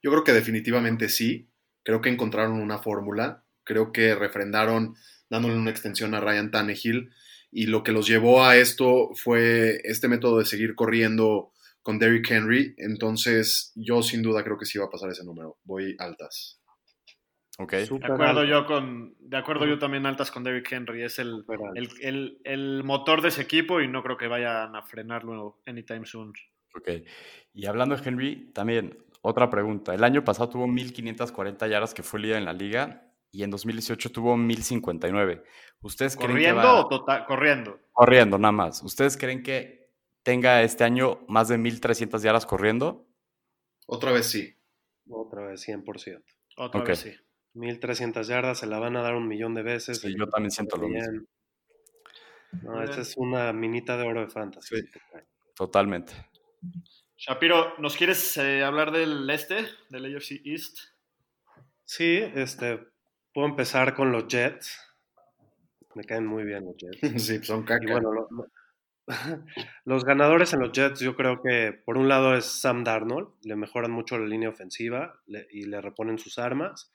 Yo 0.03 0.11
creo 0.11 0.25
que 0.25 0.33
definitivamente 0.33 1.09
sí. 1.09 1.51
Creo 1.83 2.01
que 2.01 2.11
encontraron 2.11 2.61
una 2.61 2.79
fórmula. 2.79 3.45
Creo 3.65 3.93
que 3.93 4.15
refrendaron 4.15 4.95
dándole 5.31 5.57
una 5.57 5.71
extensión 5.71 6.15
a 6.15 6.21
Ryan 6.21 6.51
Tannehill. 6.51 7.11
Y 7.51 7.67
lo 7.67 7.83
que 7.83 7.93
los 7.93 8.07
llevó 8.07 8.45
a 8.45 8.57
esto 8.57 9.11
fue 9.15 9.81
este 9.85 10.09
método 10.09 10.39
de 10.39 10.45
seguir 10.45 10.75
corriendo 10.75 11.53
con 11.81 11.99
Derrick 11.99 12.31
Henry. 12.31 12.75
Entonces, 12.77 13.73
yo 13.75 14.03
sin 14.03 14.23
duda 14.23 14.45
creo 14.45 14.59
que 14.59 14.67
sí 14.67 14.79
va 14.79 14.87
a 14.87 14.91
pasar 14.91 15.11
ese 15.11 15.25
número. 15.25 15.59
Voy 15.65 15.97
altas. 15.99 16.61
Okay. 17.57 17.87
De 17.87 18.07
acuerdo 18.07 18.45
yo 18.45 18.67
con, 18.67 19.15
de 19.21 19.37
acuerdo 19.37 19.67
yo 19.67 19.79
también 19.79 20.07
altas 20.07 20.33
con 20.33 20.43
Derrick 20.43 20.73
Henry, 20.73 21.05
es 21.05 21.21
el, 21.21 21.45
el, 22.43 22.83
motor 22.83 23.23
de 23.23 23.29
ese 23.29 23.43
equipo 23.43 23.81
y 23.81 23.87
no 23.87 24.03
creo 24.03 24.17
que 24.17 24.27
vayan 24.27 24.75
a 24.75 24.83
frenarlo 24.83 25.61
anytime 25.67 26.05
soon. 26.05 26.33
Ok. 26.75 26.89
Y 27.53 27.67
hablando 27.67 27.97
de 27.97 28.09
Henry, 28.09 28.51
también 28.53 28.99
otra 29.23 29.51
pregunta. 29.51 29.95
El 29.95 30.03
año 30.03 30.25
pasado 30.25 30.49
tuvo 30.49 30.67
1540 30.67 31.69
yardas 31.69 31.95
que 31.95 32.03
fue 32.03 32.21
líder 32.21 32.39
en 32.39 32.45
la 32.45 32.53
liga 32.53 33.09
y 33.31 33.45
en 33.45 33.51
2018 33.51 34.11
tuvo 34.11 34.37
1059. 34.37 35.45
¿Ustedes 35.83 36.17
creen 36.17 36.39
que 36.39 36.53
va... 36.53 36.81
o 36.81 36.89
total, 36.89 37.25
corriendo? 37.25 37.79
Corriendo, 37.93 38.37
nada 38.37 38.53
más. 38.53 38.83
¿Ustedes 38.83 39.17
creen 39.17 39.45
que 39.45 39.93
tenga 40.25 40.63
este 40.63 40.83
año 40.83 41.21
más 41.29 41.49
de 41.49 41.59
1300 41.59 42.21
yardas 42.21 42.47
corriendo? 42.47 43.07
Otra 43.87 44.11
vez 44.11 44.27
sí. 44.27 44.57
Otra 45.09 45.47
vez 45.47 45.69
100%. 45.69 46.23
Otra 46.57 46.83
vez 46.83 46.99
sí. 46.99 47.13
1300 47.55 48.27
yardas, 48.27 48.59
se 48.59 48.67
la 48.67 48.79
van 48.79 48.97
a 48.97 49.03
dar 49.03 49.15
un 49.15 49.27
millón 49.29 49.55
de 49.55 49.63
veces. 49.63 50.01
Sí, 50.01 50.15
yo 50.19 50.29
también 50.29 50.51
siento 50.51 50.77
lo 50.77 50.89
mismo. 50.89 51.27
No, 52.63 52.83
esta 52.83 53.01
es 53.01 53.17
una 53.17 53.53
minita 53.53 53.97
de 53.97 54.05
oro 54.05 54.21
de 54.21 54.29
fantasy. 54.29 54.77
totalmente. 55.55 56.13
Shapiro, 57.17 57.79
¿nos 57.79 57.97
quieres 57.97 58.37
eh, 58.37 58.63
hablar 58.63 58.91
del 58.93 59.29
este, 59.31 59.67
del 59.89 60.15
AFC 60.15 60.41
East? 60.45 60.79
Sí, 61.85 62.19
este, 62.35 62.81
puedo 63.33 63.49
empezar 63.49 63.95
con 63.95 64.13
los 64.13 64.27
Jets. 64.29 64.79
Me 65.95 66.05
caen 66.05 66.27
muy 66.27 66.45
bien 66.45 66.65
los 66.65 66.77
Jets. 66.77 67.01
sí, 67.25 67.43
son 67.45 67.65
caca. 67.65 68.01
los 69.85 70.05
ganadores 70.05 70.53
en 70.55 70.61
los 70.61 70.73
Jets, 70.73 71.01
yo 71.01 71.15
creo 71.15 71.43
que 71.43 71.73
por 71.85 71.99
un 71.99 72.09
lado 72.09 72.35
es 72.35 72.47
Sam 72.47 72.85
Darnold, 72.85 73.29
le 73.43 73.57
mejoran 73.57 73.91
mucho 73.91 74.19
la 74.19 74.27
línea 74.27 74.49
ofensiva 74.49 75.21
y 75.51 75.67
le 75.67 75.81
reponen 75.81 76.19
sus 76.19 76.39
armas. 76.39 76.91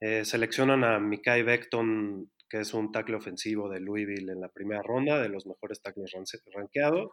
Eh, 0.00 0.24
seleccionan 0.24 0.84
a 0.84 0.98
Mikai 0.98 1.42
Beckton, 1.42 2.30
que 2.48 2.60
es 2.60 2.74
un 2.74 2.92
tackle 2.92 3.16
ofensivo 3.16 3.68
de 3.68 3.80
Louisville 3.80 4.30
en 4.30 4.40
la 4.40 4.48
primera 4.48 4.82
ronda, 4.82 5.20
de 5.20 5.28
los 5.28 5.46
mejores 5.46 5.80
tackles 5.80 6.12
rankeados. 6.52 7.12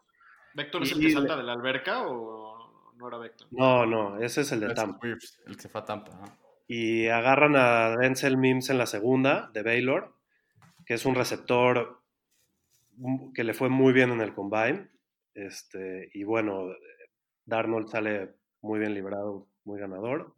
¿Beckton 0.54 0.84
es 0.84 0.91
el 0.91 1.00
que 1.00 1.12
salta 1.12 1.38
de 1.38 1.43
la 1.43 1.54
alberca 1.54 2.08
o 2.08 2.93
no 2.98 3.08
era 3.08 3.17
Beckton? 3.17 3.48
No, 3.52 3.86
no, 3.86 4.19
ese 4.22 4.41
es 4.41 4.52
el 4.52 4.60
de 4.60 4.74
Tampa. 4.74 5.08
El 5.48 5.58
que 5.58 5.69
fue 5.69 5.82
a 5.82 5.86
Tampa. 5.86 6.38
Y 6.67 7.08
agarran 7.08 7.56
a 7.56 7.96
Denzel 7.98 8.38
Mims 8.38 8.69
en 8.69 8.78
la 8.78 8.86
segunda, 8.86 9.50
de 9.54 9.63
Baylor, 9.63 10.15
que 10.86 10.93
es 10.96 11.06
un 11.06 11.15
receptor 11.15 12.02
que 13.34 13.43
le 13.43 13.54
fue 13.54 13.69
muy 13.69 13.93
bien 13.93 14.12
en 14.12 14.22
el 14.22 14.34
combine. 14.34 14.89
Este, 15.34 16.10
y 16.13 16.24
bueno, 16.24 16.67
Darnold 17.46 17.88
sale 17.88 18.36
muy 18.62 18.80
bien 18.80 18.93
librado 18.93 19.48
muy 19.65 19.80
ganador. 19.80 20.34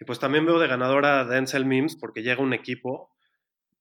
Y 0.00 0.04
pues 0.04 0.18
también 0.18 0.46
veo 0.46 0.58
de 0.58 0.68
ganador 0.68 1.06
a 1.06 1.24
Denzel 1.24 1.64
Mims 1.64 1.96
porque 1.96 2.22
llega 2.22 2.42
un 2.42 2.52
equipo 2.52 3.10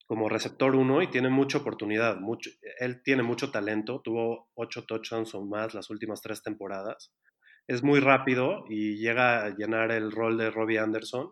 como 0.05 0.27
receptor 0.27 0.75
uno 0.75 1.01
y 1.01 1.07
tiene 1.07 1.29
mucha 1.29 1.59
oportunidad. 1.59 2.19
Mucho, 2.19 2.49
él 2.79 3.03
tiene 3.03 3.23
mucho 3.23 3.51
talento, 3.51 4.01
tuvo 4.01 4.49
ocho 4.55 4.85
touchdowns 4.85 5.35
o 5.35 5.45
más 5.45 5.73
las 5.73 5.89
últimas 5.89 6.21
tres 6.21 6.41
temporadas. 6.41 7.13
Es 7.67 7.83
muy 7.83 7.99
rápido 7.99 8.65
y 8.67 8.97
llega 8.97 9.45
a 9.45 9.55
llenar 9.55 9.91
el 9.91 10.11
rol 10.11 10.37
de 10.37 10.49
Robbie 10.49 10.79
Anderson. 10.79 11.31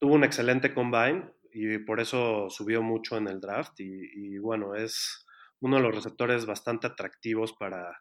Tuvo 0.00 0.14
un 0.14 0.24
excelente 0.24 0.74
combine 0.74 1.30
y 1.52 1.78
por 1.78 2.00
eso 2.00 2.50
subió 2.50 2.82
mucho 2.82 3.16
en 3.16 3.28
el 3.28 3.40
draft. 3.40 3.78
y 3.78 4.38
bueno, 4.38 4.74
es 4.74 5.24
uno 5.60 5.76
de 5.76 5.82
los 5.82 5.94
receptores 5.94 6.46
bastante 6.46 6.86
atractivos 6.86 7.52
para, 7.52 7.96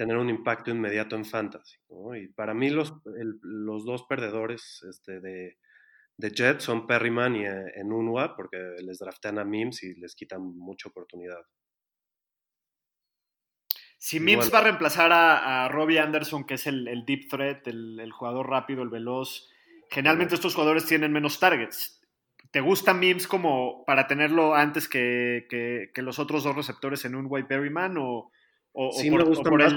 tener 0.00 0.16
un 0.16 0.30
impacto 0.30 0.70
inmediato 0.70 1.14
en 1.14 1.26
fantasy. 1.26 1.76
Y 2.16 2.28
para 2.28 2.54
mí 2.54 2.70
los, 2.70 2.94
los 3.42 3.84
dos 3.84 4.04
perdedores 4.08 4.82
este, 4.88 5.20
de, 5.20 5.58
de 6.16 6.30
Jets 6.30 6.64
son 6.64 6.86
Perryman 6.86 7.36
y 7.36 7.44
eh, 7.44 7.72
en 7.74 7.92
Unua, 7.92 8.34
porque 8.34 8.56
les 8.82 8.98
draftean 8.98 9.38
a 9.38 9.44
Mims 9.44 9.82
y 9.82 10.00
les 10.00 10.14
quitan 10.14 10.40
mucha 10.40 10.88
oportunidad. 10.88 11.42
Si 13.98 14.20
Mims 14.20 14.50
va 14.50 14.60
a 14.60 14.64
reemplazar 14.64 15.10
a, 15.12 15.68
Robbie 15.68 15.98
Anderson, 15.98 16.46
que 16.46 16.54
es 16.54 16.66
el, 16.66 17.04
deep 17.04 17.28
threat, 17.28 17.66
el, 17.66 18.10
jugador 18.10 18.48
rápido, 18.48 18.82
el 18.82 18.88
veloz, 18.88 19.50
generalmente 19.90 20.34
estos 20.34 20.54
jugadores 20.54 20.86
tienen 20.86 21.12
menos 21.12 21.38
targets. 21.38 22.00
¿Te 22.50 22.62
gusta 22.62 22.94
Mims 22.94 23.28
como 23.28 23.84
para 23.84 24.06
tenerlo 24.06 24.54
antes 24.54 24.88
que, 24.88 25.90
los 25.94 26.18
otros 26.18 26.42
dos 26.42 26.56
receptores 26.56 27.04
en 27.04 27.16
un 27.16 27.26
White 27.28 27.54
Berryman 27.54 27.96
o, 27.98 28.32
sí, 28.92 29.10
me 29.10 29.24
gusta 29.24 29.50
más 29.50 29.74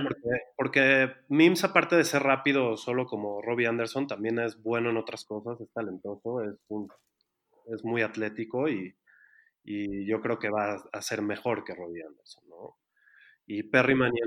porque, 0.55 1.11
Mims, 1.29 1.63
aparte 1.63 1.95
de 1.95 2.03
ser 2.03 2.23
rápido 2.23 2.77
solo 2.77 3.05
como 3.05 3.41
Robbie 3.41 3.67
Anderson, 3.67 4.07
también 4.07 4.39
es 4.39 4.61
bueno 4.61 4.89
en 4.89 4.97
otras 4.97 5.25
cosas, 5.25 5.59
es 5.61 5.71
talentoso, 5.71 6.43
es, 6.43 6.55
es 7.73 7.83
muy 7.83 8.01
atlético 8.01 8.69
y, 8.69 8.95
y, 9.63 10.05
yo 10.05 10.21
creo 10.21 10.39
que 10.39 10.49
va 10.49 10.83
a 10.91 11.01
ser 11.01 11.21
mejor 11.21 11.63
que 11.63 11.75
Robbie 11.75 12.03
Anderson, 12.03 12.43
¿no? 12.49 12.77
Y 13.45 13.63
Perryman 13.63 14.13
y 14.15 14.21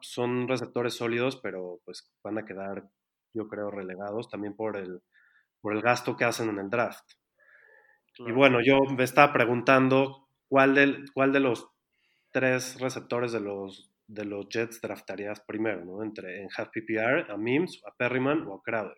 son 0.00 0.48
receptores 0.48 0.94
sólidos, 0.94 1.36
pero 1.42 1.80
pues 1.84 2.10
van 2.22 2.38
a 2.38 2.46
quedar, 2.46 2.88
yo 3.34 3.48
creo, 3.48 3.70
relegados 3.70 4.30
también 4.30 4.54
por 4.54 4.76
el, 4.76 5.02
por 5.60 5.74
el 5.74 5.82
gasto 5.82 6.16
que 6.16 6.24
hacen 6.24 6.48
en 6.48 6.58
el 6.58 6.70
draft. 6.70 7.04
Y 8.18 8.32
bueno, 8.32 8.60
yo 8.64 8.78
me 8.96 9.04
estaba 9.04 9.32
preguntando 9.32 10.28
cuál 10.48 10.74
de, 10.74 11.04
cuál 11.12 11.32
de 11.32 11.40
los 11.40 11.68
tres 12.32 12.80
receptores 12.80 13.32
de 13.32 13.40
los, 13.40 13.90
de 14.06 14.24
los 14.24 14.48
Jets 14.48 14.80
draftarías 14.80 15.40
primero, 15.40 15.84
¿no? 15.84 16.02
Entre 16.02 16.42
en 16.42 16.48
half 16.56 16.68
PPR, 16.68 17.30
a 17.30 17.36
Mims, 17.36 17.82
a 17.86 17.94
Perryman 17.94 18.46
o 18.46 18.54
a 18.54 18.62
Crowder. 18.62 18.96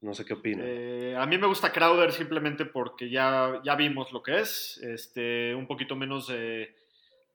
No 0.00 0.12
sé 0.12 0.24
qué 0.24 0.34
opinas. 0.34 0.66
Eh, 0.68 1.14
a 1.16 1.24
mí 1.26 1.38
me 1.38 1.46
gusta 1.46 1.72
Crowder 1.72 2.12
simplemente 2.12 2.66
porque 2.66 3.08
ya, 3.08 3.60
ya 3.64 3.74
vimos 3.74 4.12
lo 4.12 4.22
que 4.22 4.40
es. 4.40 4.78
Este, 4.82 5.54
un 5.54 5.66
poquito 5.66 5.96
menos 5.96 6.28
de 6.28 6.74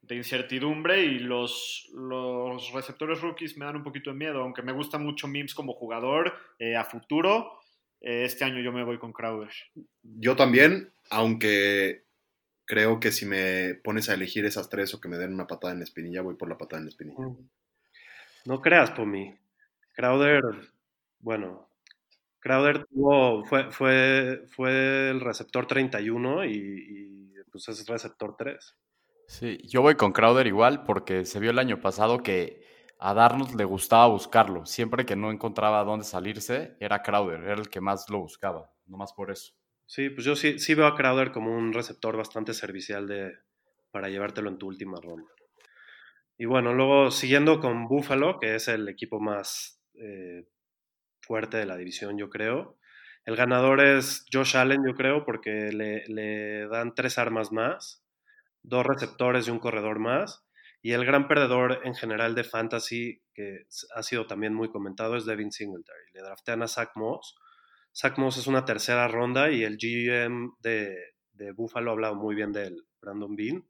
de 0.01 0.15
incertidumbre 0.15 1.03
y 1.03 1.19
los, 1.19 1.89
los 1.93 2.71
receptores 2.73 3.21
rookies 3.21 3.57
me 3.57 3.65
dan 3.65 3.77
un 3.77 3.83
poquito 3.83 4.11
de 4.11 4.15
miedo, 4.15 4.41
aunque 4.41 4.61
me 4.61 4.71
gusta 4.71 4.97
mucho 4.97 5.27
Mims 5.27 5.53
como 5.53 5.73
jugador 5.73 6.33
eh, 6.57 6.75
a 6.75 6.83
futuro. 6.83 7.59
Eh, 8.01 8.23
este 8.23 8.45
año 8.45 8.61
yo 8.61 8.71
me 8.71 8.83
voy 8.83 8.97
con 8.97 9.11
Crowder. 9.11 9.51
Yo 10.01 10.35
también, 10.35 10.93
aunque 11.09 12.05
creo 12.69 12.99
que 12.99 13.11
si 13.11 13.25
me 13.25 13.73
pones 13.83 14.09
a 14.09 14.13
elegir 14.13 14.45
esas 14.45 14.69
tres 14.69 14.93
o 14.93 15.01
que 15.01 15.09
me 15.09 15.17
den 15.17 15.33
una 15.33 15.47
patada 15.47 15.73
en 15.73 15.79
la 15.79 15.85
espinilla, 15.85 16.21
voy 16.21 16.35
por 16.35 16.47
la 16.47 16.57
patada 16.57 16.77
en 16.77 16.85
la 16.85 16.89
espinilla. 16.89 17.25
Mm. 17.25 17.49
No 18.45 18.61
creas, 18.61 18.91
por 18.91 19.07
mí. 19.07 19.35
Crowder, 19.95 20.43
bueno, 21.17 21.67
Crowder 22.39 22.85
tuvo, 22.85 23.43
fue, 23.45 23.71
fue, 23.71 24.43
fue 24.55 25.09
el 25.09 25.19
receptor 25.19 25.65
31 25.65 26.45
y, 26.45 26.51
y 26.51 27.33
pues 27.51 27.67
es 27.69 27.87
receptor 27.87 28.35
3. 28.37 28.77
Sí, 29.27 29.57
yo 29.67 29.81
voy 29.81 29.95
con 29.95 30.11
Crowder 30.11 30.45
igual 30.45 30.83
porque 30.83 31.25
se 31.25 31.39
vio 31.39 31.49
el 31.49 31.59
año 31.59 31.81
pasado 31.81 32.21
que 32.21 32.63
a 32.99 33.15
Darnold 33.15 33.55
le 33.55 33.65
gustaba 33.65 34.05
buscarlo. 34.07 34.67
Siempre 34.67 35.07
que 35.07 35.15
no 35.15 35.31
encontraba 35.31 35.83
dónde 35.83 36.05
salirse, 36.05 36.77
era 36.79 37.01
Crowder, 37.01 37.41
era 37.43 37.55
el 37.55 37.69
que 37.69 37.81
más 37.81 38.07
lo 38.11 38.19
buscaba, 38.19 38.71
nomás 38.85 39.11
por 39.11 39.31
eso. 39.31 39.53
Sí, 39.89 40.11
pues 40.11 40.23
yo 40.23 40.35
sí, 40.35 40.59
sí 40.59 40.75
veo 40.75 40.85
a 40.85 40.95
Crowder 40.95 41.31
como 41.31 41.57
un 41.57 41.73
receptor 41.73 42.15
bastante 42.15 42.53
servicial 42.53 43.07
de, 43.07 43.33
para 43.89 44.09
llevártelo 44.09 44.49
en 44.49 44.59
tu 44.59 44.67
última 44.67 44.99
ronda. 45.01 45.31
Y 46.37 46.45
bueno, 46.45 46.75
luego 46.75 47.09
siguiendo 47.09 47.59
con 47.59 47.87
Buffalo, 47.87 48.37
que 48.39 48.53
es 48.53 48.67
el 48.67 48.87
equipo 48.87 49.19
más 49.19 49.81
eh, 49.95 50.47
fuerte 51.21 51.57
de 51.57 51.65
la 51.65 51.75
división, 51.75 52.19
yo 52.19 52.29
creo. 52.29 52.77
El 53.25 53.35
ganador 53.35 53.81
es 53.81 54.27
Josh 54.31 54.55
Allen, 54.57 54.83
yo 54.87 54.93
creo, 54.93 55.25
porque 55.25 55.71
le, 55.71 56.05
le 56.07 56.67
dan 56.67 56.93
tres 56.93 57.17
armas 57.17 57.51
más 57.51 58.03
dos 58.63 58.85
receptores 58.85 59.47
y 59.47 59.51
un 59.51 59.59
corredor 59.59 59.99
más. 59.99 60.45
Y 60.81 60.93
el 60.93 61.05
gran 61.05 61.27
perdedor 61.27 61.81
en 61.83 61.95
general 61.95 62.35
de 62.35 62.43
fantasy, 62.43 63.21
que 63.33 63.65
ha 63.95 64.03
sido 64.03 64.27
también 64.27 64.53
muy 64.53 64.69
comentado, 64.69 65.17
es 65.17 65.25
Devin 65.25 65.51
Singletary. 65.51 66.11
Le 66.13 66.21
draftean 66.21 66.63
a 66.63 66.67
Zach 66.67 66.91
Moss. 66.95 67.35
Zach 67.93 68.17
Moss 68.17 68.37
es 68.37 68.47
una 68.47 68.65
tercera 68.65 69.07
ronda 69.07 69.51
y 69.51 69.63
el 69.63 69.77
GM 69.77 70.53
de, 70.59 70.95
Buffalo 71.55 71.91
ha 71.91 71.93
hablado 71.93 72.15
muy 72.15 72.35
bien 72.35 72.51
de 72.51 72.67
él, 72.67 72.85
Brandon 73.01 73.35
Bean. 73.35 73.65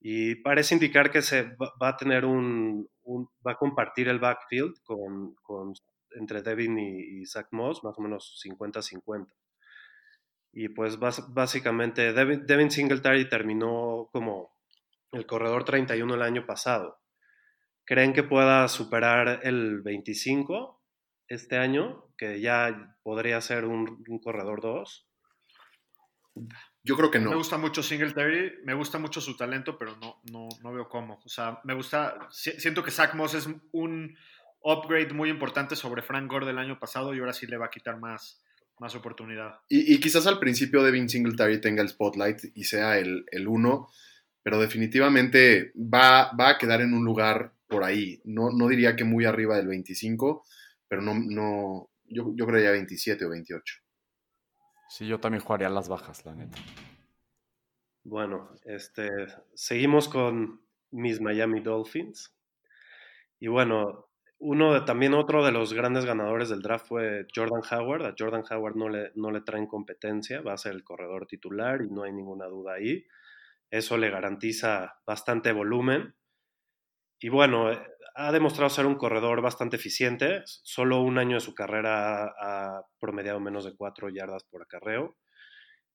Y 0.00 0.36
parece 0.36 0.74
indicar 0.74 1.10
que 1.10 1.22
se 1.22 1.56
va, 1.56 1.72
a 1.90 3.56
compartir 3.56 4.08
el 4.08 4.18
backfield 4.20 4.74
con, 4.82 5.34
entre 6.12 6.42
Devin 6.42 6.78
y, 6.78 7.20
y 7.20 7.26
Zach 7.26 7.48
Moss, 7.50 7.82
más 7.82 7.98
o 7.98 8.02
menos 8.02 8.40
50-50. 8.44 9.26
Y 10.52 10.70
pues 10.70 10.98
básicamente 10.98 12.12
Devin, 12.12 12.70
Singletary 12.70 13.28
terminó 13.28 14.08
como 14.12 14.56
el 15.12 15.26
corredor 15.26 15.64
31 15.64 16.14
el 16.14 16.22
año 16.22 16.46
pasado. 16.46 16.98
¿Creen 17.84 18.12
que 18.12 18.22
pueda 18.22 18.66
superar 18.68 19.40
el 19.44 19.82
25 19.82 20.82
este 21.28 21.58
año? 21.58 22.07
Que 22.18 22.40
ya 22.40 22.96
podría 23.02 23.40
ser 23.40 23.64
un, 23.64 24.04
corredor 24.22 24.60
2. 24.60 25.08
Yo 26.82 26.96
creo 26.96 27.10
que 27.10 27.18
no. 27.18 27.30
Me 27.30 27.36
gusta 27.36 27.56
mucho 27.56 27.82
Singletary, 27.82 28.58
me 28.64 28.74
gusta 28.74 28.98
mucho 28.98 29.20
su 29.20 29.36
talento, 29.36 29.78
pero 29.78 29.96
no, 29.96 30.20
no, 30.30 30.48
no 30.62 30.72
veo 30.72 30.88
cómo. 30.88 31.20
O 31.24 31.28
sea, 31.28 31.60
me 31.64 31.74
gusta, 31.74 32.28
siento 32.30 32.82
que 32.82 32.90
Zach 32.90 33.14
Moss 33.14 33.34
es 33.34 33.48
un 33.72 34.16
upgrade 34.62 35.12
muy 35.14 35.30
importante 35.30 35.76
sobre 35.76 36.02
Frank 36.02 36.30
Gore 36.30 36.46
del 36.46 36.58
año 36.58 36.78
pasado 36.78 37.14
y 37.14 37.20
ahora 37.20 37.32
sí 37.32 37.46
le 37.46 37.56
va 37.56 37.66
a 37.66 37.70
quitar 37.70 37.98
más, 37.98 38.42
más 38.80 38.94
oportunidad. 38.94 39.60
Y, 39.68 39.98
quizás 40.00 40.26
al 40.26 40.38
principio 40.38 40.82
Devin 40.82 41.08
Singletary 41.08 41.60
tenga 41.60 41.82
el 41.82 41.88
spotlight 41.88 42.38
y 42.54 42.64
sea 42.64 42.98
el, 42.98 43.24
uno, 43.46 43.88
pero 44.42 44.60
definitivamente 44.60 45.72
va, 45.76 46.32
va, 46.38 46.50
a 46.50 46.58
quedar 46.58 46.80
en 46.80 46.94
un 46.94 47.04
lugar 47.04 47.52
por 47.66 47.84
ahí. 47.84 48.20
No, 48.24 48.50
no 48.50 48.68
diría 48.68 48.96
que 48.96 49.04
muy 49.04 49.24
arriba 49.24 49.56
del 49.56 49.68
25, 49.68 50.44
pero 50.88 51.02
no, 51.02 51.14
no 51.14 51.90
yo, 52.08 52.32
yo 52.34 52.46
creo 52.46 52.62
ya 52.62 52.70
27 52.70 53.24
o 53.24 53.30
28. 53.30 53.74
Sí, 54.88 55.06
yo 55.06 55.20
también 55.20 55.42
jugaría 55.42 55.68
las 55.68 55.88
bajas, 55.88 56.24
la 56.24 56.34
neta. 56.34 56.58
Bueno, 58.04 58.50
este, 58.64 59.10
seguimos 59.54 60.08
con 60.08 60.62
mis 60.90 61.20
Miami 61.20 61.60
Dolphins. 61.60 62.34
Y 63.38 63.48
bueno, 63.48 64.08
uno 64.38 64.72
de, 64.72 64.80
también 64.82 65.14
otro 65.14 65.44
de 65.44 65.52
los 65.52 65.74
grandes 65.74 66.06
ganadores 66.06 66.48
del 66.48 66.62
draft 66.62 66.86
fue 66.86 67.26
Jordan 67.34 67.62
Howard. 67.70 68.06
A 68.06 68.14
Jordan 68.18 68.44
Howard 68.50 68.76
no 68.76 68.88
le, 68.88 69.12
no 69.14 69.30
le 69.30 69.42
traen 69.42 69.66
competencia, 69.66 70.40
va 70.40 70.54
a 70.54 70.58
ser 70.58 70.72
el 70.72 70.84
corredor 70.84 71.26
titular 71.26 71.82
y 71.82 71.90
no 71.90 72.04
hay 72.04 72.12
ninguna 72.12 72.46
duda 72.46 72.74
ahí. 72.74 73.04
Eso 73.70 73.98
le 73.98 74.10
garantiza 74.10 75.00
bastante 75.06 75.52
volumen. 75.52 76.14
Y 77.20 77.28
bueno, 77.28 77.70
ha 78.18 78.32
demostrado 78.32 78.68
ser 78.68 78.84
un 78.84 78.96
corredor 78.96 79.40
bastante 79.42 79.76
eficiente. 79.76 80.42
Solo 80.44 81.00
un 81.00 81.18
año 81.18 81.36
de 81.36 81.40
su 81.40 81.54
carrera 81.54 82.24
ha 82.24 82.82
promediado 82.98 83.38
menos 83.38 83.64
de 83.64 83.76
cuatro 83.76 84.08
yardas 84.08 84.42
por 84.42 84.60
acarreo. 84.60 85.16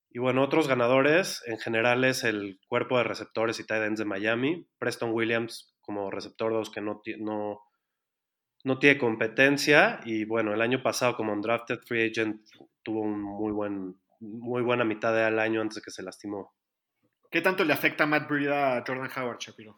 Y 0.09 0.19
bueno, 0.19 0.41
otros 0.41 0.69
ganadores 0.69 1.43
en 1.47 1.59
general 1.59 2.05
es 2.05 2.23
el 2.23 2.61
cuerpo 2.69 2.97
de 2.97 3.03
receptores 3.03 3.59
y 3.59 3.65
tight 3.65 3.83
ends 3.83 3.99
de 3.99 4.05
Miami. 4.05 4.65
Preston 4.79 5.11
Williams 5.11 5.75
como 5.81 6.09
receptor 6.11 6.53
2 6.53 6.69
que 6.69 6.79
no, 6.79 7.01
no, 7.19 7.59
no 8.63 8.79
tiene 8.79 8.97
competencia 8.97 9.99
y 10.05 10.23
bueno, 10.23 10.53
el 10.53 10.61
año 10.61 10.81
pasado 10.81 11.17
como 11.17 11.33
un 11.33 11.41
drafted 11.41 11.79
free 11.85 12.09
agent 12.09 12.41
tuvo 12.83 13.01
un 13.01 13.21
muy 13.21 13.51
buen 13.51 13.99
muy 14.21 14.61
buena 14.61 14.85
mitad 14.85 15.13
del 15.13 15.39
año 15.39 15.59
antes 15.59 15.75
de 15.75 15.81
que 15.81 15.91
se 15.91 16.03
lastimó. 16.03 16.53
¿Qué 17.29 17.41
tanto 17.41 17.65
le 17.65 17.73
afecta 17.73 18.05
a 18.05 18.07
Matt 18.07 18.29
Breed 18.29 18.47
a 18.47 18.81
Jordan 18.87 19.11
Howard, 19.17 19.39
Shapiro? 19.39 19.77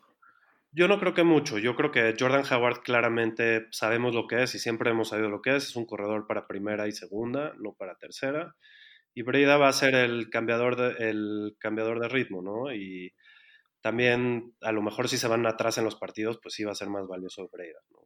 Yo 0.75 0.89
no 0.89 0.99
creo 0.99 1.13
que 1.13 1.23
mucho. 1.23 1.57
Yo 1.57 1.75
creo 1.75 1.91
que 1.91 2.15
Jordan 2.19 2.43
Howard 2.51 2.81
claramente 2.81 3.67
sabemos 3.71 4.13
lo 4.13 4.27
que 4.27 4.43
es 4.43 4.55
y 4.55 4.59
siempre 4.59 4.89
hemos 4.91 5.09
sabido 5.09 5.29
lo 5.29 5.41
que 5.41 5.55
es. 5.55 5.69
Es 5.69 5.75
un 5.77 5.85
corredor 5.85 6.27
para 6.27 6.47
primera 6.47 6.87
y 6.87 6.91
segunda, 6.91 7.53
no 7.57 7.73
para 7.73 7.95
tercera. 7.95 8.55
Y 9.13 9.21
Breida 9.21 9.57
va 9.57 9.69
a 9.69 9.73
ser 9.73 9.95
el 9.95 10.29
cambiador 10.29 10.75
de, 10.75 11.09
el 11.09 11.55
cambiador 11.59 12.01
de 12.01 12.09
ritmo, 12.09 12.41
¿no? 12.41 12.73
Y 12.73 13.13
también, 13.81 14.55
a 14.61 14.71
lo 14.73 14.81
mejor 14.81 15.09
si 15.09 15.17
se 15.17 15.29
van 15.29 15.45
atrás 15.47 15.77
en 15.77 15.85
los 15.85 15.95
partidos, 15.95 16.39
pues 16.43 16.55
sí 16.55 16.65
va 16.65 16.73
a 16.73 16.75
ser 16.75 16.89
más 16.89 17.07
valioso 17.07 17.49
Breida, 17.49 17.79
¿no? 17.91 17.99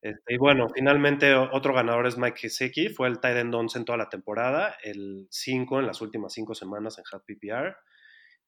Este, 0.00 0.34
y 0.34 0.36
bueno, 0.36 0.68
finalmente 0.72 1.34
otro 1.34 1.74
ganador 1.74 2.06
es 2.06 2.16
Mike 2.16 2.38
Gesicki, 2.38 2.88
fue 2.88 3.08
el 3.08 3.18
tight 3.18 3.36
end 3.36 3.54
11 3.54 3.78
en 3.78 3.84
toda 3.84 3.98
la 3.98 4.08
temporada, 4.08 4.76
el 4.84 5.26
5 5.30 5.80
en 5.80 5.86
las 5.86 6.00
últimas 6.00 6.32
5 6.32 6.54
semanas 6.54 6.98
en 6.98 7.04
Half 7.10 7.24
PPR, 7.24 7.76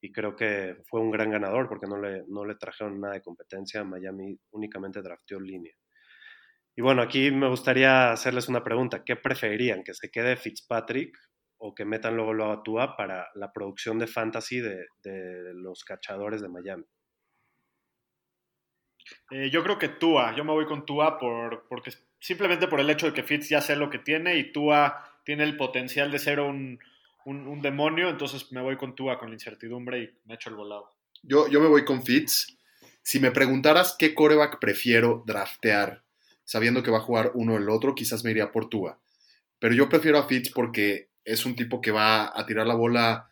y 0.00 0.12
creo 0.12 0.34
que 0.34 0.76
fue 0.88 1.00
un 1.00 1.10
gran 1.10 1.30
ganador 1.30 1.68
porque 1.68 1.86
no 1.86 2.00
le, 2.00 2.24
no 2.28 2.44
le 2.44 2.54
trajeron 2.54 3.00
nada 3.00 3.14
de 3.14 3.22
competencia, 3.22 3.84
Miami 3.84 4.38
únicamente 4.50 5.02
drafteó 5.02 5.38
línea. 5.38 5.74
Y 6.76 6.82
bueno, 6.82 7.02
aquí 7.02 7.30
me 7.30 7.48
gustaría 7.48 8.12
hacerles 8.12 8.48
una 8.48 8.64
pregunta, 8.64 9.04
¿qué 9.04 9.16
preferirían? 9.16 9.82
¿Que 9.82 9.92
se 9.92 10.10
quede 10.10 10.36
Fitzpatrick 10.36 11.16
o 11.58 11.74
que 11.74 11.84
metan 11.84 12.16
luego 12.16 12.32
lo 12.32 12.50
a 12.50 12.62
Tua 12.62 12.96
para 12.96 13.28
la 13.34 13.52
producción 13.52 13.98
de 13.98 14.06
fantasy 14.06 14.60
de, 14.60 14.86
de 15.02 15.52
los 15.54 15.84
cachadores 15.84 16.40
de 16.40 16.48
Miami? 16.48 16.84
Eh, 19.30 19.50
yo 19.50 19.62
creo 19.62 19.78
que 19.78 19.88
Tua, 19.88 20.34
yo 20.34 20.44
me 20.44 20.52
voy 20.52 20.66
con 20.66 20.86
Tua 20.86 21.18
por, 21.18 21.66
porque 21.68 21.92
simplemente 22.18 22.68
por 22.68 22.80
el 22.80 22.90
hecho 22.90 23.06
de 23.06 23.12
que 23.12 23.22
Fitz 23.22 23.48
ya 23.48 23.60
sé 23.60 23.76
lo 23.76 23.90
que 23.90 23.98
tiene 23.98 24.36
y 24.36 24.52
Tua 24.52 25.20
tiene 25.24 25.44
el 25.44 25.56
potencial 25.56 26.10
de 26.10 26.18
ser 26.18 26.40
un, 26.40 26.78
demonio, 27.62 28.08
entonces 28.08 28.50
me 28.52 28.60
voy 28.60 28.76
con 28.76 28.94
Tua 28.94 29.18
con 29.18 29.28
la 29.28 29.34
incertidumbre 29.34 30.02
y 30.02 30.10
me 30.26 30.34
echo 30.34 30.50
el 30.50 30.56
volado. 30.56 30.90
Yo, 31.22 31.48
yo 31.48 31.60
me 31.60 31.68
voy 31.68 31.84
con 31.84 32.02
Fitz. 32.02 32.58
Si 33.02 33.20
me 33.20 33.30
preguntaras 33.30 33.96
qué 33.98 34.14
coreback 34.14 34.58
prefiero 34.60 35.22
draftear, 35.26 36.02
sabiendo 36.44 36.82
que 36.82 36.90
va 36.90 36.98
a 36.98 37.02
jugar 37.02 37.32
uno 37.34 37.56
el 37.56 37.68
otro, 37.68 37.94
quizás 37.94 38.24
me 38.24 38.30
iría 38.30 38.52
por 38.52 38.68
Tua. 38.68 39.00
Pero 39.58 39.74
yo 39.74 39.88
prefiero 39.88 40.18
a 40.18 40.26
Fitz 40.26 40.50
porque 40.50 41.10
es 41.24 41.46
un 41.46 41.54
tipo 41.54 41.80
que 41.80 41.90
va 41.90 42.38
a 42.38 42.46
tirar 42.46 42.66
la 42.66 42.74
bola 42.74 43.29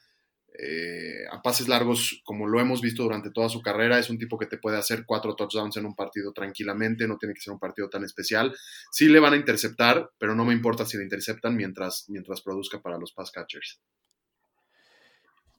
eh, 0.60 1.24
a 1.30 1.40
pases 1.40 1.68
largos, 1.68 2.20
como 2.24 2.48
lo 2.48 2.58
hemos 2.58 2.80
visto 2.80 3.04
durante 3.04 3.30
toda 3.30 3.48
su 3.48 3.62
carrera. 3.62 3.98
Es 3.98 4.10
un 4.10 4.18
tipo 4.18 4.36
que 4.36 4.46
te 4.46 4.58
puede 4.58 4.76
hacer 4.76 5.04
cuatro 5.06 5.36
touchdowns 5.36 5.76
en 5.76 5.86
un 5.86 5.94
partido 5.94 6.32
tranquilamente, 6.32 7.06
no 7.06 7.16
tiene 7.16 7.34
que 7.34 7.40
ser 7.40 7.52
un 7.52 7.60
partido 7.60 7.88
tan 7.88 8.02
especial. 8.02 8.52
Sí 8.90 9.08
le 9.08 9.20
van 9.20 9.34
a 9.34 9.36
interceptar, 9.36 10.10
pero 10.18 10.34
no 10.34 10.44
me 10.44 10.52
importa 10.52 10.84
si 10.84 10.96
le 10.96 11.04
interceptan 11.04 11.54
mientras, 11.54 12.06
mientras 12.08 12.40
produzca 12.40 12.82
para 12.82 12.98
los 12.98 13.12
pass 13.12 13.30
catchers. 13.30 13.80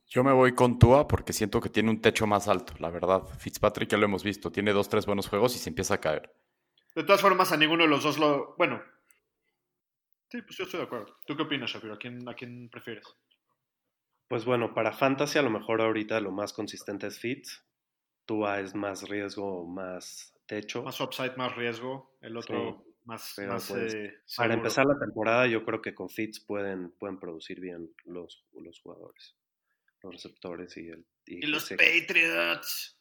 Yo 0.09 0.23
me 0.23 0.33
voy 0.33 0.53
con 0.53 0.79
Tua 0.79 1.07
porque 1.07 1.31
siento 1.31 1.61
que 1.61 1.69
tiene 1.69 1.91
un 1.91 2.01
techo 2.01 2.27
más 2.27 2.47
alto, 2.47 2.73
la 2.79 2.89
verdad. 2.89 3.23
Fitzpatrick 3.37 3.89
ya 3.89 3.97
lo 3.97 4.05
hemos 4.05 4.23
visto, 4.23 4.51
tiene 4.51 4.73
dos, 4.73 4.89
tres 4.89 5.05
buenos 5.05 5.29
juegos 5.29 5.55
y 5.55 5.59
se 5.59 5.69
empieza 5.69 5.93
a 5.93 6.01
caer. 6.01 6.33
De 6.95 7.03
todas 7.03 7.21
formas, 7.21 7.51
a 7.53 7.57
ninguno 7.57 7.83
de 7.83 7.89
los 7.89 8.03
dos 8.03 8.17
lo. 8.17 8.55
Bueno. 8.57 8.81
Sí, 10.29 10.41
pues 10.41 10.57
yo 10.57 10.65
estoy 10.65 10.79
de 10.79 10.87
acuerdo. 10.87 11.15
¿Tú 11.25 11.37
qué 11.37 11.43
opinas, 11.43 11.69
Shapiro? 11.71 11.93
¿A 11.93 11.97
quién, 11.97 12.27
a 12.27 12.33
quién 12.33 12.69
prefieres? 12.69 13.05
Pues 14.29 14.45
bueno, 14.45 14.73
para 14.73 14.93
Fantasy 14.93 15.37
a 15.37 15.41
lo 15.41 15.49
mejor 15.49 15.81
ahorita 15.81 16.21
lo 16.21 16.31
más 16.31 16.53
consistente 16.53 17.07
es 17.07 17.19
Fitz. 17.19 17.65
Tua 18.25 18.61
es 18.61 18.73
más 18.75 19.09
riesgo, 19.09 19.65
más 19.65 20.33
techo. 20.45 20.83
Más 20.83 21.01
upside, 21.01 21.35
más 21.35 21.55
riesgo. 21.55 22.15
El 22.21 22.37
otro 22.37 22.85
más, 23.03 23.33
más 23.39 23.69
pues, 23.69 23.93
eh, 23.93 24.13
Para 24.37 24.53
empezar 24.53 24.85
la 24.85 24.97
temporada 24.97 25.47
yo 25.47 25.65
creo 25.65 25.81
que 25.81 25.93
con 25.93 26.09
Fitz 26.09 26.39
pueden, 26.39 26.91
pueden 26.91 27.19
producir 27.19 27.59
bien 27.59 27.91
los, 28.05 28.45
los 28.53 28.79
jugadores 28.79 29.35
los 30.01 30.13
receptores 30.13 30.75
y 30.77 30.89
el... 30.89 31.05
Y, 31.25 31.45
los 31.45 31.69
Patriots. 31.69 32.97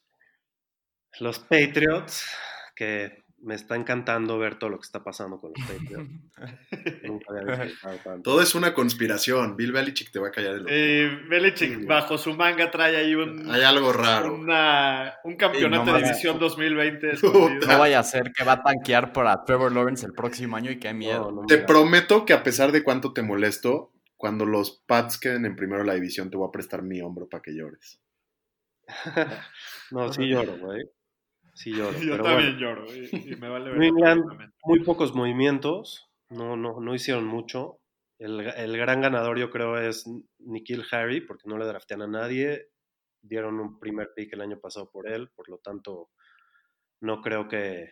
Los 1.21 1.39
Patriots, 1.39 2.27
que 2.75 3.25
me 3.41 3.55
está 3.55 3.77
encantando 3.77 4.39
ver 4.39 4.59
todo 4.59 4.71
lo 4.71 4.79
que 4.79 4.85
está 4.85 5.05
pasando 5.05 5.41
con 5.41 5.53
los 5.57 5.67
Patriots. 5.67 6.11
Todo 8.25 8.43
es 8.43 8.55
una 8.55 8.75
conspiración. 8.75 9.57
Bill 9.57 9.73
Belichick 9.73 10.11
te 10.11 10.19
va 10.19 10.29
a 10.29 10.31
callar 10.31 10.55
el 10.55 10.61
ojo. 10.63 10.69
Eh, 10.71 11.21
Belichick 11.29 11.87
bajo 11.87 12.19
su 12.19 12.35
manga 12.35 12.71
trae 12.71 12.97
ahí 12.97 13.15
un... 13.15 13.49
Hay 13.51 13.63
algo 13.63 13.93
raro. 13.93 14.35
un 14.35 15.37
campeonato 15.37 15.93
de 15.93 16.03
división 16.03 16.39
2020. 16.39 17.13
No 17.69 17.79
vaya 17.79 18.01
a 18.01 18.05
ser 18.05 18.33
que 18.33 18.45
va 18.45 18.53
a 18.53 18.63
tanquear 18.63 19.13
para 19.13 19.45
Trevor 19.45 19.73
Lawrence 19.73 20.05
el 20.07 20.13
próximo 20.13 20.57
año 20.57 20.71
y 20.71 20.79
qué 20.79 20.93
miedo. 20.93 21.45
te 21.47 21.59
prometo 21.59 22.25
que 22.25 22.33
a 22.33 22.43
pesar 22.43 22.73
de 22.73 22.83
cuánto 22.83 23.13
te 23.13 23.23
molesto, 23.23 23.93
cuando 24.17 24.45
los 24.47 24.83
Pats 24.87 25.19
queden 25.19 25.45
en 25.45 25.57
primero 25.57 25.85
la 25.85 25.95
división, 25.95 26.31
te 26.31 26.37
voy 26.37 26.49
a 26.49 26.53
prestar 26.53 26.83
mi 26.83 27.01
hombro 27.01 27.29
para 27.29 27.43
que 27.43 27.55
llores. 27.55 28.01
no, 29.91 30.13
sí 30.13 30.27
lloro, 30.27 30.59
güey. 30.59 30.85
Sí 31.59 31.73
lloro. 31.73 31.99
Yo 31.99 32.23
también 32.23 32.57
lloro. 32.57 32.87
Y, 32.95 33.35
me 33.35 33.49
vale 33.49 33.73
muy 34.63 34.81
pocos 34.85 35.13
movimientos. 35.13 36.09
No, 36.31 36.57
no, 36.57 36.81
no 36.81 36.95
hicieron 36.95 37.25
mucho. 37.25 37.81
El, 38.21 38.41
el, 38.41 38.77
gran 38.77 39.01
ganador, 39.01 39.39
yo 39.39 39.51
creo, 39.51 39.77
es 39.77 40.05
Nikhil 40.39 40.85
Harry, 40.93 41.21
porque 41.21 41.49
no 41.49 41.59
le 41.59 41.67
draftean 41.67 42.03
a 42.03 42.07
nadie. 42.07 42.69
Dieron 43.23 43.59
un 43.59 43.81
primer 43.81 44.11
pick 44.15 44.33
el 44.35 44.41
año 44.41 44.61
pasado 44.61 44.89
por 44.89 45.09
él, 45.09 45.31
por 45.35 45.49
lo 45.49 45.59
tanto, 45.59 46.11
no 47.01 47.21
creo 47.23 47.49
que, 47.49 47.91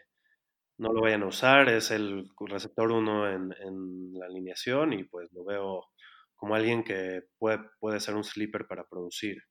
no 0.79 0.93
lo 0.93 1.01
vayan 1.01 1.25
a 1.25 1.27
usar, 1.27 1.69
es 1.69 1.91
el 1.91 2.31
receptor 2.39 2.93
1 2.93 3.31
en, 3.31 3.55
en, 3.61 4.13
la 4.13 4.27
alineación 4.27 4.93
y 4.93 5.05
pues 5.05 5.33
lo 5.33 5.45
veo 5.45 5.87
como 6.37 6.55
alguien 6.55 6.85
que 6.85 7.23
puede, 7.39 7.59
puede 7.81 7.99
ser 7.99 8.15
un 8.15 8.23
sleeper 8.23 8.69
para 8.69 8.87
producir. 8.87 9.43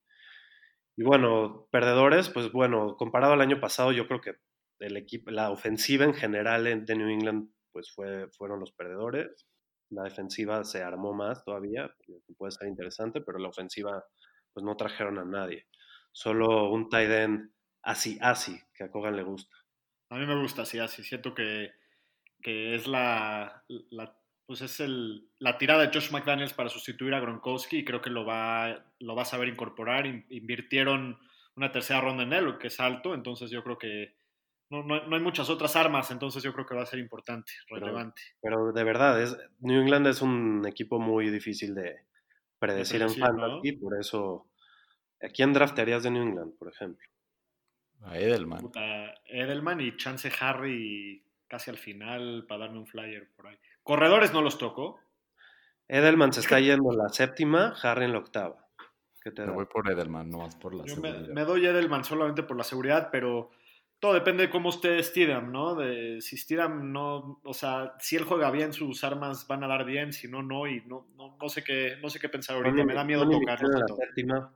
Y 0.98 1.04
bueno, 1.04 1.68
perdedores, 1.72 2.30
pues 2.30 2.52
bueno, 2.52 2.96
comparado 2.98 3.34
al 3.34 3.42
año 3.42 3.60
pasado, 3.60 3.92
yo 3.92 4.08
creo 4.08 4.22
que 4.22 4.36
el 4.80 4.98
equipo, 4.98 5.32
la 5.32 5.52
ofensiva 5.52 6.06
en 6.06 6.14
general 6.14 6.86
de 6.86 6.96
New 6.96 7.10
England, 7.10 7.50
pues 7.72 7.92
fue, 7.92 8.30
fueron 8.30 8.60
los 8.60 8.72
perdedores. 8.72 9.46
La 9.90 10.04
defensiva 10.04 10.64
se 10.64 10.82
armó 10.82 11.14
más 11.14 11.44
todavía, 11.44 11.94
puede 12.38 12.52
ser 12.52 12.68
interesante, 12.68 13.22
pero 13.22 13.38
la 13.38 13.50
ofensiva, 13.50 14.04
pues 14.54 14.66
no 14.66 14.76
trajeron 14.78 15.20
a 15.20 15.26
nadie. 15.26 15.68
Solo 16.12 16.70
un 16.72 16.90
tight 16.90 17.10
end 17.10 17.52
así, 17.84 18.18
así, 18.22 18.58
que 18.74 18.86
a 18.86 18.92
Kogan 18.92 19.16
le 19.16 19.24
gusta. 19.24 19.56
A 20.10 20.18
mí 20.18 20.26
me 20.26 20.40
gusta 20.42 20.64
así, 20.64 20.80
así. 20.80 21.04
Siento 21.04 21.36
que, 21.36 21.72
que 22.42 22.76
es 22.76 22.88
la, 22.88 23.64
la 23.90 24.18
pues 24.46 24.62
es 24.62 24.80
el, 24.80 25.30
la 25.40 25.58
tirada 25.58 25.86
de 25.86 25.94
Josh 25.94 26.12
McDaniels 26.12 26.54
para 26.54 26.70
sustituir 26.70 27.14
a 27.14 27.20
Gronkowski 27.20 27.80
y 27.80 27.86
creo 27.86 28.02
que 28.02 28.10
lo 28.10 28.26
va, 28.26 28.86
lo 29.00 29.16
va 29.16 29.24
a 29.24 29.26
saber 29.26 29.48
incorporar. 29.48 30.06
Invirtieron 30.06 31.18
una 31.56 31.72
tercera 31.72 32.02
ronda 32.02 32.24
en 32.24 32.34
él, 32.34 32.46
lo 32.46 32.60
que 32.60 32.68
es 32.68 32.80
alto, 32.80 33.14
entonces 33.14 33.50
yo 33.50 33.64
creo 33.64 33.78
que 33.78 34.16
no, 34.70 34.84
no, 34.84 35.16
hay 35.16 35.22
muchas 35.22 35.50
otras 35.50 35.76
armas, 35.76 36.10
entonces 36.12 36.42
yo 36.44 36.52
creo 36.54 36.66
que 36.66 36.76
va 36.76 36.84
a 36.84 36.88
ser 36.88 37.00
importante, 37.00 37.52
relevante. 37.70 38.22
Pero, 38.42 38.72
de 38.72 38.84
verdad, 38.84 39.22
es, 39.22 39.38
New 39.60 39.82
England 39.82 40.08
es 40.08 40.22
un 40.22 40.66
equipo 40.68 41.00
muy 41.00 41.30
difícil 41.30 41.76
de 41.76 42.02
predecir 42.58 43.02
en 43.02 43.12
fantasy, 43.12 43.74
por 43.74 44.00
eso, 44.00 44.48
¿a 45.22 45.30
quién 45.30 45.54
draftearías 45.54 46.04
de 46.04 46.12
New 46.12 46.24
England, 46.24 46.58
por 46.58 46.70
ejemplo? 46.70 47.08
A 48.02 48.18
Edelman. 48.18 48.72
Edelman 49.26 49.82
y 49.82 49.96
Chance 49.98 50.32
Harry 50.40 51.24
casi 51.48 51.70
al 51.70 51.78
final 51.78 52.46
para 52.48 52.66
darme 52.66 52.80
un 52.80 52.88
flyer 52.88 53.30
por 53.36 53.48
ahí. 53.48 53.58
Corredores 53.86 54.34
no 54.34 54.42
los 54.42 54.58
toco. 54.58 55.00
Edelman 55.88 56.34
se 56.34 56.40
está 56.40 56.60
yendo 56.60 56.92
en 56.92 56.98
la 56.98 57.10
séptima, 57.10 57.76
Harry 57.84 58.06
en 58.06 58.14
la 58.14 58.18
octava. 58.18 58.68
¿Qué 59.22 59.30
te 59.30 59.46
voy 59.46 59.68
por 59.68 59.88
Edelman, 59.88 60.28
no 60.28 60.40
más 60.40 60.56
por 60.56 60.74
la 60.74 60.88
seguridad. 60.88 61.28
Me, 61.28 61.46
doy 61.46 61.68
Edelman 61.68 62.04
solamente 62.04 62.42
por 62.42 62.58
la 62.58 62.64
seguridad, 62.64 63.10
pero 63.12 63.52
todo 64.00 64.16
depende 64.16 64.48
de 64.48 64.50
cómo 64.50 64.70
esté 64.70 65.02
Stidham, 65.04 65.52
¿no? 65.52 65.76
De, 65.76 66.20
si 66.20 66.36
Stidham 66.36 66.92
no, 66.92 67.40
o 67.44 67.54
sea, 67.54 67.94
si 68.00 68.16
él 68.16 68.24
juega 68.24 68.50
bien, 68.50 68.74
sus 68.74 69.04
armas 69.04 69.46
van 69.48 69.64
a 69.64 69.68
dar 69.68 69.86
bien, 69.86 70.14
si 70.14 70.28
no, 70.28 70.42
no, 70.42 70.66
y 70.66 70.82
no, 70.88 71.06
no, 71.16 71.38
no 71.40 71.50
sé 71.50 71.64
qué, 71.64 71.98
no 72.02 72.10
sé 72.10 72.20
qué 72.20 72.28
pensar 72.28 72.56
ahorita, 72.56 72.84
me 72.86 72.96
da 72.96 73.04
miedo 73.04 73.30
tocarlo. 73.30 73.72
En 73.72 73.80
la 73.82 73.88
séptima. 73.88 74.54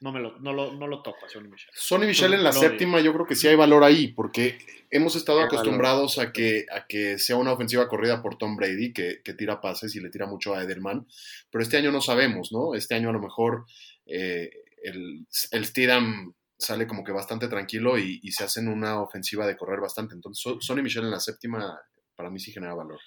No, 0.00 0.12
me 0.12 0.20
lo, 0.20 0.38
no, 0.38 0.52
lo, 0.52 0.72
no 0.72 0.86
lo 0.86 1.02
toco 1.02 1.24
a 1.24 1.28
Sonny 1.28 1.48
Michel. 1.48 1.70
Sonny 1.74 2.06
Michel 2.06 2.34
en 2.34 2.44
la 2.44 2.52
séptima 2.52 3.00
yo 3.00 3.12
creo 3.12 3.26
que 3.26 3.34
sí 3.34 3.48
hay 3.48 3.56
valor 3.56 3.84
ahí, 3.84 4.08
porque 4.08 4.58
hemos 4.90 5.16
estado 5.16 5.40
acostumbrados 5.40 6.18
a 6.18 6.32
que, 6.32 6.66
a 6.70 6.86
que 6.86 7.18
sea 7.18 7.36
una 7.36 7.52
ofensiva 7.52 7.88
corrida 7.88 8.22
por 8.22 8.36
Tom 8.36 8.56
Brady, 8.56 8.92
que, 8.92 9.20
tira 9.36 9.60
pases 9.60 9.94
y 9.96 10.00
le 10.00 10.10
tira 10.10 10.26
mucho 10.26 10.54
a 10.54 10.62
Edelman, 10.62 11.06
pero 11.50 11.62
este 11.62 11.76
año 11.76 11.90
no 11.90 12.00
sabemos, 12.00 12.52
¿no? 12.52 12.74
Este 12.74 12.94
año 12.94 13.10
a 13.10 13.12
lo 13.12 13.20
mejor 13.20 13.66
eh, 14.06 14.50
el, 14.82 15.26
el 15.50 15.64
Steedham 15.64 16.34
sale 16.56 16.86
como 16.86 17.02
que 17.02 17.12
bastante 17.12 17.48
tranquilo 17.48 17.98
y, 17.98 18.20
y, 18.22 18.32
se 18.32 18.44
hacen 18.44 18.68
una 18.68 19.00
ofensiva 19.00 19.46
de 19.46 19.56
correr 19.56 19.80
bastante. 19.80 20.14
Entonces, 20.14 20.44
Sonny 20.60 20.82
Michel 20.82 21.04
en 21.04 21.10
la 21.10 21.20
séptima 21.20 21.80
para 22.14 22.30
mí 22.30 22.38
sí 22.38 22.52
genera 22.52 22.74
valor. 22.74 23.00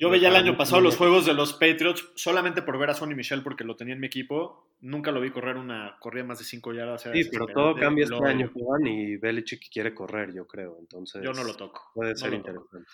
Yo 0.00 0.08
veía 0.08 0.30
el 0.30 0.36
año 0.36 0.56
pasado 0.56 0.80
los 0.80 0.96
juegos 0.96 1.26
de 1.26 1.34
los 1.34 1.52
Patriots 1.52 2.10
solamente 2.14 2.62
por 2.62 2.78
ver 2.78 2.88
a 2.88 2.94
Sonny 2.94 3.14
Michel 3.14 3.42
porque 3.42 3.64
lo 3.64 3.76
tenía 3.76 3.92
en 3.92 4.00
mi 4.00 4.06
equipo. 4.06 4.72
Nunca 4.80 5.12
lo 5.12 5.20
vi 5.20 5.30
correr 5.30 5.58
una 5.58 5.98
corrida 6.00 6.24
más 6.24 6.38
de 6.38 6.46
5 6.46 6.72
yardas. 6.72 7.02
Sí, 7.02 7.28
pero 7.30 7.46
todo 7.46 7.76
cambia 7.76 8.04
este 8.04 8.26
año, 8.26 8.50
Juan, 8.54 8.86
y 8.86 9.18
Belichick 9.18 9.70
quiere 9.70 9.94
correr, 9.94 10.32
yo 10.32 10.46
creo. 10.46 10.78
Entonces, 10.80 11.22
yo 11.22 11.34
no 11.34 11.44
lo 11.44 11.54
toco. 11.54 11.90
Puede 11.92 12.16
ser 12.16 12.32
interesante. 12.32 12.88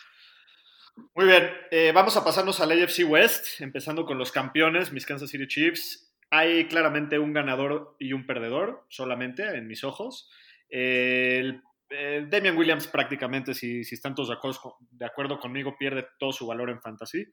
Muy 1.14 1.26
bien, 1.26 1.48
eh, 1.70 1.92
vamos 1.94 2.16
a 2.16 2.24
pasarnos 2.24 2.58
al 2.58 2.72
AFC 2.72 3.04
West, 3.08 3.60
empezando 3.60 4.04
con 4.04 4.18
los 4.18 4.32
campeones, 4.32 4.92
mis 4.92 5.06
Kansas 5.06 5.30
City 5.30 5.46
Chiefs. 5.46 6.12
Hay 6.30 6.66
claramente 6.66 7.20
un 7.20 7.32
ganador 7.32 7.94
y 8.00 8.14
un 8.14 8.26
perdedor, 8.26 8.84
solamente 8.88 9.44
en 9.56 9.68
mis 9.68 9.84
ojos. 9.84 10.28
el 10.70 11.62
eh, 11.90 12.26
Damian 12.28 12.56
Williams 12.56 12.88
prácticamente, 12.88 13.54
si, 13.54 13.84
si 13.84 13.94
están 13.94 14.14
todos 14.14 14.28
de 14.28 15.04
acuerdo, 15.06 15.38
conmigo, 15.38 15.76
pierde 15.78 16.06
todo 16.18 16.32
su 16.32 16.46
valor 16.46 16.70
en 16.70 16.80
fantasy. 16.80 17.24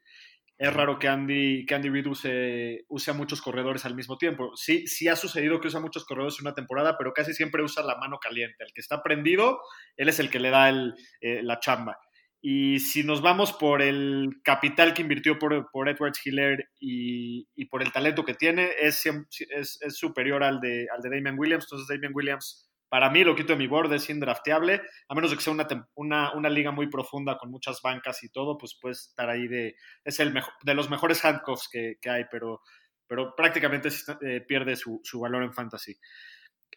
Es 0.58 0.72
raro 0.72 1.00
que 1.00 1.08
Andy, 1.08 1.66
que 1.66 1.76
Andy 1.76 1.90
Reid 1.90 2.08
use, 2.08 3.12
a 3.12 3.14
muchos 3.14 3.42
corredores 3.42 3.86
al 3.86 3.96
mismo 3.96 4.18
tiempo. 4.18 4.52
Sí, 4.56 4.86
sí 4.88 5.08
ha 5.08 5.16
sucedido 5.16 5.60
que 5.60 5.68
usa 5.68 5.80
muchos 5.80 6.06
corredores 6.06 6.38
en 6.40 6.48
una 6.48 6.56
temporada, 6.56 6.98
pero 6.98 7.12
casi 7.12 7.34
siempre 7.34 7.64
usa 7.64 7.84
la 7.84 7.98
mano 7.98 8.20
caliente. 8.20 8.64
El 8.64 8.72
que 8.74 8.82
está 8.82 9.02
prendido, 9.02 9.60
él 9.98 10.10
es 10.10 10.20
el 10.20 10.30
que 10.30 10.40
le 10.40 10.52
da 10.52 10.70
el, 10.70 10.94
eh, 11.22 11.42
la 11.42 11.60
chamba. 11.60 11.98
Y 12.40 12.80
si 12.80 13.04
nos 13.04 13.22
vamos 13.22 13.54
por 13.54 13.82
el 13.82 14.42
capital 14.44 14.94
que 14.94 15.02
invirtió 15.02 15.40
por, 15.40 15.72
por 15.72 15.90
Edwards 15.90 16.20
Hiller 16.26 16.70
y, 16.80 17.48
y, 17.56 17.66
por 17.66 17.82
el 17.82 17.92
talento 17.92 18.26
que 18.26 18.34
tiene, 18.34 18.70
es, 18.80 19.06
es, 19.06 19.80
es 19.82 19.98
superior 19.98 20.44
al 20.44 20.60
de, 20.60 20.88
al 20.94 21.02
de 21.02 21.10
Damian 21.10 21.40
Williams. 21.40 21.66
Entonces, 21.66 21.88
Damian 21.88 22.14
Williams 22.14 22.70
para 22.94 23.10
mí 23.10 23.24
lo 23.24 23.36
quito 23.36 23.54
de 23.54 23.58
mi 23.58 23.66
board, 23.66 23.92
es 23.94 24.08
indrafteable, 24.12 24.80
a 25.10 25.16
menos 25.16 25.32
de 25.32 25.38
que 25.38 25.42
sea 25.42 25.52
una, 25.96 26.32
una, 26.36 26.50
liga 26.52 26.70
muy 26.70 26.92
profunda 26.92 27.40
con 27.40 27.50
muchas 27.50 27.82
bancas 27.82 28.22
y 28.22 28.30
todo, 28.30 28.56
pues 28.56 28.78
puede 28.80 28.92
estar 28.92 29.32
ahí 29.32 29.48
de, 29.48 29.76
es 30.06 30.20
el 30.20 30.32
mejor, 30.32 30.54
de 30.62 30.76
los 30.76 30.92
mejores 30.92 31.26
handcuffs 31.26 31.68
que, 31.72 31.98
hay, 32.08 32.26
pero, 32.30 32.62
pero 33.08 33.36
prácticamente 33.36 33.90
eh, 34.22 34.42
pierde 34.42 34.76
su, 34.76 35.02
valor 35.20 35.42
en 35.42 35.56
fantasy. 35.56 35.98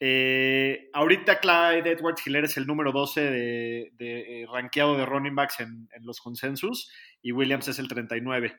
Eh, 0.01 0.89
ahorita 0.95 1.39
Clyde 1.39 1.91
Edwards 1.91 2.27
Hiller 2.27 2.45
es 2.45 2.57
el 2.57 2.67
número 2.67 2.93
12 2.93 3.21
de, 3.21 3.91
de 3.93 4.41
eh, 4.41 4.47
rankeado 4.51 4.97
de 4.97 5.05
running 5.05 5.35
backs 5.35 5.61
en, 5.61 5.87
los 6.01 6.21
consensus 6.21 6.91
y 7.21 7.33
Williams 7.33 7.69
es 7.69 7.79
el 7.79 7.89
39. 7.89 8.57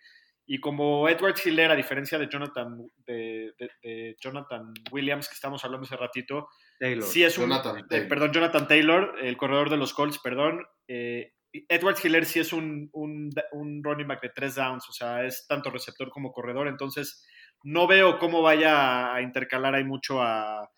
Y 0.50 0.62
como 0.62 1.10
Edwards 1.10 1.46
Hiller, 1.46 1.70
a 1.70 1.76
diferencia 1.76 2.18
de 2.18 2.30
Jonathan, 2.30 2.90
de, 3.06 3.54
de, 3.84 4.16
Jonathan 4.18 4.74
Williams, 4.92 5.28
que 5.28 5.36
estamos 5.36 5.64
hablando 5.66 5.86
hace 5.86 5.98
ratito, 5.98 6.48
Taylor. 6.80 7.04
Sí 7.04 7.24
es 7.24 7.38
un, 7.38 7.50
Jonathan 7.50 7.80
eh, 7.80 7.84
Taylor. 7.90 8.08
perdón, 8.08 8.32
Jonathan 8.32 8.68
Taylor, 8.68 9.16
el 9.22 9.36
corredor 9.36 9.70
de 9.70 9.76
los 9.76 9.94
Colts, 9.94 10.20
perdón. 10.20 10.66
Eh, 10.88 11.34
Edward 11.52 11.98
Hiller 12.02 12.26
sí 12.26 12.40
es 12.40 12.54
un, 12.54 12.90
un, 12.94 13.30
un 13.52 13.84
running 13.84 14.08
back 14.08 14.22
de 14.22 14.30
tres 14.30 14.56
downs, 14.56 14.88
o 14.88 14.94
sea, 14.94 15.26
es 15.26 15.46
tanto 15.48 15.70
receptor 15.70 16.10
como 16.10 16.32
corredor, 16.32 16.70
entonces 16.70 17.26
no 17.64 17.86
veo 17.86 18.18
cómo 18.18 18.42
vaya 18.42 19.14
a 19.14 19.22
intercalar 19.22 19.76
ahí 19.76 19.84
mucho 19.84 20.22
a, 20.22 20.70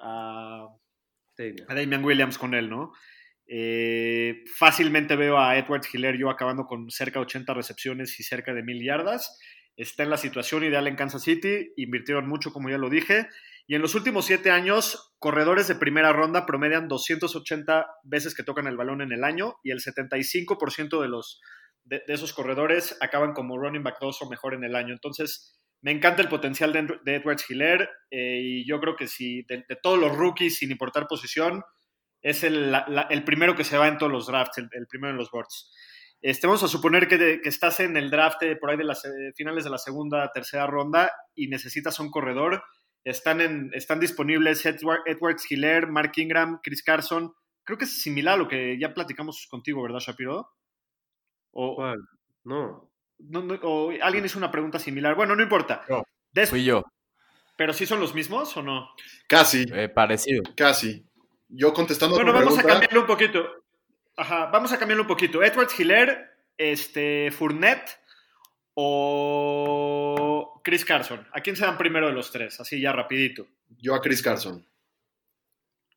a, 0.00 0.68
Taylor. 1.36 1.70
a 1.70 1.74
Damian 1.74 2.04
Williams 2.04 2.36
con 2.36 2.54
él, 2.54 2.68
¿no? 2.68 2.92
Eh, 3.48 4.44
fácilmente 4.54 5.16
veo 5.16 5.38
a 5.38 5.56
Edward 5.56 5.86
Hiller 5.90 6.16
yo 6.18 6.28
acabando 6.28 6.66
con 6.66 6.90
cerca 6.90 7.18
de 7.18 7.24
80 7.24 7.54
recepciones 7.54 8.20
y 8.20 8.22
cerca 8.22 8.52
de 8.52 8.62
mil 8.62 8.84
yardas. 8.84 9.38
Está 9.76 10.02
en 10.02 10.10
la 10.10 10.16
situación 10.16 10.64
ideal 10.64 10.86
en 10.86 10.96
Kansas 10.96 11.22
City, 11.22 11.72
invirtieron 11.76 12.28
mucho, 12.28 12.52
como 12.52 12.68
ya 12.68 12.78
lo 12.78 12.90
dije, 12.90 13.28
y 13.70 13.74
en 13.74 13.82
los 13.82 13.94
últimos 13.94 14.24
siete 14.24 14.50
años, 14.50 15.14
corredores 15.18 15.68
de 15.68 15.74
primera 15.74 16.10
ronda 16.12 16.46
promedian 16.46 16.88
280 16.88 17.86
veces 18.02 18.34
que 18.34 18.42
tocan 18.42 18.66
el 18.66 18.78
balón 18.78 19.02
en 19.02 19.12
el 19.12 19.24
año 19.24 19.56
y 19.62 19.72
el 19.72 19.80
75% 19.80 21.02
de, 21.02 21.08
los, 21.08 21.42
de, 21.84 22.02
esos 22.08 22.32
corredores 22.32 22.96
acaban 23.02 23.34
como 23.34 23.58
running 23.58 23.82
back 23.82 23.98
2 24.00 24.22
o 24.22 24.30
mejor 24.30 24.54
en 24.54 24.64
el 24.64 24.74
año. 24.74 24.94
Entonces, 24.94 25.60
me 25.82 25.90
encanta 25.90 26.22
el 26.22 26.28
potencial 26.28 26.72
de, 26.72 26.98
de 27.04 27.14
Edwards 27.16 27.44
Hiller 27.48 27.90
eh, 28.10 28.40
y 28.42 28.66
yo 28.66 28.80
creo 28.80 28.96
que 28.96 29.06
si 29.06 29.42
de, 29.42 29.64
todos 29.82 29.98
los 29.98 30.16
rookies, 30.16 30.56
sin 30.56 30.70
importar 30.70 31.06
posición, 31.06 31.62
es 32.22 32.44
el, 32.44 32.72
la, 32.72 32.86
la, 32.88 33.02
el, 33.02 33.24
primero 33.24 33.54
que 33.54 33.64
se 33.64 33.78
va 33.78 33.88
en 33.88 33.98
todos 33.98 34.12
los 34.12 34.26
drafts, 34.26 34.58
el, 34.58 34.68
el 34.72 34.86
primero 34.86 35.12
en 35.12 35.18
los 35.18 35.30
boards. 35.30 35.72
Este, 36.20 36.46
vamos 36.46 36.62
a 36.64 36.68
suponer 36.68 37.06
que, 37.06 37.16
de, 37.16 37.40
que, 37.40 37.48
estás 37.48 37.78
en 37.80 37.96
el 37.96 38.10
draft 38.10 38.42
por 38.60 38.70
ahí 38.70 38.76
de 38.76 38.84
las 38.84 39.04
eh, 39.04 39.32
finales 39.36 39.64
de 39.64 39.70
la 39.70 39.78
segunda, 39.78 40.30
tercera 40.32 40.66
ronda 40.66 41.12
y 41.34 41.48
necesitas 41.48 42.00
un 42.00 42.10
corredor. 42.10 42.62
Están, 43.04 43.40
en, 43.40 43.70
están 43.72 44.00
disponibles 44.00 44.66
Edward, 44.66 45.02
Edwards 45.06 45.50
Hiller, 45.50 45.86
Mark 45.86 46.12
Ingram, 46.16 46.60
Chris 46.62 46.82
Carson. 46.82 47.32
Creo 47.64 47.78
que 47.78 47.84
es 47.84 48.02
similar 48.02 48.34
a 48.34 48.38
lo 48.38 48.48
que 48.48 48.78
ya 48.78 48.92
platicamos 48.92 49.46
contigo, 49.48 49.82
¿verdad, 49.82 50.00
Shapiro? 50.00 50.50
O, 51.52 51.76
¿Cuál? 51.76 51.98
No. 52.44 52.90
No, 53.18 53.42
no. 53.42 53.54
o 53.62 53.92
alguien 54.02 54.24
hizo 54.24 54.38
una 54.38 54.50
pregunta 54.50 54.78
similar. 54.78 55.14
Bueno, 55.14 55.36
no 55.36 55.42
importa. 55.42 55.84
No, 55.88 56.02
Des 56.32 56.50
fui 56.50 56.64
yo. 56.64 56.84
¿Pero 57.56 57.72
sí 57.72 57.86
son 57.86 58.00
los 58.00 58.14
mismos 58.14 58.56
o 58.56 58.62
no? 58.62 58.90
Casi. 59.26 59.64
Eh, 59.72 59.88
parecido. 59.88 60.42
Casi. 60.56 61.07
Yo 61.48 61.72
contestando 61.72 62.16
Bueno, 62.16 62.32
vamos 62.32 62.54
pregunta, 62.54 62.68
a 62.68 62.72
cambiarlo 62.72 63.00
un 63.00 63.06
poquito. 63.06 63.64
Ajá, 64.16 64.46
vamos 64.46 64.72
a 64.72 64.78
cambiarlo 64.78 65.04
un 65.04 65.08
poquito. 65.08 65.42
Edwards 65.42 65.78
Hiller, 65.78 66.30
este, 66.56 67.30
Fournette 67.30 67.98
o 68.74 70.60
Chris 70.62 70.84
Carson. 70.84 71.26
¿A 71.32 71.40
quién 71.40 71.56
se 71.56 71.64
dan 71.64 71.78
primero 71.78 72.06
de 72.06 72.12
los 72.12 72.30
tres? 72.30 72.60
Así 72.60 72.80
ya 72.80 72.92
rapidito. 72.92 73.46
Yo 73.78 73.94
a 73.94 74.00
Chris 74.00 74.22
Carson. 74.22 74.64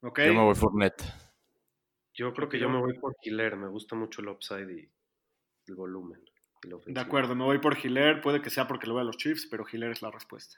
Okay. 0.02 0.28
Yo 0.28 0.34
me 0.34 0.42
voy 0.42 0.56
Fournette. 0.56 1.04
Yo 2.14 2.34
creo 2.34 2.50
que 2.50 2.60
yo 2.60 2.70
me 2.70 2.80
voy 2.80 2.98
por 2.98 3.16
Hiller. 3.22 3.56
Me 3.56 3.68
gusta 3.68 3.96
mucho 3.96 4.22
el 4.22 4.30
upside 4.30 4.72
y 4.72 4.90
el 5.68 5.76
volumen. 5.76 6.22
Y 6.86 6.94
de 6.94 7.00
acuerdo, 7.00 7.36
me 7.36 7.44
voy 7.44 7.58
por 7.58 7.78
Hiller. 7.78 8.22
Puede 8.22 8.42
que 8.42 8.50
sea 8.50 8.68
porque 8.68 8.88
lo 8.88 8.96
vea 8.96 9.02
a 9.02 9.06
los 9.06 9.18
Chiefs, 9.18 9.48
pero 9.50 9.66
Hiller 9.72 9.92
es 9.92 10.02
la 10.02 10.12
respuesta. 10.12 10.58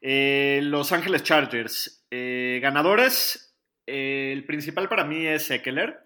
Eh, 0.00 0.60
los 0.62 0.92
Ángeles 0.92 1.22
Chargers. 1.22 2.06
Eh, 2.10 2.60
ganadores. 2.62 3.51
Eh, 3.86 4.30
el 4.32 4.44
principal 4.44 4.88
para 4.88 5.04
mí 5.04 5.26
es 5.26 5.50
Eckler. 5.50 5.98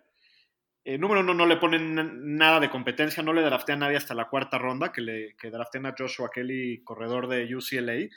Eh, 0.84 0.98
número 0.98 1.20
uno, 1.20 1.34
no 1.34 1.46
le 1.46 1.56
ponen 1.56 2.36
nada 2.36 2.60
de 2.60 2.70
competencia, 2.70 3.22
no 3.22 3.32
le 3.32 3.42
draftean 3.42 3.82
a 3.82 3.86
nadie 3.86 3.96
hasta 3.96 4.14
la 4.14 4.28
cuarta 4.28 4.58
ronda, 4.58 4.92
que, 4.92 5.00
le, 5.00 5.36
que 5.36 5.50
draftean 5.50 5.86
a 5.86 5.94
Joshua 5.98 6.30
Kelly, 6.32 6.84
corredor 6.84 7.26
de 7.26 7.54
UCLA. 7.54 8.08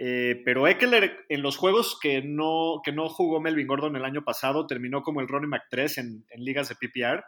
Eh, 0.00 0.40
pero 0.44 0.66
Eckler, 0.66 1.26
en 1.28 1.42
los 1.42 1.56
juegos 1.56 1.98
que 2.00 2.22
no, 2.22 2.80
que 2.84 2.92
no 2.92 3.08
jugó 3.08 3.40
Melvin 3.40 3.66
Gordon 3.66 3.96
el 3.96 4.04
año 4.04 4.24
pasado, 4.24 4.66
terminó 4.66 5.02
como 5.02 5.20
el 5.20 5.28
running 5.28 5.50
back 5.50 5.64
3 5.70 5.98
en, 5.98 6.24
en 6.30 6.44
ligas 6.44 6.68
de 6.68 6.76
PPR 6.76 7.24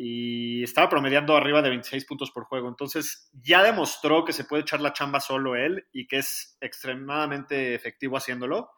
y 0.00 0.62
estaba 0.62 0.88
promediando 0.88 1.36
arriba 1.36 1.60
de 1.60 1.70
26 1.70 2.04
puntos 2.04 2.30
por 2.30 2.44
juego. 2.44 2.68
Entonces, 2.68 3.30
ya 3.32 3.64
demostró 3.64 4.24
que 4.24 4.32
se 4.32 4.44
puede 4.44 4.62
echar 4.62 4.80
la 4.80 4.92
chamba 4.92 5.18
solo 5.18 5.56
él 5.56 5.88
y 5.92 6.06
que 6.06 6.18
es 6.18 6.56
extremadamente 6.60 7.74
efectivo 7.74 8.16
haciéndolo. 8.16 8.70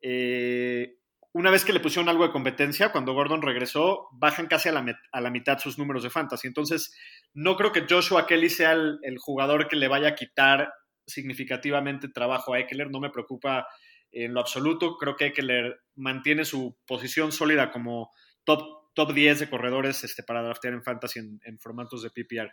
Eh, 0.00 0.96
una 1.36 1.50
vez 1.50 1.66
que 1.66 1.74
le 1.74 1.80
pusieron 1.80 2.08
algo 2.08 2.26
de 2.26 2.32
competencia, 2.32 2.90
cuando 2.90 3.12
Gordon 3.12 3.42
regresó, 3.42 4.08
bajan 4.12 4.46
casi 4.46 4.70
a 4.70 4.72
la, 4.72 4.98
a 5.12 5.20
la, 5.20 5.30
mitad 5.30 5.58
sus 5.58 5.78
números 5.78 6.02
de 6.02 6.08
fantasy. 6.08 6.46
Entonces, 6.46 6.96
no 7.34 7.56
creo 7.56 7.72
que 7.72 7.84
Joshua 7.86 8.26
Kelly 8.26 8.48
sea 8.48 8.72
el, 8.72 8.98
el, 9.02 9.18
jugador 9.18 9.68
que 9.68 9.76
le 9.76 9.86
vaya 9.86 10.08
a 10.08 10.14
quitar 10.14 10.72
significativamente 11.06 12.08
trabajo 12.08 12.54
a 12.54 12.60
Eckler. 12.60 12.90
No 12.90 13.00
me 13.00 13.10
preocupa 13.10 13.66
en 14.12 14.32
lo 14.32 14.40
absoluto. 14.40 14.96
Creo 14.96 15.14
que 15.14 15.26
Eckler 15.26 15.78
mantiene 15.94 16.46
su 16.46 16.74
posición 16.86 17.32
sólida 17.32 17.70
como 17.70 18.10
top, 18.44 18.62
top 18.96 19.12
10 19.12 19.40
de 19.40 19.50
corredores 19.50 20.02
este, 20.02 20.22
para 20.22 20.42
draftear 20.42 20.72
en 20.72 20.82
fantasy 20.82 21.20
en, 21.20 21.58
formatos 21.60 22.02
de 22.02 22.10
PPR. 22.10 22.50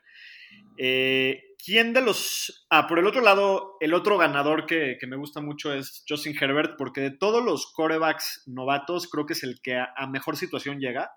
Eh, 0.78 1.56
¿Quién 1.64 1.94
de 1.94 2.02
los... 2.02 2.68
Ah, 2.70 2.86
por 2.86 3.00
el 3.00 3.08
otro 3.08 3.22
lado, 3.22 3.78
el 3.80 3.94
otro 3.94 4.18
ganador 4.18 4.66
que, 4.66 4.98
me 5.08 5.16
gusta 5.16 5.42
mucho 5.42 5.74
es 5.74 6.04
Justin 6.08 6.36
Herbert, 6.40 6.76
porque 6.78 7.00
de 7.00 7.12
todos 7.12 7.44
los 7.44 7.72
corebacks 7.72 8.44
novatos, 8.46 9.08
creo 9.10 9.26
que 9.26 9.34
es 9.34 9.44
el 9.44 9.62
que 9.64 9.78
a, 9.78 10.08
mejor 10.08 10.36
situación 10.36 10.80
llega, 10.80 11.12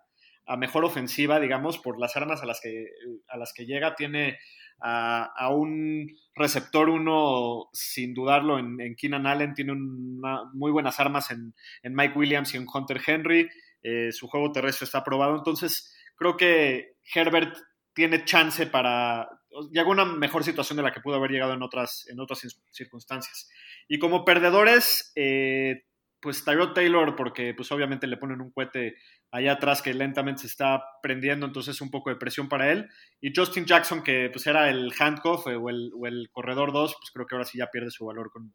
a 0.47 0.57
mejor 0.57 0.85
ofensiva, 0.85 1.41
digamos, 1.41 1.79
por 1.79 1.99
las 1.99 2.17
armas 2.17 2.43
a 2.43 2.47
las 2.47 2.61
que, 2.61 2.87
a 3.29 3.37
las 3.37 3.53
que 3.53 3.67
llega. 3.67 3.97
Tiene 3.97 4.39
a, 4.81 5.51
un 5.51 6.07
receptor 6.37 6.89
uno, 6.89 7.69
sin 7.73 8.15
dudarlo, 8.15 8.61
en, 8.61 8.81
en 8.81 8.95
Keenan 8.95 9.27
Allen, 9.27 9.55
tiene 9.55 9.75
muy 9.75 10.71
buenas 10.71 11.01
armas 11.01 11.33
en, 11.33 11.53
Mike 11.83 12.17
Williams 12.17 12.55
y 12.55 12.59
en 12.59 12.67
Hunter 12.73 13.01
Henry. 13.05 13.49
Eh, 13.83 14.13
su 14.13 14.29
juego 14.29 14.53
terrestre 14.53 14.85
está 14.85 14.99
aprobado, 14.99 15.37
entonces 15.37 15.95
creo 16.17 16.37
que 16.37 16.97
Herbert 17.15 17.57
tiene 17.95 18.25
chance 18.25 18.67
para 18.67 19.29
llegó 19.71 19.91
a 19.91 19.95
una 19.95 20.05
mejor 20.05 20.45
situación 20.45 20.77
de 20.77 20.83
la 20.83 20.93
que 20.93 21.01
pudo 21.01 21.17
haber 21.17 21.31
llegado 21.31 21.55
en 21.55 21.63
otras, 21.63 22.07
en 22.09 22.21
otras 22.21 22.41
circunstancias. 22.71 23.49
Y 23.89 23.99
como 23.99 24.25
perdedores, 24.25 25.13
eh, 25.17 25.85
pues 26.21 26.45
Tyrod 26.45 26.73
Taylor, 26.73 27.15
porque 27.17 27.55
pues 27.55 27.71
obviamente 27.73 28.07
le 28.07 28.17
ponen 28.17 28.41
un 28.41 28.51
cohete 28.51 28.97
allá 29.31 29.53
atrás 29.53 29.83
que 29.83 29.95
lentamente 29.95 30.43
se 30.43 30.47
está 30.49 30.83
prendiendo, 31.03 31.47
entonces 31.47 31.81
un 31.81 31.91
poco 31.91 32.11
de 32.11 32.17
presión 32.17 32.49
para 32.49 32.71
él. 32.73 32.89
Y 33.21 33.33
Justin 33.35 33.65
Jackson, 33.65 34.03
que 34.03 34.31
pues 34.33 34.47
era 34.47 34.71
el 34.71 34.93
handcuff 34.99 35.47
o 35.47 35.71
el, 35.71 35.91
o 35.95 36.07
el 36.07 36.29
corredor 36.33 36.73
2, 36.73 36.97
pues 36.99 37.11
creo 37.13 37.27
que 37.27 37.35
ahora 37.35 37.47
sí 37.47 37.59
ya 37.59 37.71
pierde 37.71 37.91
su 37.91 38.05
valor 38.07 38.31
con, 38.31 38.55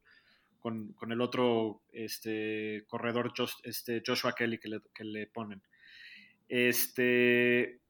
con, 0.61 0.93
con 0.93 1.11
el 1.11 1.19
otro 1.19 1.81
este, 1.91 2.85
corredor 2.87 3.33
este, 3.63 4.01
Joshua 4.05 4.33
Kelly 4.33 4.59
que 4.59 4.69
le, 4.69 4.79
que 4.93 5.03
le 5.03 5.27
ponen. 5.27 5.61
Este, 6.47 7.81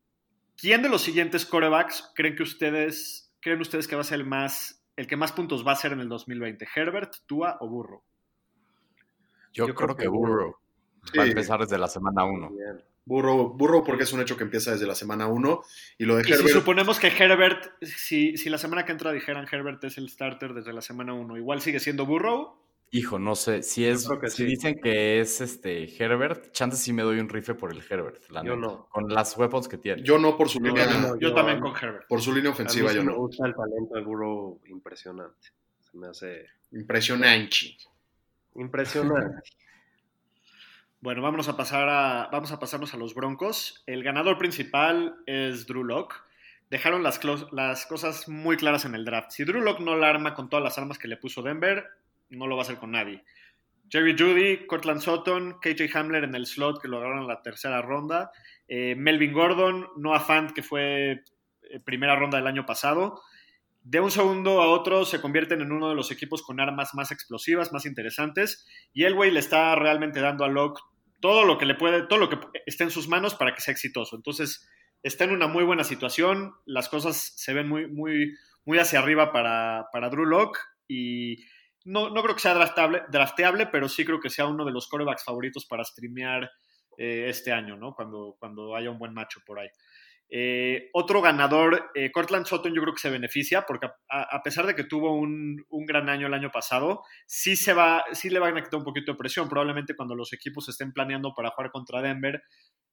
¿Quién 0.57 0.81
de 0.81 0.89
los 0.89 1.01
siguientes 1.01 1.45
corebacks 1.45 2.11
creen 2.15 2.35
que 2.35 2.43
ustedes 2.43 3.33
creen 3.41 3.59
ustedes 3.59 3.87
que 3.87 3.95
va 3.95 4.01
a 4.01 4.05
ser 4.05 4.19
el 4.19 4.25
más 4.25 4.83
el 4.95 5.07
que 5.07 5.17
más 5.17 5.31
puntos 5.31 5.65
va 5.65 5.73
a 5.73 5.75
ser 5.75 5.93
en 5.93 5.99
el 5.99 6.09
2020? 6.09 6.67
¿Herbert, 6.75 7.13
Tua 7.25 7.57
o 7.59 7.67
Burro? 7.67 8.03
Yo, 9.51 9.67
Yo 9.67 9.75
creo, 9.75 9.87
creo, 9.87 9.97
que 9.97 10.07
Burro. 10.07 10.59
Sí. 11.11 11.17
Va 11.17 11.23
a 11.23 11.27
empezar 11.27 11.59
desde 11.59 11.77
la 11.77 11.87
semana 11.87 12.23
1. 12.23 12.51
Burro, 13.03 13.49
burro 13.49 13.83
porque 13.83 14.03
es 14.03 14.13
un 14.13 14.21
hecho 14.21 14.37
que 14.37 14.43
empieza 14.43 14.71
desde 14.71 14.85
la 14.85 14.95
semana 14.95 15.27
1 15.27 15.61
y 15.97 16.05
lo 16.05 16.17
de 16.17 16.23
y 16.23 16.31
Herbert... 16.31 16.47
Si 16.47 16.53
suponemos 16.53 16.99
que 16.99 17.07
Herbert, 17.07 17.71
si, 17.81 18.37
si 18.37 18.49
la 18.49 18.57
semana 18.57 18.85
que 18.85 18.91
entra 18.91 19.11
dijeran 19.11 19.47
Herbert 19.51 19.83
es 19.83 19.97
el 19.97 20.07
starter 20.09 20.53
desde 20.53 20.71
la 20.71 20.81
semana 20.81 21.13
1, 21.13 21.37
igual 21.37 21.61
sigue 21.61 21.79
siendo 21.79 22.05
Burrow 22.05 22.61
Hijo, 22.93 23.19
no 23.19 23.35
sé. 23.35 23.63
Si 23.63 23.85
es, 23.85 24.03
si 24.03 24.29
sí. 24.29 24.45
dicen 24.45 24.77
que 24.81 25.21
es 25.21 25.39
este 25.39 25.87
Herbert, 25.97 26.51
chances 26.51 26.81
sí 26.81 26.91
me 26.91 27.03
doy 27.03 27.19
un 27.19 27.29
rifle 27.29 27.55
por 27.55 27.71
el 27.71 27.81
Herbert. 27.89 28.29
La 28.29 28.43
yo 28.43 28.57
no. 28.57 28.89
Con 28.89 29.07
las 29.07 29.37
weapons 29.37 29.69
que 29.69 29.77
tiene. 29.77 30.03
Yo 30.03 30.17
no 30.17 30.35
por 30.35 30.49
su 30.49 30.59
no, 30.59 30.67
línea. 30.67 30.85
No, 30.87 31.17
yo, 31.17 31.29
yo, 31.29 31.33
también 31.33 31.61
con 31.61 31.73
Herbert. 31.73 32.05
Por 32.09 32.21
su 32.21 32.35
línea 32.35 32.51
ofensiva, 32.51 32.91
yo 32.91 32.99
me 32.99 33.05
no. 33.05 33.11
Me 33.13 33.17
gusta 33.19 33.47
el 33.47 33.55
talento 33.55 33.95
del 33.95 34.03
burro 34.03 34.59
impresionante. 34.65 35.53
Se 35.79 35.97
me 35.97 36.07
hace. 36.07 36.45
Impresionante. 36.73 37.77
Impresionante. 38.55 39.41
Bueno, 41.01 41.23
vamos 41.23 41.49
a 41.49 41.57
pasar 41.57 41.89
a. 41.89 42.29
Vamos 42.31 42.51
a 42.51 42.59
pasarnos 42.59 42.93
a 42.93 42.97
los 42.97 43.15
broncos. 43.15 43.83
El 43.87 44.03
ganador 44.03 44.37
principal 44.37 45.15
es 45.25 45.65
Drew 45.65 45.83
Locke. 45.83 46.13
Dejaron 46.69 47.01
las, 47.01 47.17
cosas 47.87 48.29
muy 48.29 48.55
claras 48.55 48.85
en 48.85 48.93
el 48.93 49.03
draft. 49.03 49.31
Si 49.31 49.43
Drew 49.43 49.61
Locke 49.61 49.81
no 49.81 49.97
la 49.97 50.09
arma 50.09 50.35
con 50.35 50.47
todas 50.47 50.63
las 50.63 50.77
armas 50.77 50.99
que 50.99 51.07
le 51.07 51.17
puso 51.17 51.41
Denver, 51.41 51.87
no 52.29 52.45
lo 52.45 52.55
va 52.55 52.61
a 52.61 52.65
hacer 52.65 52.77
con 52.77 52.91
nadie. 52.91 53.23
Jerry 53.89 54.15
Judy, 54.17 54.67
Cortland 54.67 55.01
Sutton, 55.01 55.57
KJ 55.59 55.89
Hamler 55.97 56.23
en 56.23 56.35
el 56.35 56.45
slot 56.45 56.79
que 56.79 56.87
lo 56.87 57.03
en 57.03 57.27
la 57.27 57.41
tercera 57.41 57.81
ronda, 57.81 58.31
eh, 58.67 58.95
Melvin 58.95 59.33
Gordon, 59.33 59.87
Noah 59.97 60.21
Fant 60.21 60.51
que 60.51 60.63
fue 60.63 61.23
eh, 61.63 61.79
primera 61.83 62.15
ronda 62.15 62.37
del 62.37 62.47
año 62.47 62.65
pasado. 62.65 63.21
De 63.83 63.99
un 63.99 64.11
segundo 64.11 64.61
a 64.61 64.67
otro 64.67 65.03
se 65.03 65.19
convierten 65.19 65.61
en 65.61 65.71
uno 65.71 65.89
de 65.89 65.95
los 65.95 66.11
equipos 66.11 66.43
con 66.43 66.59
armas 66.59 66.93
más 66.93 67.11
explosivas, 67.11 67.73
más 67.73 67.87
interesantes, 67.87 68.67
y 68.93 69.03
el 69.03 69.15
güey 69.15 69.31
le 69.31 69.39
está 69.39 69.75
realmente 69.75 70.21
dando 70.21 70.45
a 70.45 70.47
Locke 70.47 70.81
todo 71.21 71.45
lo 71.45 71.57
que 71.57 71.65
le 71.65 71.75
puede, 71.75 72.07
todo 72.07 72.19
lo 72.19 72.29
que 72.29 72.39
esté 72.65 72.83
en 72.83 72.91
sus 72.91 73.07
manos 73.07 73.35
para 73.35 73.53
que 73.53 73.61
sea 73.61 73.71
exitoso. 73.71 74.15
Entonces, 74.15 74.67
está 75.03 75.23
en 75.23 75.31
una 75.31 75.47
muy 75.47 75.63
buena 75.63 75.83
situación, 75.83 76.53
las 76.65 76.89
cosas 76.89 77.33
se 77.35 77.53
ven 77.53 77.67
muy, 77.67 77.87
muy, 77.87 78.33
muy 78.65 78.79
hacia 78.79 78.99
arriba 78.99 79.31
para, 79.31 79.87
para 79.91 80.09
Drew 80.09 80.25
Locke 80.25 80.59
y 80.87 81.37
no, 81.85 82.09
no 82.09 82.21
creo 82.21 82.35
que 82.35 82.41
sea 82.41 82.53
drafteable, 82.53 83.03
drafteable, 83.09 83.67
pero 83.67 83.89
sí 83.89 84.05
creo 84.05 84.19
que 84.19 84.29
sea 84.29 84.47
uno 84.47 84.65
de 84.65 84.71
los 84.71 84.87
corebacks 84.87 85.23
favoritos 85.23 85.65
para 85.65 85.83
streamear 85.83 86.51
eh, 86.97 87.25
este 87.29 87.51
año, 87.51 87.77
¿no? 87.77 87.93
Cuando, 87.95 88.35
cuando 88.39 88.75
haya 88.75 88.91
un 88.91 88.99
buen 88.99 89.13
macho 89.13 89.39
por 89.45 89.59
ahí. 89.59 89.69
Eh, 90.33 90.89
otro 90.93 91.21
ganador, 91.21 91.91
eh, 91.93 92.09
Cortland 92.09 92.45
Sutton, 92.45 92.73
yo 92.73 92.81
creo 92.81 92.93
que 92.93 93.01
se 93.01 93.09
beneficia 93.09 93.65
porque 93.67 93.89
a, 94.09 94.41
pesar 94.41 94.65
de 94.65 94.75
que 94.75 94.85
tuvo 94.85 95.13
un, 95.13 95.65
gran 95.85 96.07
año 96.07 96.27
el 96.27 96.33
año 96.33 96.49
pasado, 96.51 97.03
sí, 97.27 97.57
se 97.57 97.73
va, 97.73 98.05
sí 98.13 98.29
le 98.29 98.39
van 98.39 98.57
a 98.57 98.63
quitar 98.63 98.79
un 98.79 98.85
poquito 98.85 99.11
de 99.11 99.17
presión. 99.17 99.49
Probablemente 99.49 99.93
cuando 99.93 100.15
los 100.15 100.31
equipos 100.31 100.69
estén 100.69 100.93
planeando 100.93 101.33
para 101.35 101.49
jugar 101.51 101.71
contra 101.71 102.01
Denver 102.01 102.41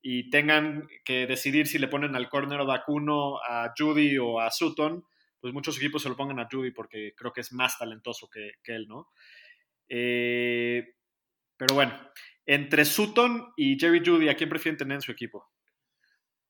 y 0.02 0.30
tengan 0.30 0.88
que 1.04 1.28
decidir 1.28 1.68
si 1.68 1.78
le 1.78 1.86
ponen 1.86 2.16
al 2.16 2.28
corner 2.28 2.58
o 2.60 2.66
vacuno 2.66 3.38
a 3.38 3.72
Judy 3.78 4.18
o 4.18 4.40
a 4.40 4.50
Sutton, 4.50 5.04
pues 5.40 5.54
muchos 5.54 5.76
equipos 5.76 6.02
se 6.02 6.08
lo 6.08 6.16
pongan 6.16 6.40
a 6.40 6.48
Judy 6.50 6.72
porque 6.72 7.14
creo 7.16 7.32
que 7.32 7.42
es 7.42 7.52
más 7.52 7.78
talentoso 7.78 8.28
que, 8.28 8.54
que 8.64 8.74
él, 8.74 8.88
¿no? 8.88 9.10
Eh, 9.88 10.94
pero 11.56 11.76
bueno, 11.76 11.92
entre 12.44 12.84
Sutton 12.84 13.52
y 13.56 13.78
Jerry 13.78 14.02
Judy, 14.04 14.28
¿a 14.28 14.34
quién 14.34 14.50
prefieren 14.50 14.76
tener 14.76 14.96
en 14.96 15.02
su 15.02 15.12
equipo? 15.12 15.46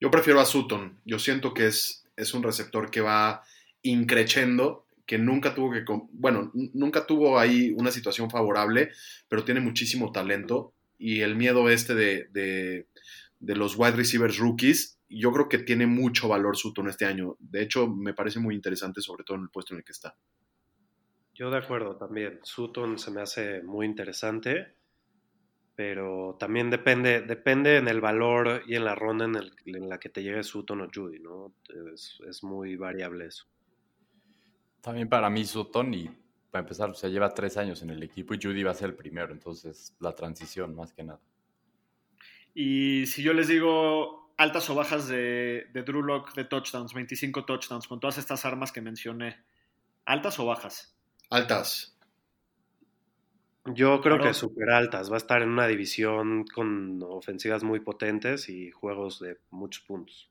Yo 0.01 0.11
prefiero 0.11 0.41
a 0.41 0.45
Sutton. 0.47 0.99
Yo 1.05 1.19
siento 1.19 1.55
que 1.55 1.67
es, 1.67 2.05
es 2.17 2.35
un 2.35 2.43
receptor 2.43 2.91
que 2.91 3.01
va 3.01 3.43
increchendo, 3.83 4.85
que 5.07 5.19
nunca 5.19 5.55
tuvo 5.55 5.73
que, 5.73 5.85
bueno, 6.13 6.51
nunca 6.75 7.07
tuvo 7.07 7.39
ahí 7.39 7.73
una 7.77 7.91
situación 7.91 8.31
favorable, 8.31 8.91
pero 9.29 9.45
tiene 9.45 9.61
muchísimo 9.61 10.13
talento 10.13 10.73
y 10.99 11.21
el 11.21 11.37
miedo 11.37 11.71
este 11.71 11.95
de, 11.95 12.29
de, 12.31 12.87
de 13.41 13.57
los 13.57 13.77
wide 13.77 13.93
receivers 13.93 14.39
rookies, 14.39 14.99
yo 15.09 15.33
creo 15.33 15.49
que 15.49 15.59
tiene 15.59 15.87
mucho 15.87 16.29
valor 16.29 16.57
Sutton 16.57 16.89
este 16.89 17.07
año. 17.07 17.37
De 17.39 17.63
hecho, 17.63 17.89
me 17.89 18.13
parece 18.13 18.41
muy 18.41 18.55
interesante, 18.55 19.01
sobre 19.01 19.25
todo 19.25 19.39
en 19.39 19.45
el 19.45 19.51
puesto 19.51 19.75
en 19.75 19.79
el 19.79 19.85
que 19.85 19.93
está. 19.93 20.15
Yo 21.35 21.51
de 21.51 21.59
acuerdo 21.59 21.97
también. 21.97 22.41
Sutton 22.43 22.99
se 22.99 23.11
me 23.11 23.23
hace 23.23 23.63
muy 23.63 23.87
interesante 23.87 24.78
pero 25.79 26.37
también 26.41 26.71
depende, 26.71 27.21
depende 27.21 27.77
en 27.77 27.87
el 27.87 28.01
valor 28.01 28.65
y 28.67 28.75
en 28.75 28.85
la 28.85 28.97
ronda 28.97 29.27
en, 29.27 29.37
el, 29.37 29.53
en 29.65 29.89
la 29.89 30.01
que 30.01 30.09
te 30.09 30.25
llegue 30.25 30.43
Sutton 30.43 30.81
o 30.81 30.89
Judy, 30.93 31.21
¿no? 31.21 31.53
Es, 31.95 32.19
es, 32.29 32.43
muy 32.43 32.75
variable 32.75 33.27
eso. 33.27 33.47
También 34.81 35.09
para 35.09 35.31
mí 35.31 35.45
Sutton 35.45 35.95
y 35.95 36.11
para 36.51 36.63
empezar, 36.63 36.91
o 36.91 36.95
sea, 36.95 37.09
lleva 37.09 37.33
tres 37.33 37.57
años 37.59 37.81
en 37.83 37.91
el 37.91 38.03
equipo 38.03 38.35
y 38.35 38.41
Judy 38.43 38.65
va 38.65 38.73
a 38.73 38.75
ser 38.75 38.89
el 38.89 38.97
primero, 38.97 39.33
entonces 39.33 39.95
la 40.01 40.17
transición 40.17 40.75
más 40.75 40.93
que 40.93 41.05
nada. 41.05 41.21
Y 42.55 43.07
si 43.07 43.23
yo 43.23 43.33
les 43.33 43.47
digo 43.47 44.33
altas 44.37 44.69
o 44.71 44.75
bajas 44.75 45.07
de, 45.07 45.69
de 45.73 45.83
Drew 45.85 46.03
Lock 46.03 46.35
de 46.35 46.43
touchdowns, 46.45 46.93
25 46.93 47.45
touchdowns, 47.45 47.87
con 47.87 48.01
todas 48.01 48.19
estas 48.19 48.45
armas 48.45 48.73
que 48.73 48.81
mencioné, 48.81 49.37
¿altas 50.07 50.41
o 50.41 50.47
bajas? 50.47 50.99
Altas. 51.31 51.97
Yo 53.67 54.01
creo 54.01 54.19
que 54.19 54.35
súper 54.35 54.71
altas. 54.71 55.11
Va 55.11 55.15
a 55.15 55.19
estar 55.19 55.43
en 55.43 55.51
una 55.51 55.67
división 55.67 56.45
con 56.47 57.03
ofensivas 57.03 57.63
muy 57.63 57.81
potentes 57.81 58.49
y 58.49 58.71
juegos 58.71 59.21
de 59.21 59.39
muchos 59.51 59.85
puntos. 59.85 60.31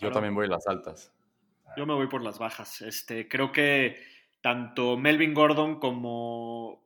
Yo 0.00 0.10
también 0.10 0.34
voy 0.34 0.46
a 0.46 0.50
las 0.50 0.66
altas. 0.66 1.12
Yo 1.76 1.86
me 1.86 1.94
voy 1.94 2.08
por 2.08 2.22
las 2.22 2.38
bajas. 2.38 2.82
Este, 2.82 3.28
creo 3.28 3.52
que 3.52 3.96
tanto 4.40 4.96
Melvin 4.96 5.34
Gordon 5.34 5.78
como, 5.78 6.82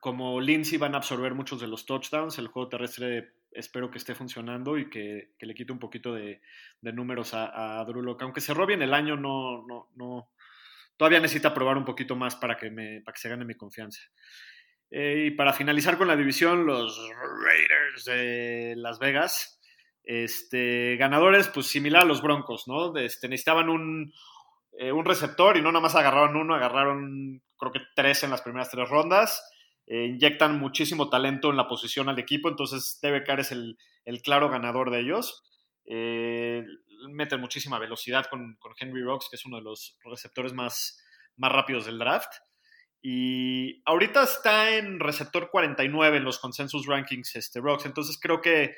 como 0.00 0.40
Lindsay 0.40 0.78
van 0.78 0.94
a 0.94 0.98
absorber 0.98 1.34
muchos 1.34 1.60
de 1.60 1.66
los 1.66 1.84
touchdowns. 1.84 2.38
El 2.38 2.48
juego 2.48 2.68
terrestre 2.68 3.34
espero 3.52 3.90
que 3.90 3.98
esté 3.98 4.14
funcionando 4.14 4.78
y 4.78 4.88
que, 4.88 5.32
le 5.38 5.54
quite 5.54 5.72
un 5.72 5.78
poquito 5.78 6.14
de, 6.14 6.40
números 6.80 7.34
a, 7.34 7.80
a 7.80 7.84
Drew 7.84 8.16
Aunque 8.20 8.40
cerró 8.40 8.66
bien 8.66 8.82
el 8.82 8.94
año, 8.94 9.16
no, 9.16 9.66
no, 9.66 9.88
no, 9.94 10.28
todavía 11.02 11.18
necesita 11.18 11.52
probar 11.52 11.76
un 11.76 11.84
poquito 11.84 12.14
más 12.14 12.36
para 12.36 12.56
que, 12.56 12.70
para 12.70 13.12
que 13.12 13.20
se 13.20 13.28
gane 13.28 13.44
mi 13.44 13.56
confianza. 13.56 14.00
Eh, 14.88 15.24
y 15.26 15.30
para 15.32 15.52
finalizar 15.52 15.98
con 15.98 16.06
la 16.06 16.14
división, 16.14 16.64
los 16.64 16.96
Raiders 17.44 18.04
de 18.04 18.74
Las 18.76 19.00
Vegas. 19.00 19.60
Este, 20.04 20.94
ganadores, 21.00 21.48
pues 21.48 21.66
similar 21.66 22.02
a 22.02 22.04
los 22.04 22.22
Broncos, 22.22 22.68
¿no? 22.68 22.96
Este, 22.96 23.28
necesitaban 23.28 23.68
un, 23.68 24.12
eh, 24.78 24.92
un 24.92 25.04
receptor 25.04 25.56
y 25.56 25.60
no 25.60 25.72
nada 25.72 25.82
más 25.82 25.96
agarraron 25.96 26.36
uno, 26.36 26.54
agarraron 26.54 27.42
creo 27.58 27.72
que 27.72 27.80
tres 27.96 28.22
en 28.22 28.30
las 28.30 28.42
primeras 28.42 28.70
tres 28.70 28.88
rondas. 28.88 29.42
Eh, 29.88 30.04
inyectan 30.04 30.56
muchísimo 30.56 31.10
talento 31.10 31.50
en 31.50 31.56
la 31.56 31.66
posición 31.66 32.10
al 32.10 32.18
equipo, 32.20 32.48
entonces 32.48 33.00
Debe 33.02 33.24
es 33.40 33.50
el, 33.50 33.76
el 34.04 34.22
claro 34.22 34.50
ganador 34.50 34.92
de 34.92 35.00
ellos. 35.00 35.42
Mete 37.08 37.36
muchísima 37.36 37.78
velocidad 37.78 38.26
con, 38.30 38.58
Henry 38.78 39.02
Rocks, 39.02 39.28
que 39.30 39.36
es 39.36 39.44
uno 39.46 39.58
de 39.58 39.62
los 39.62 39.98
receptores 40.04 40.52
más, 40.52 41.02
más 41.36 41.52
rápidos 41.52 41.86
del 41.86 41.98
draft. 41.98 42.32
Y 43.00 43.82
ahorita 43.84 44.22
está 44.22 44.76
en 44.76 45.00
receptor 45.00 45.50
49 45.50 46.18
en 46.18 46.24
los 46.24 46.38
consensus 46.38 46.86
rankings 46.86 47.34
este 47.36 47.60
Rocks. 47.60 47.86
Entonces 47.86 48.18
creo 48.20 48.40
que 48.40 48.76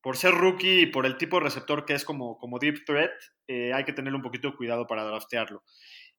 por 0.00 0.16
ser 0.16 0.32
rookie 0.32 0.82
y 0.82 0.86
por 0.86 1.06
el 1.06 1.16
tipo 1.18 1.38
de 1.38 1.44
receptor 1.44 1.84
que 1.84 1.94
es 1.94 2.04
como, 2.04 2.38
como 2.38 2.58
deep 2.58 2.84
threat, 2.86 3.10
eh, 3.48 3.72
hay 3.72 3.84
que 3.84 3.92
tener 3.92 4.14
un 4.14 4.22
poquito 4.22 4.48
de 4.48 4.56
cuidado 4.56 4.86
para 4.86 5.04
draftearlo. 5.04 5.64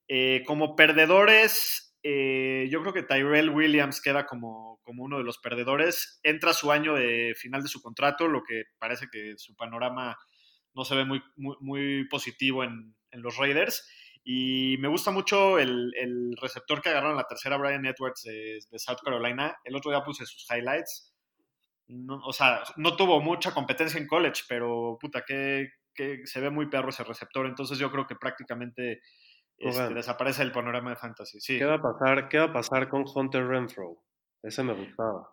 Eh, 0.08 0.44
como 0.46 0.76
perdedores, 0.76 1.96
eh, 2.04 2.68
yo 2.70 2.82
creo 2.82 2.94
que 2.94 3.04
Tyrell 3.04 3.50
Williams 3.50 4.02
queda 4.02 4.26
como, 4.26 4.80
como, 4.84 5.04
uno 5.04 5.18
de 5.18 5.24
los 5.24 5.38
perdedores. 5.38 6.20
Entra 6.24 6.54
su 6.54 6.72
año 6.72 6.96
de 6.96 7.34
final 7.38 7.62
de 7.62 7.70
su 7.70 7.82
contrato, 7.82 8.28
lo 8.28 8.44
que 8.44 8.64
parece 8.80 9.08
que 9.12 9.36
su 9.38 9.56
panorama 9.56 10.18
no 10.80 10.86
se 10.86 10.96
ve 10.96 11.04
muy, 11.04 11.22
muy, 11.36 12.08
positivo 12.08 12.64
en, 12.64 12.96
los 13.12 13.36
Raiders. 13.36 13.86
Y 14.24 14.78
me 14.80 14.88
gusta 14.88 15.12
mucho 15.12 15.60
el, 15.60 16.38
receptor 16.42 16.82
que 16.82 16.88
agarraron 16.88 17.18
la 17.18 17.28
tercera, 17.28 17.58
Brian 17.58 17.86
Edwards 17.86 18.24
de, 18.24 18.80
South 18.80 19.00
Carolina. 19.04 19.58
El 19.66 19.76
otro 19.76 19.92
día 19.92 20.04
puse 20.06 20.26
sus 20.26 20.48
highlights. 20.50 21.14
o 22.24 22.32
sea, 22.32 22.64
no 22.78 22.96
tuvo 22.96 23.20
mucha 23.20 23.54
competencia 23.54 24.00
en 24.00 24.08
college, 24.08 24.44
pero 24.48 24.98
puta, 25.02 25.24
que, 25.28 25.68
se 26.24 26.40
ve 26.40 26.50
muy 26.50 26.70
perro 26.70 26.92
ese 26.92 27.04
receptor. 27.04 27.46
Entonces 27.46 27.78
yo 27.78 27.92
creo 27.92 28.08
que 28.08 28.16
prácticamente 28.16 29.02
este, 29.58 29.94
desaparece 29.94 30.44
el 30.44 30.54
panorama 30.54 30.92
de 30.92 30.96
fantasy. 30.96 31.42
Sí. 31.42 31.58
¿Qué, 31.58 31.66
va 31.66 31.76
a 31.76 31.82
pasar, 31.82 32.30
¿Qué 32.30 32.40
va 32.40 32.46
a 32.46 32.54
pasar 32.54 32.88
con 32.88 33.04
Hunter 33.14 33.46
Renfro? 33.46 34.02
Ese 34.42 34.64
me 34.64 34.72
gustaba. 34.72 35.30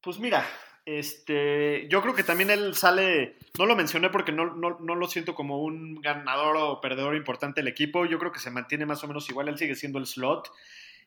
Pues 0.00 0.18
mira, 0.18 0.46
este, 0.84 1.86
yo 1.88 2.02
creo 2.02 2.14
que 2.14 2.24
también 2.24 2.50
él 2.50 2.74
sale, 2.74 3.36
no 3.56 3.66
lo 3.66 3.76
mencioné 3.76 4.10
porque 4.10 4.32
no, 4.32 4.54
no, 4.54 4.94
lo 4.94 5.06
siento 5.06 5.34
como 5.34 5.62
un 5.62 6.00
ganador 6.00 6.56
o 6.56 6.80
perdedor 6.80 7.14
importante 7.14 7.60
del 7.60 7.68
equipo, 7.68 8.04
yo 8.04 8.18
creo 8.18 8.32
que 8.32 8.40
se 8.40 8.50
mantiene 8.50 8.86
más 8.86 9.02
o 9.04 9.08
menos 9.08 9.28
igual, 9.30 9.48
él 9.48 9.58
sigue 9.58 9.76
siendo 9.76 9.98
el 9.98 10.06
slot. 10.06 10.50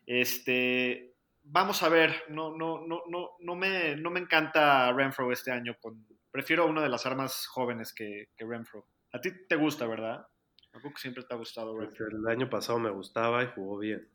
Este, 0.06 1.16
vamos 1.44 1.84
a 1.84 1.90
ver, 1.90 2.24
no, 2.30 2.56
no, 2.56 2.86
no, 2.86 3.04
no, 3.08 3.32
no, 3.40 3.56
me, 3.56 3.96
no 3.96 4.12
me 4.12 4.22
encanta 4.22 4.94
Renfro 4.94 5.32
este 5.32 5.52
año, 5.52 5.76
con, 5.82 6.06
prefiero 6.32 6.66
una 6.68 6.82
de 6.82 6.90
las 6.90 7.06
armas 7.06 7.46
jóvenes 7.48 7.94
que, 7.94 8.30
que 8.38 8.46
Renfro. 8.46 8.88
A 9.12 9.20
ti 9.20 9.32
te 9.48 9.56
gusta, 9.56 9.88
¿verdad? 9.88 10.26
Tampoco 10.72 10.98
siempre 10.98 11.24
te 11.24 11.34
ha 11.34 11.38
gustado 11.38 11.78
Renfro. 11.78 12.08
El 12.08 12.28
año 12.28 12.50
pasado 12.50 12.80
me 12.80 12.92
gustaba 12.92 13.44
y 13.44 13.48
jugó 13.48 13.78
bien. 13.80 14.08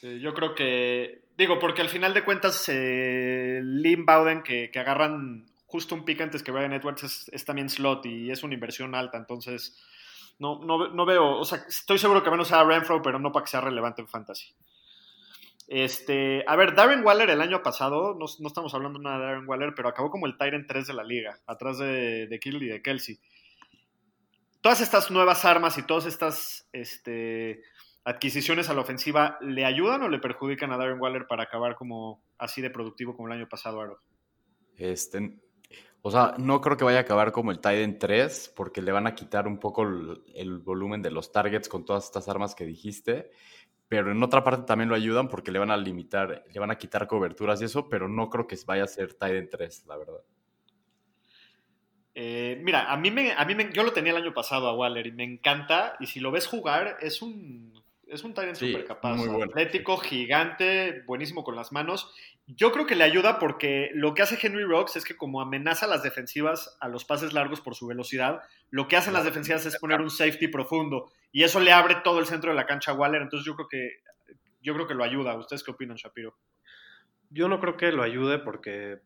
Sí, 0.00 0.20
yo 0.20 0.34
creo 0.34 0.54
que 0.54 1.28
Digo, 1.38 1.60
porque 1.60 1.82
al 1.82 1.88
final 1.88 2.12
de 2.14 2.24
cuentas, 2.24 2.68
eh, 2.68 3.60
Lynn 3.62 4.04
Bowden, 4.04 4.42
que, 4.42 4.72
agarran 4.74 5.46
justo 5.66 5.94
un 5.94 6.04
pick 6.04 6.20
antes 6.20 6.42
que 6.42 6.50
Brian 6.50 6.72
Edwards, 6.72 7.28
es, 7.30 7.44
también 7.44 7.70
slot 7.70 8.04
y 8.06 8.32
es 8.32 8.42
una 8.42 8.54
inversión 8.54 8.96
alta. 8.96 9.18
Entonces, 9.18 9.78
no, 10.40 10.58
no, 10.64 11.06
veo, 11.06 11.38
o 11.38 11.44
sea, 11.44 11.64
estoy 11.68 11.96
seguro 11.98 12.24
que 12.24 12.30
menos 12.32 12.48
sea 12.48 12.64
Renfro, 12.64 13.00
pero 13.02 13.20
no 13.20 13.30
para 13.30 13.44
que 13.44 13.52
sea 13.52 13.60
relevante 13.60 14.02
en 14.02 14.08
fantasy. 14.08 14.52
Este, 15.68 16.42
a 16.44 16.56
ver, 16.56 16.74
Darren 16.74 17.06
Waller 17.06 17.30
el 17.30 17.40
año 17.40 17.62
pasado, 17.62 18.18
no, 18.18 18.26
estamos 18.48 18.74
hablando 18.74 18.98
nada 18.98 19.18
de 19.20 19.24
Darren 19.26 19.48
Waller, 19.48 19.74
pero 19.76 19.90
acabó 19.90 20.10
como 20.10 20.26
el 20.26 20.36
Tyrant 20.36 20.66
3 20.66 20.88
de 20.88 20.94
la 20.94 21.04
liga, 21.04 21.38
atrás 21.46 21.78
de, 21.78 22.26
de 22.26 22.40
Kill 22.40 22.60
y 22.60 22.66
de 22.66 22.82
Kelsey. 22.82 23.20
Todas 24.60 24.80
estas 24.80 25.12
nuevas 25.12 25.44
armas 25.44 25.78
y 25.78 25.84
todas 25.84 26.06
estas 26.06 26.68
este, 26.72 27.62
adquisiciones 28.08 28.70
a 28.70 28.74
la 28.74 28.80
ofensiva 28.80 29.36
le 29.42 29.66
ayudan 29.66 30.02
o 30.02 30.08
le 30.08 30.18
perjudican 30.18 30.72
a 30.72 30.78
Darren 30.78 30.98
Waller 30.98 31.26
para 31.26 31.42
acabar 31.42 31.76
como 31.76 32.22
así 32.38 32.62
de 32.62 32.70
productivo 32.70 33.14
como 33.14 33.28
el 33.28 33.34
año 33.34 33.48
pasado, 33.48 33.82
Aro? 33.82 34.00
Este, 34.76 35.38
o 36.00 36.10
sea, 36.10 36.34
no 36.38 36.62
creo 36.62 36.78
que 36.78 36.84
vaya 36.84 36.98
a 36.98 37.02
acabar 37.02 37.32
como 37.32 37.50
el 37.50 37.58
Titan 37.58 37.98
3 37.98 38.54
porque 38.56 38.80
le 38.80 38.92
van 38.92 39.06
a 39.06 39.14
quitar 39.14 39.46
un 39.46 39.58
poco 39.58 39.82
el, 39.82 40.58
volumen 40.60 41.02
de 41.02 41.10
los 41.10 41.32
targets 41.32 41.68
con 41.68 41.84
todas 41.84 42.06
estas 42.06 42.28
armas 42.28 42.54
que 42.54 42.64
dijiste. 42.64 43.30
Pero 43.88 44.10
en 44.10 44.22
otra 44.22 44.42
parte 44.42 44.64
también 44.64 44.88
lo 44.88 44.94
ayudan 44.94 45.28
porque 45.28 45.50
le 45.50 45.58
van 45.58 45.70
a 45.70 45.76
limitar, 45.76 46.44
le 46.50 46.60
van 46.60 46.70
a 46.70 46.76
quitar 46.76 47.06
coberturas 47.06 47.60
y 47.60 47.66
eso, 47.66 47.90
pero 47.90 48.08
no 48.08 48.30
creo 48.30 48.46
que 48.46 48.56
vaya 48.66 48.84
a 48.84 48.88
ser 48.88 49.12
Titan 49.14 49.48
3, 49.50 49.84
la 49.86 49.96
verdad. 49.98 50.22
Eh, 52.14 52.58
mira, 52.62 52.90
a 52.90 52.96
mí, 52.96 53.10
me, 53.10 53.32
a 53.32 53.44
mí 53.44 53.54
me, 53.54 53.70
yo 53.72 53.82
lo 53.82 53.92
tenía 53.92 54.12
el 54.12 54.22
año 54.22 54.34
pasado 54.34 54.66
a 54.68 54.74
Waller 54.74 55.06
y 55.06 55.12
me 55.12 55.24
encanta. 55.24 55.96
Y 56.00 56.06
si 56.06 56.20
lo 56.20 56.30
ves 56.30 56.46
jugar, 56.46 56.96
es 57.00 57.22
un 57.22 57.77
es 58.08 58.24
un 58.24 58.34
Tyrant 58.34 58.56
súper 58.56 58.84
capaz. 58.84 59.18
Atlético, 59.42 59.96
gigante, 59.98 61.02
buenísimo 61.06 61.44
con 61.44 61.56
las 61.56 61.72
manos. 61.72 62.12
Yo 62.46 62.72
creo 62.72 62.86
que 62.86 62.94
le 62.94 63.04
ayuda 63.04 63.38
porque 63.38 63.90
lo 63.94 64.14
que 64.14 64.22
hace 64.22 64.38
Henry 64.40 64.64
Rocks 64.64 64.96
es 64.96 65.04
que 65.04 65.16
como 65.16 65.40
amenaza 65.40 65.86
a 65.86 65.88
las 65.88 66.02
defensivas 66.02 66.76
a 66.80 66.88
los 66.88 67.04
pases 67.04 67.32
largos 67.32 67.60
por 67.60 67.74
su 67.74 67.86
velocidad, 67.86 68.42
lo 68.70 68.88
que 68.88 68.96
hacen 68.96 69.12
las 69.12 69.24
defensivas 69.24 69.66
es 69.66 69.78
poner 69.78 70.00
un 70.00 70.10
safety 70.10 70.48
profundo 70.48 71.10
y 71.30 71.42
eso 71.42 71.60
le 71.60 71.72
abre 71.72 71.96
todo 72.02 72.18
el 72.20 72.26
centro 72.26 72.50
de 72.50 72.56
la 72.56 72.66
cancha 72.66 72.92
a 72.92 72.94
Waller. 72.94 73.22
Entonces 73.22 73.46
yo 73.46 73.54
creo 73.54 73.68
que 73.68 74.00
yo 74.62 74.74
creo 74.74 74.86
que 74.86 74.94
lo 74.94 75.04
ayuda. 75.04 75.36
¿Ustedes 75.36 75.62
qué 75.62 75.70
opinan, 75.70 75.96
Shapiro? 75.96 76.34
Yo 77.30 77.48
no 77.48 77.60
creo 77.60 77.76
que 77.76 77.92
lo 77.92 78.02
ayude 78.02 78.38
porque 78.38 79.00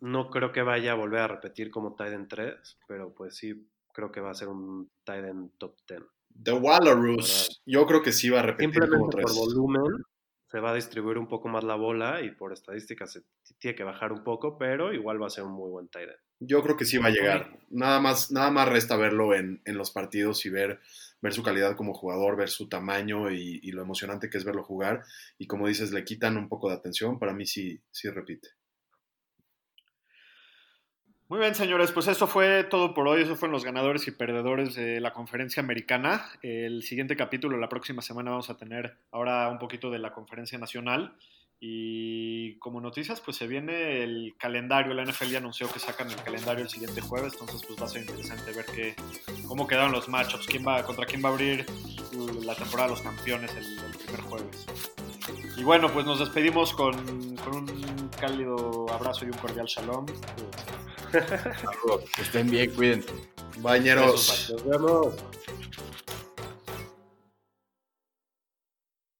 no 0.00 0.30
creo 0.30 0.50
que 0.52 0.62
vaya 0.62 0.92
a 0.92 0.96
volver 0.96 1.20
a 1.20 1.28
repetir 1.28 1.70
como 1.70 1.94
Titan 1.94 2.26
3, 2.26 2.78
pero 2.88 3.14
pues 3.14 3.36
sí 3.36 3.66
creo 3.92 4.10
que 4.10 4.20
va 4.20 4.30
a 4.30 4.34
ser 4.34 4.48
un 4.48 4.90
Titan 5.04 5.50
top 5.58 5.76
10. 5.88 6.02
The 6.42 6.52
Walrus, 6.52 7.62
yo 7.66 7.86
creo 7.86 8.02
que 8.02 8.12
sí 8.12 8.30
va 8.30 8.40
a 8.40 8.42
repetir 8.42 8.72
Simplemente 8.72 8.96
como 8.96 9.10
por 9.10 9.20
3. 9.20 9.34
volumen 9.34 10.04
se 10.52 10.60
va 10.60 10.72
a 10.72 10.74
distribuir 10.74 11.16
un 11.16 11.28
poco 11.28 11.48
más 11.48 11.64
la 11.64 11.76
bola 11.76 12.20
y 12.20 12.30
por 12.30 12.52
estadísticas 12.52 13.10
se 13.10 13.22
tiene 13.58 13.74
que 13.74 13.84
bajar 13.84 14.12
un 14.12 14.22
poco, 14.22 14.58
pero 14.58 14.92
igual 14.92 15.20
va 15.20 15.26
a 15.26 15.30
ser 15.30 15.44
un 15.44 15.52
muy 15.52 15.70
buen 15.70 15.88
tight 15.88 16.10
end. 16.10 16.18
Yo 16.40 16.62
creo 16.62 16.76
que 16.76 16.84
sí 16.84 16.98
va 16.98 17.06
a 17.06 17.10
llegar. 17.10 17.58
Nada 17.70 18.00
más, 18.00 18.30
nada 18.30 18.50
más 18.50 18.68
resta 18.68 18.96
verlo 18.96 19.34
en, 19.34 19.62
en 19.64 19.78
los 19.78 19.92
partidos 19.92 20.44
y 20.44 20.50
ver, 20.50 20.80
ver 21.22 21.32
su 21.32 21.42
calidad 21.42 21.74
como 21.74 21.94
jugador, 21.94 22.36
ver 22.36 22.50
su 22.50 22.68
tamaño 22.68 23.30
y, 23.30 23.60
y 23.62 23.72
lo 23.72 23.80
emocionante 23.80 24.28
que 24.28 24.36
es 24.36 24.44
verlo 24.44 24.62
jugar. 24.62 25.04
Y 25.38 25.46
como 25.46 25.68
dices, 25.68 25.90
le 25.90 26.04
quitan 26.04 26.36
un 26.36 26.50
poco 26.50 26.68
de 26.68 26.74
atención. 26.74 27.18
Para 27.18 27.32
mí 27.32 27.46
sí, 27.46 27.80
sí 27.90 28.10
repite. 28.10 28.48
Muy 31.32 31.40
bien, 31.40 31.54
señores, 31.54 31.92
pues 31.92 32.08
eso 32.08 32.26
fue 32.26 32.62
todo 32.62 32.92
por 32.92 33.08
hoy. 33.08 33.22
Eso 33.22 33.36
fueron 33.36 33.54
los 33.54 33.64
ganadores 33.64 34.06
y 34.06 34.10
perdedores 34.10 34.74
de 34.74 35.00
la 35.00 35.14
conferencia 35.14 35.62
americana. 35.62 36.26
El 36.42 36.82
siguiente 36.82 37.16
capítulo, 37.16 37.56
la 37.56 37.70
próxima 37.70 38.02
semana, 38.02 38.32
vamos 38.32 38.50
a 38.50 38.58
tener 38.58 38.98
ahora 39.10 39.48
un 39.48 39.58
poquito 39.58 39.90
de 39.90 39.98
la 39.98 40.12
conferencia 40.12 40.58
nacional. 40.58 41.16
Y 41.58 42.58
como 42.58 42.82
noticias, 42.82 43.22
pues 43.22 43.38
se 43.38 43.46
viene 43.46 44.02
el 44.02 44.34
calendario. 44.36 44.92
La 44.92 45.06
NFL 45.06 45.34
anunció 45.36 45.72
que 45.72 45.78
sacan 45.78 46.10
el 46.10 46.22
calendario 46.22 46.64
el 46.64 46.68
siguiente 46.68 47.00
jueves, 47.00 47.32
entonces 47.32 47.62
pues 47.66 47.80
va 47.80 47.86
a 47.86 47.88
ser 47.88 48.02
interesante 48.02 48.52
ver 48.52 48.66
qué, 48.66 48.94
cómo 49.48 49.66
quedaron 49.66 49.90
los 49.90 50.10
matchups, 50.10 50.46
quién 50.46 50.66
va, 50.68 50.84
contra 50.84 51.06
quién 51.06 51.24
va 51.24 51.30
a 51.30 51.32
abrir 51.32 51.64
la 52.44 52.54
temporada 52.54 52.90
de 52.90 52.96
los 52.96 53.00
campeones 53.00 53.50
el 53.56 53.96
primer 54.04 54.20
jueves. 54.20 54.91
Y 55.56 55.64
bueno, 55.64 55.92
pues 55.92 56.06
nos 56.06 56.18
despedimos 56.18 56.72
con, 56.72 56.94
con 57.36 57.54
un 57.54 58.10
cálido 58.20 58.86
abrazo 58.90 59.24
y 59.24 59.28
un 59.28 59.38
cordial 59.38 59.66
shalom. 59.66 60.06
Que 61.12 62.22
estén 62.22 62.50
bien, 62.50 62.70
cuídense. 62.70 63.12
Bañeros. 63.58 64.50
Nos 64.50 64.64
vemos. 64.64 65.14